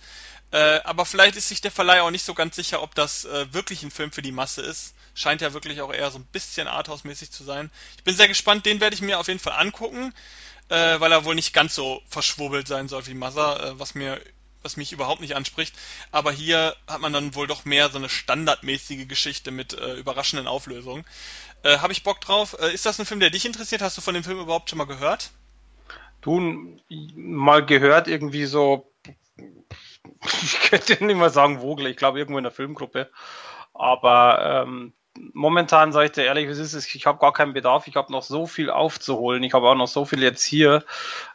[0.53, 3.53] Äh, aber vielleicht ist sich der Verleih auch nicht so ganz sicher, ob das äh,
[3.53, 4.95] wirklich ein Film für die Masse ist.
[5.15, 7.69] Scheint ja wirklich auch eher so ein bisschen Arthouse-mäßig zu sein.
[7.97, 8.65] Ich bin sehr gespannt.
[8.65, 10.15] Den werde ich mir auf jeden Fall angucken.
[10.69, 14.21] Äh, weil er wohl nicht ganz so verschwurbelt sein soll wie Mother, was mir
[14.62, 15.74] was mich überhaupt nicht anspricht.
[16.12, 20.47] Aber hier hat man dann wohl doch mehr so eine standardmäßige Geschichte mit äh, überraschenden
[20.47, 21.05] Auflösungen.
[21.62, 22.57] Äh, Habe ich Bock drauf.
[22.61, 23.82] Äh, ist das ein Film, der dich interessiert?
[23.82, 25.31] Hast du von dem Film überhaupt schon mal gehört?
[26.20, 26.39] Du
[26.89, 28.93] mal gehört irgendwie so,
[30.43, 33.11] ich könnte nicht mal sagen Vogel, ich glaube irgendwo in der Filmgruppe.
[33.73, 34.93] Aber ähm,
[35.32, 38.22] momentan sage ich dir ehrlich, es ist, ich habe gar keinen Bedarf, ich habe noch
[38.22, 40.84] so viel aufzuholen, ich habe auch noch so viel jetzt hier,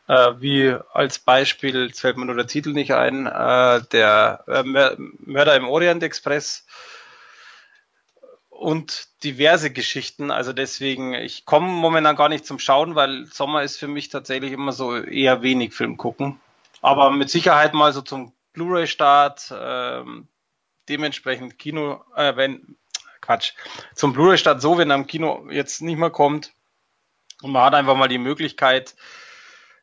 [0.07, 4.63] äh, wie als Beispiel, jetzt fällt mir nur der Titel nicht ein, äh, der äh,
[5.19, 6.65] Mörder im Orient Express
[8.49, 13.77] und diverse Geschichten, also deswegen, ich komme momentan gar nicht zum Schauen, weil Sommer ist
[13.77, 16.39] für mich tatsächlich immer so eher wenig Film gucken,
[16.81, 20.27] aber mit Sicherheit mal so zum Blu-ray-Start, ähm,
[20.87, 22.77] dementsprechend Kino, äh, wenn
[23.25, 23.53] Quatsch.
[23.93, 26.53] Zum Blu-ray-Start so, wenn er im Kino jetzt nicht mehr kommt
[27.41, 28.95] und man hat einfach mal die Möglichkeit,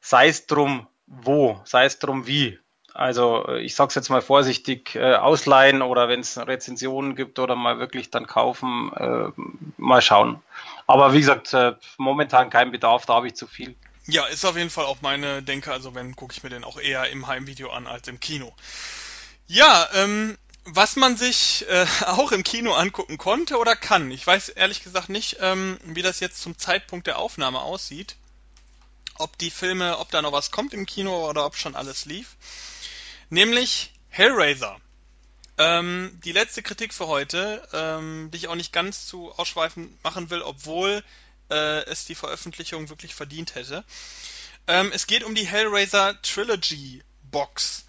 [0.00, 2.58] sei es drum wo, sei es drum wie.
[2.94, 7.56] Also äh, ich sag's jetzt mal vorsichtig, äh, ausleihen oder wenn es Rezensionen gibt oder
[7.56, 9.28] mal wirklich dann kaufen, äh,
[9.76, 10.42] mal schauen.
[10.86, 13.74] Aber wie gesagt, äh, momentan kein Bedarf, da habe ich zu viel.
[14.06, 15.72] Ja, ist auf jeden Fall auch meine Denke.
[15.72, 18.52] Also wenn, gucke ich mir den auch eher im Heimvideo an als im Kino.
[19.46, 24.10] Ja, ähm, was man sich äh, auch im Kino angucken konnte oder kann.
[24.10, 28.16] Ich weiß ehrlich gesagt nicht, ähm, wie das jetzt zum Zeitpunkt der Aufnahme aussieht.
[29.18, 32.36] Ob die Filme, ob da noch was kommt im Kino oder ob schon alles lief.
[33.28, 34.78] Nämlich Hellraiser.
[35.58, 40.30] Ähm, die letzte Kritik für heute, ähm, die ich auch nicht ganz zu ausschweifend machen
[40.30, 41.04] will, obwohl
[41.50, 43.84] äh, es die Veröffentlichung wirklich verdient hätte.
[44.66, 47.84] Ähm, es geht um die Hellraiser Trilogy Box.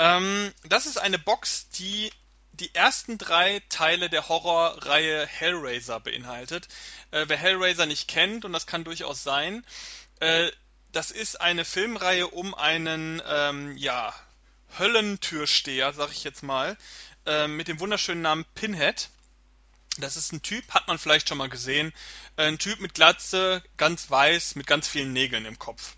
[0.00, 2.10] Ähm, das ist eine Box, die
[2.54, 6.68] die ersten drei Teile der Horrorreihe Hellraiser beinhaltet.
[7.10, 9.62] Äh, wer Hellraiser nicht kennt, und das kann durchaus sein,
[10.20, 10.50] äh,
[10.92, 14.14] das ist eine Filmreihe um einen, ähm, ja,
[14.78, 16.78] Höllentürsteher, sag ich jetzt mal,
[17.26, 19.10] äh, mit dem wunderschönen Namen Pinhead.
[19.98, 21.92] Das ist ein Typ, hat man vielleicht schon mal gesehen.
[22.36, 25.94] Äh, ein Typ mit Glatze, ganz weiß, mit ganz vielen Nägeln im Kopf.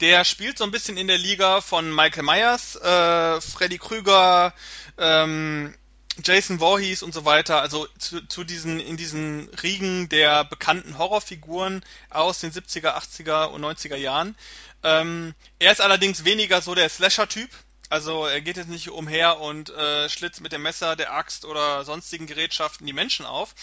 [0.00, 4.52] Der spielt so ein bisschen in der Liga von Michael Myers, äh, Freddy Krüger,
[4.98, 5.74] ähm,
[6.22, 11.84] Jason Voorhees und so weiter, also zu, zu diesen, in diesen Riegen der bekannten Horrorfiguren
[12.10, 14.36] aus den 70er, 80er und 90er Jahren.
[14.82, 17.50] Ähm, er ist allerdings weniger so der Slasher-Typ.
[17.88, 21.84] Also er geht jetzt nicht umher und äh, schlitzt mit dem Messer, der Axt oder
[21.84, 23.54] sonstigen Gerätschaften die Menschen auf,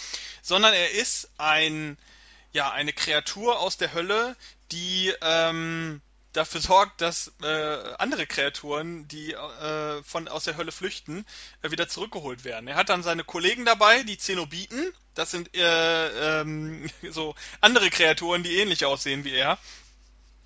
[0.41, 1.97] sondern er ist ein,
[2.53, 4.35] ja, eine Kreatur aus der Hölle,
[4.72, 6.01] die ähm,
[6.34, 11.26] dafür sorgt, dass äh, andere Kreaturen, die äh, von aus der Hölle flüchten,
[11.61, 12.68] äh, wieder zurückgeholt werden.
[12.68, 14.93] Er hat dann seine Kollegen dabei, die Zenobiten.
[15.14, 19.57] Das sind äh, ähm, so andere Kreaturen, die ähnlich aussehen wie er.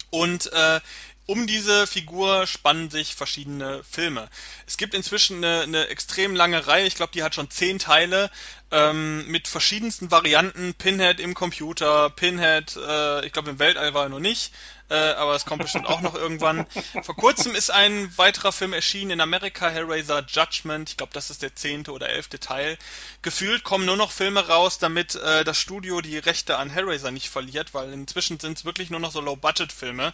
[0.09, 0.79] Und äh,
[1.25, 4.29] um diese Figur spannen sich verschiedene Filme.
[4.65, 8.31] Es gibt inzwischen eine, eine extrem lange Reihe, ich glaube, die hat schon zehn Teile,
[8.71, 10.73] ähm, mit verschiedensten Varianten.
[10.73, 14.51] Pinhead im Computer, Pinhead, äh, ich glaube im Weltall war er noch nicht,
[14.89, 16.65] äh, aber es kommt bestimmt auch noch irgendwann.
[17.03, 20.89] Vor kurzem ist ein weiterer Film erschienen in Amerika, Hellraiser Judgment.
[20.89, 22.77] Ich glaube, das ist der zehnte oder elfte Teil.
[23.21, 27.29] Gefühlt kommen nur noch Filme raus, damit äh, das Studio die Rechte an Hellraiser nicht
[27.29, 30.13] verliert, weil inzwischen sind es wirklich nur noch so Low-Budget-Filme,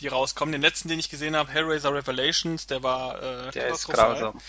[0.00, 0.52] die rauskommen.
[0.52, 4.40] Den letzten, den ich gesehen habe, Hellraiser Revelations, der war äh, der ist grausam.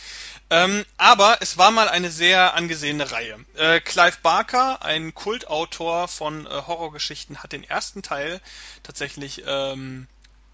[0.50, 3.37] Ähm, aber es war mal eine sehr angesehene Reihe.
[3.56, 8.42] Äh, Clive Barker, ein Kultautor von äh, Horrorgeschichten, hat den ersten Teil
[8.84, 10.08] tatsächlich ähm,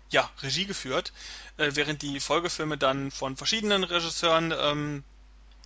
[0.10, 1.12] ja, Regie geführt,
[1.58, 5.04] äh, während die Folgefilme dann von verschiedenen Regisseuren ähm,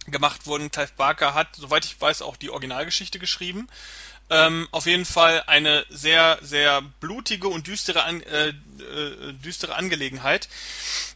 [0.07, 0.71] gemacht wurden.
[0.71, 3.67] Clive Barker hat, soweit ich weiß, auch die Originalgeschichte geschrieben.
[4.29, 10.49] Ähm, auf jeden Fall eine sehr, sehr blutige und düstere, an, äh, äh, düstere Angelegenheit.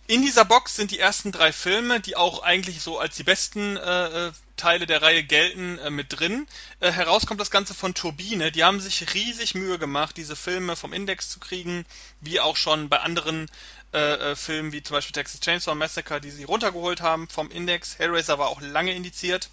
[0.08, 3.76] In dieser Box sind die ersten drei Filme, die auch eigentlich so als die besten
[3.78, 4.32] äh, äh
[4.62, 6.46] Teile der Reihe gelten, äh, mit drin.
[6.82, 8.52] Äh, heraus kommt das Ganze von Turbine.
[8.52, 11.84] Die haben sich riesig Mühe gemacht, diese Filme vom Index zu kriegen,
[12.20, 13.50] wie auch schon bei anderen
[13.92, 17.98] äh, Filmen, wie zum Beispiel Texas Chainsaw Massacre, die sie runtergeholt haben vom Index.
[17.98, 19.50] Hellraiser war auch lange indiziert.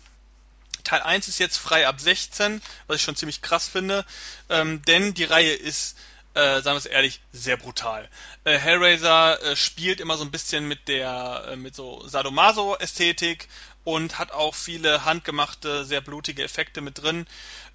[0.84, 4.04] Teil 1 ist jetzt frei ab 16, was ich schon ziemlich krass finde,
[4.50, 5.96] ähm, denn die Reihe ist,
[6.34, 8.08] äh, sagen wir es ehrlich, sehr brutal.
[8.44, 13.48] Äh, Hellraiser äh, spielt immer so ein bisschen mit der, äh, mit so Sadomaso-Ästhetik
[13.88, 17.26] und hat auch viele handgemachte, sehr blutige Effekte mit drin.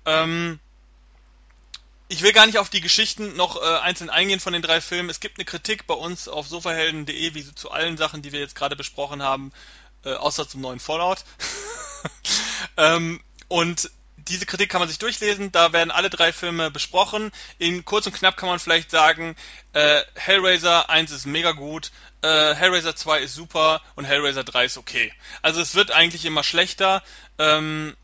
[0.06, 0.60] Ähm,
[2.08, 5.10] ich will gar nicht auf die Geschichten noch äh, einzeln eingehen von den drei Filmen.
[5.10, 8.54] Es gibt eine Kritik bei uns auf sofahelden.de, wie zu allen Sachen, die wir jetzt
[8.54, 9.52] gerade besprochen haben,
[10.06, 11.24] äh, außer zum neuen Fallout.
[12.78, 13.90] ähm, und
[14.28, 17.32] diese Kritik kann man sich durchlesen, da werden alle drei Filme besprochen.
[17.58, 19.36] In kurz und knapp kann man vielleicht sagen,
[19.74, 21.92] äh, Hellraiser 1 ist mega gut,
[22.22, 25.12] äh, Hellraiser 2 ist super und Hellraiser 3 ist okay.
[25.42, 27.04] Also es wird eigentlich immer schlechter
[27.38, 27.96] ähm,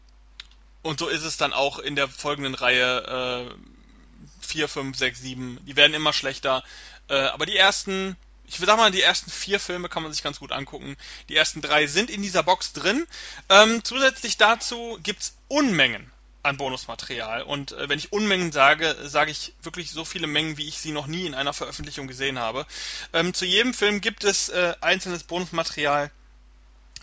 [0.82, 5.60] und so ist es dann auch in der folgenden Reihe äh, 4, 5, 6, 7.
[5.66, 6.64] Die werden immer schlechter.
[7.10, 8.16] Äh, aber die ersten
[8.50, 10.98] ich sag mal, die ersten vier Filme kann man sich ganz gut angucken.
[11.30, 13.06] Die ersten drei sind in dieser Box drin.
[13.48, 16.12] Ähm, zusätzlich dazu gibt's Unmengen
[16.42, 17.44] an Bonusmaterial.
[17.44, 20.92] Und äh, wenn ich Unmengen sage, sage ich wirklich so viele Mengen, wie ich sie
[20.92, 22.66] noch nie in einer Veröffentlichung gesehen habe.
[23.14, 26.12] Ähm, zu jedem Film gibt es äh, einzelnes Bonusmaterial.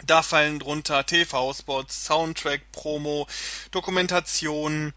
[0.05, 3.27] Da fallen drunter TV-Spots, Soundtrack, Promo,
[3.71, 4.93] Dokumentation,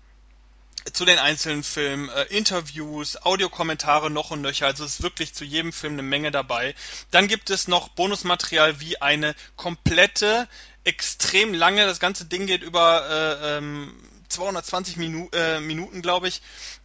[0.93, 4.67] zu den einzelnen Filmen, äh, Interviews, Audiokommentare noch und nöcher.
[4.67, 6.75] Also es ist wirklich zu jedem Film eine Menge dabei.
[7.11, 10.47] Dann gibt es noch Bonusmaterial wie eine komplette,
[10.83, 13.93] extrem lange, das ganze Ding geht über äh, ähm,
[14.29, 16.41] 220 Minu äh, Minuten, glaube ich.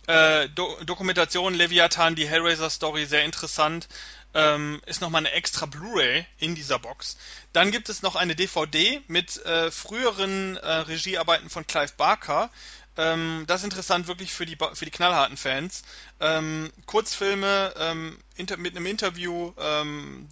[0.06, 3.88] Äh, Do Dokumentation Leviathan, die Hellraiser Story, sehr interessant.
[4.36, 7.16] Ähm, ist nochmal eine extra Blu-ray in dieser Box.
[7.52, 12.50] Dann gibt es noch eine DVD mit äh, früheren äh, Regiearbeiten von Clive Barker.
[12.96, 15.82] Ähm, das ist interessant wirklich für die, für die knallharten Fans.
[16.20, 20.28] Ähm, Kurzfilme ähm, inter, mit einem Interview, ähm,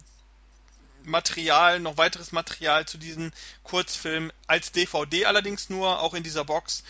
[1.05, 3.33] Material, noch weiteres Material zu diesen
[3.63, 6.83] Kurzfilmen als DVD allerdings nur, auch in dieser Box.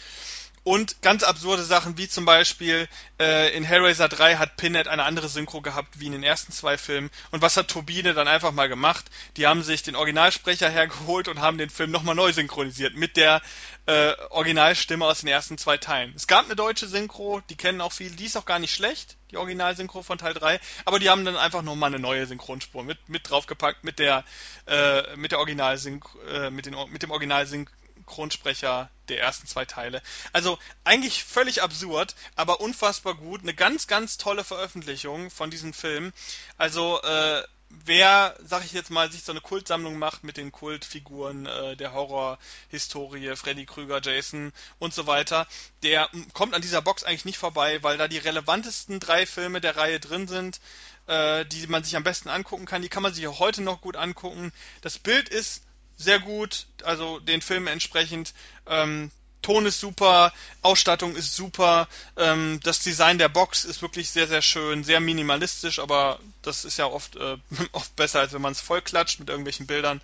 [0.63, 2.87] Und ganz absurde Sachen, wie zum Beispiel
[3.19, 6.77] äh, in Hellraiser 3 hat Pinhead eine andere Synchro gehabt wie in den ersten zwei
[6.77, 7.11] Filmen.
[7.31, 9.05] Und was hat Turbine dann einfach mal gemacht?
[9.35, 13.41] Die haben sich den Originalsprecher hergeholt und haben den Film nochmal neu synchronisiert mit der
[13.87, 16.13] äh, Originalstimme aus den ersten zwei Teilen.
[16.15, 19.17] Es gab eine deutsche Synchro, die kennen auch viele, die ist auch gar nicht schlecht,
[19.31, 23.09] die Originalsynchro von Teil 3, aber die haben dann einfach nochmal eine neue Synchronspur mit,
[23.09, 24.23] mit draufgepackt, mit der,
[24.67, 27.69] äh, mit der Originalsynchro, äh, mit, den, mit dem Originalsynchro
[28.03, 30.01] Synchronsprecher der ersten zwei Teile.
[30.31, 33.41] Also eigentlich völlig absurd, aber unfassbar gut.
[33.41, 36.13] Eine ganz, ganz tolle Veröffentlichung von diesem Film.
[36.57, 37.43] Also äh,
[37.85, 41.93] wer, sag ich jetzt mal, sich so eine Kultsammlung macht mit den Kultfiguren äh, der
[41.93, 45.47] Horrorhistorie, Freddy Krüger, Jason und so weiter,
[45.81, 49.75] der kommt an dieser Box eigentlich nicht vorbei, weil da die relevantesten drei Filme der
[49.75, 50.59] Reihe drin sind,
[51.07, 52.81] äh, die man sich am besten angucken kann.
[52.81, 54.51] Die kann man sich auch heute noch gut angucken.
[54.81, 55.63] Das Bild ist
[56.03, 58.33] sehr gut, also den Film entsprechend.
[58.67, 59.11] Ähm,
[59.43, 64.41] Ton ist super, Ausstattung ist super, ähm, das Design der Box ist wirklich sehr, sehr
[64.41, 67.37] schön, sehr minimalistisch, aber das ist ja oft, äh,
[67.73, 70.01] oft besser, als wenn man es vollklatscht mit irgendwelchen Bildern.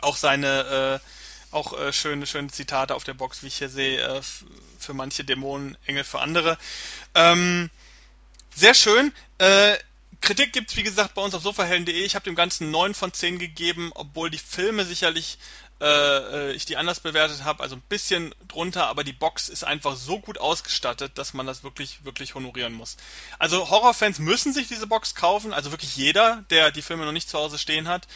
[0.00, 4.00] Auch seine, äh, auch äh, schöne, schöne Zitate auf der Box, wie ich hier sehe,
[4.00, 4.20] äh,
[4.78, 6.58] für manche Dämonen, Engel für andere.
[7.14, 7.70] Ähm,
[8.54, 9.12] sehr schön.
[9.38, 9.76] Äh,
[10.20, 12.04] Kritik gibt's wie gesagt bei uns auf sofahelden.de.
[12.04, 15.38] Ich habe dem Ganzen 9 von 10 gegeben, obwohl die Filme sicherlich
[15.80, 19.96] äh, ich die anders bewertet habe, also ein bisschen drunter, aber die Box ist einfach
[19.96, 22.96] so gut ausgestattet, dass man das wirklich, wirklich honorieren muss.
[23.38, 27.28] Also Horrorfans müssen sich diese Box kaufen, also wirklich jeder, der die Filme noch nicht
[27.28, 28.06] zu Hause stehen hat.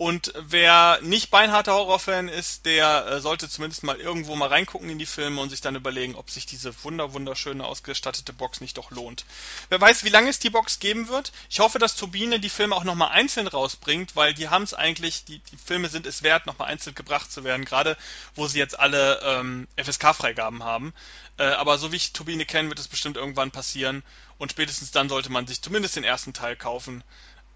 [0.00, 4.98] Und wer nicht beinharter Horrorfan ist, der äh, sollte zumindest mal irgendwo mal reingucken in
[4.98, 8.90] die Filme und sich dann überlegen, ob sich diese wunder wunderschöne ausgestattete Box nicht doch
[8.90, 9.26] lohnt.
[9.68, 11.32] Wer weiß, wie lange es die Box geben wird.
[11.50, 15.26] Ich hoffe, dass Turbine die Filme auch nochmal einzeln rausbringt, weil die haben es eigentlich,
[15.26, 17.98] die, die Filme sind es wert, nochmal einzeln gebracht zu werden, gerade
[18.34, 20.94] wo sie jetzt alle ähm, FSK-Freigaben haben.
[21.36, 24.02] Äh, aber so wie ich Turbine kenne, wird es bestimmt irgendwann passieren
[24.38, 27.04] und spätestens dann sollte man sich zumindest den ersten Teil kaufen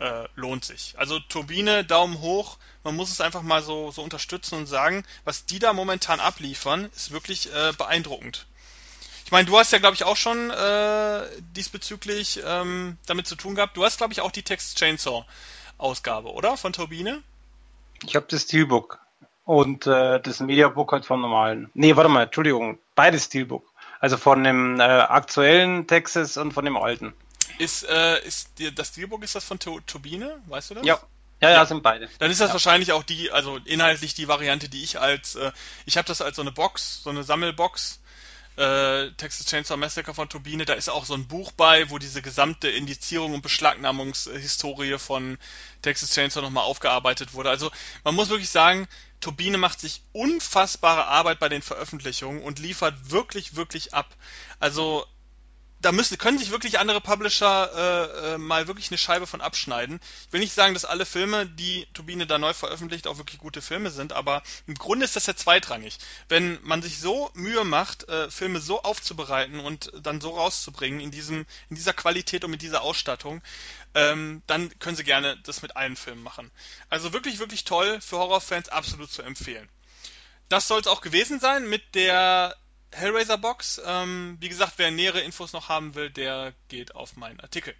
[0.05, 0.95] äh, lohnt sich.
[0.99, 2.59] Also Turbine, Daumen hoch.
[2.83, 6.91] Man muss es einfach mal so, so unterstützen und sagen, was die da momentan abliefern,
[6.95, 8.47] ist wirklich äh, beeindruckend.
[9.25, 11.23] Ich meine, du hast ja, glaube ich, auch schon äh,
[11.57, 13.77] diesbezüglich ähm, damit zu tun gehabt.
[13.77, 15.25] Du hast, glaube ich, auch die Text Chainsaw
[15.79, 16.57] Ausgabe, oder?
[16.57, 17.23] Von Turbine?
[18.05, 19.01] Ich habe das Steelbook
[19.45, 21.71] und äh, das Mediabook halt vom normalen.
[21.75, 23.65] Nee, warte mal, Entschuldigung, beides Steelbook.
[23.99, 27.15] Also von dem äh, aktuellen Texas und von dem alten.
[27.59, 30.41] Ist, äh, ist die, das Steelbook, ist das von Turbine?
[30.47, 30.87] Weißt du das?
[30.87, 31.01] Ja.
[31.41, 32.09] Ja, ja, sind beide.
[32.21, 32.53] Dann ist das ja.
[32.55, 35.53] wahrscheinlich auch die, also inhaltlich die Variante, die ich als, äh,
[35.85, 38.01] ich habe das als so eine Box, so eine Sammelbox,
[38.57, 42.23] äh, Texas Chainsaw Massacre von Turbine, da ist auch so ein Buch bei, wo diese
[42.23, 45.39] gesamte Indizierung und Beschlagnahmungshistorie von
[45.83, 47.51] Texas Chainsaw nochmal aufgearbeitet wurde.
[47.51, 47.71] Also
[48.05, 48.89] man muss wirklich sagen,
[49.21, 54.15] Turbine macht sich unfassbare Arbeit bei den Veröffentlichungen und liefert wirklich, wirklich ab.
[54.61, 55.05] Also
[55.85, 60.01] da müssen, können sich wirklich andere Publisher äh, äh, mal wirklich eine Scheibe von abschneiden.
[60.27, 63.61] Ich will nicht sagen, dass alle Filme, die Turbine da neu veröffentlicht, auch wirklich gute
[63.61, 65.99] Filme sind, aber im Grunde ist das ja zweitrangig.
[66.29, 71.11] Wenn man sich so Mühe macht, äh, Filme so aufzubereiten und dann so rauszubringen in
[71.11, 73.43] diesem, in dieser Qualität und mit dieser Ausstattung,
[73.95, 76.51] ähm, dann können sie gerne das mit allen Filmen machen.
[76.89, 79.69] Also wirklich, wirklich toll für Horrorfans, absolut zu empfehlen.
[80.49, 82.57] Das soll es auch gewesen sein mit der
[82.95, 83.81] Hellraiser Box.
[83.85, 87.75] Ähm, wie gesagt, wer nähere Infos noch haben will, der geht auf meinen Artikel.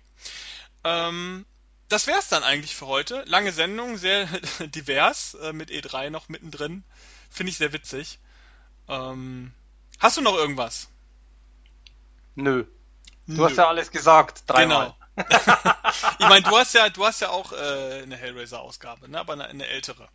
[0.85, 1.47] Ähm,
[1.89, 3.23] das wär's dann eigentlich für heute.
[3.27, 4.27] Lange Sendung, sehr
[4.61, 6.85] divers, äh, mit E3 noch mittendrin.
[7.31, 8.19] Finde ich sehr witzig.
[8.89, 9.53] Ähm,
[9.99, 10.89] hast du noch irgendwas?
[12.35, 12.65] Nö.
[13.27, 13.45] Du Nö.
[13.45, 14.95] hast ja alles gesagt, dreimal.
[15.17, 15.29] Genau.
[16.19, 19.21] ich meine, du hast ja, du hast ja auch äh, eine Hellraiser-Ausgabe, ne?
[19.21, 20.09] aber eine, eine ältere.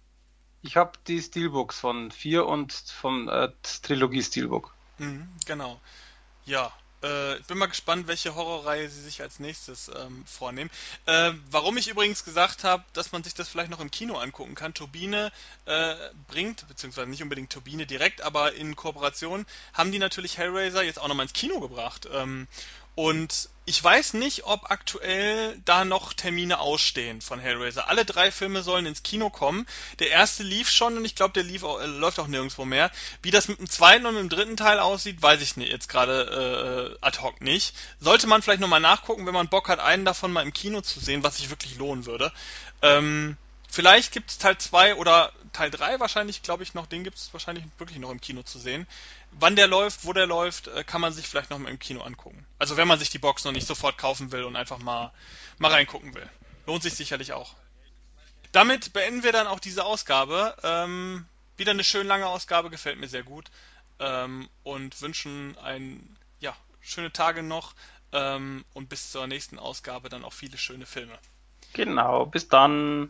[0.62, 3.50] Ich habe die Steelbooks von 4 und vom äh,
[3.82, 4.76] Trilogie Steelbook.
[5.00, 5.80] Mhm, genau.
[6.46, 6.74] Ja,
[7.04, 10.70] äh, ich bin mal gespannt, welche Horrorreihe sie sich als nächstes ähm, vornehmen.
[11.06, 14.56] Äh, warum ich übrigens gesagt habe, dass man sich das vielleicht noch im Kino angucken
[14.56, 14.74] kann.
[14.74, 15.32] Turbine
[15.66, 15.96] äh,
[16.28, 21.08] bringt, beziehungsweise nicht unbedingt Turbine direkt, aber in Kooperation haben die natürlich Hellraiser jetzt auch
[21.08, 22.08] nochmal ins Kino gebracht.
[22.14, 22.48] Ähm,
[23.00, 27.88] und ich weiß nicht, ob aktuell da noch Termine ausstehen von Hellraiser.
[27.88, 29.66] Alle drei Filme sollen ins Kino kommen.
[30.00, 32.92] Der erste lief schon und ich glaube, der lief auch, äh, läuft auch nirgendwo mehr.
[33.22, 36.98] Wie das mit dem zweiten und dem dritten Teil aussieht, weiß ich nicht, jetzt gerade
[37.00, 37.74] äh, ad hoc nicht.
[38.02, 41.00] Sollte man vielleicht nochmal nachgucken, wenn man Bock hat, einen davon mal im Kino zu
[41.00, 42.34] sehen, was sich wirklich lohnen würde.
[42.82, 43.38] Ähm,
[43.72, 46.88] Vielleicht gibt es Teil 2 oder Teil 3 wahrscheinlich, glaube ich, noch.
[46.88, 48.88] Den gibt es wahrscheinlich wirklich noch im Kino zu sehen.
[49.32, 52.02] Wann der läuft, wo der läuft, äh, kann man sich vielleicht noch mal im Kino
[52.02, 52.46] angucken.
[52.58, 55.12] Also wenn man sich die Box noch nicht sofort kaufen will und einfach mal,
[55.58, 56.30] mal reingucken will.
[56.66, 57.56] Lohnt sich sicherlich auch.
[58.52, 60.56] Damit beenden wir dann auch diese Ausgabe.
[60.64, 61.26] Ähm,
[61.58, 63.50] wieder eine schön lange Ausgabe, gefällt mir sehr gut.
[64.00, 67.76] Ähm, und wünschen ein, ja, schöne Tage noch
[68.12, 71.18] ähm, und bis zur nächsten Ausgabe dann auch viele schöne Filme.
[71.74, 73.10] Genau, bis dann.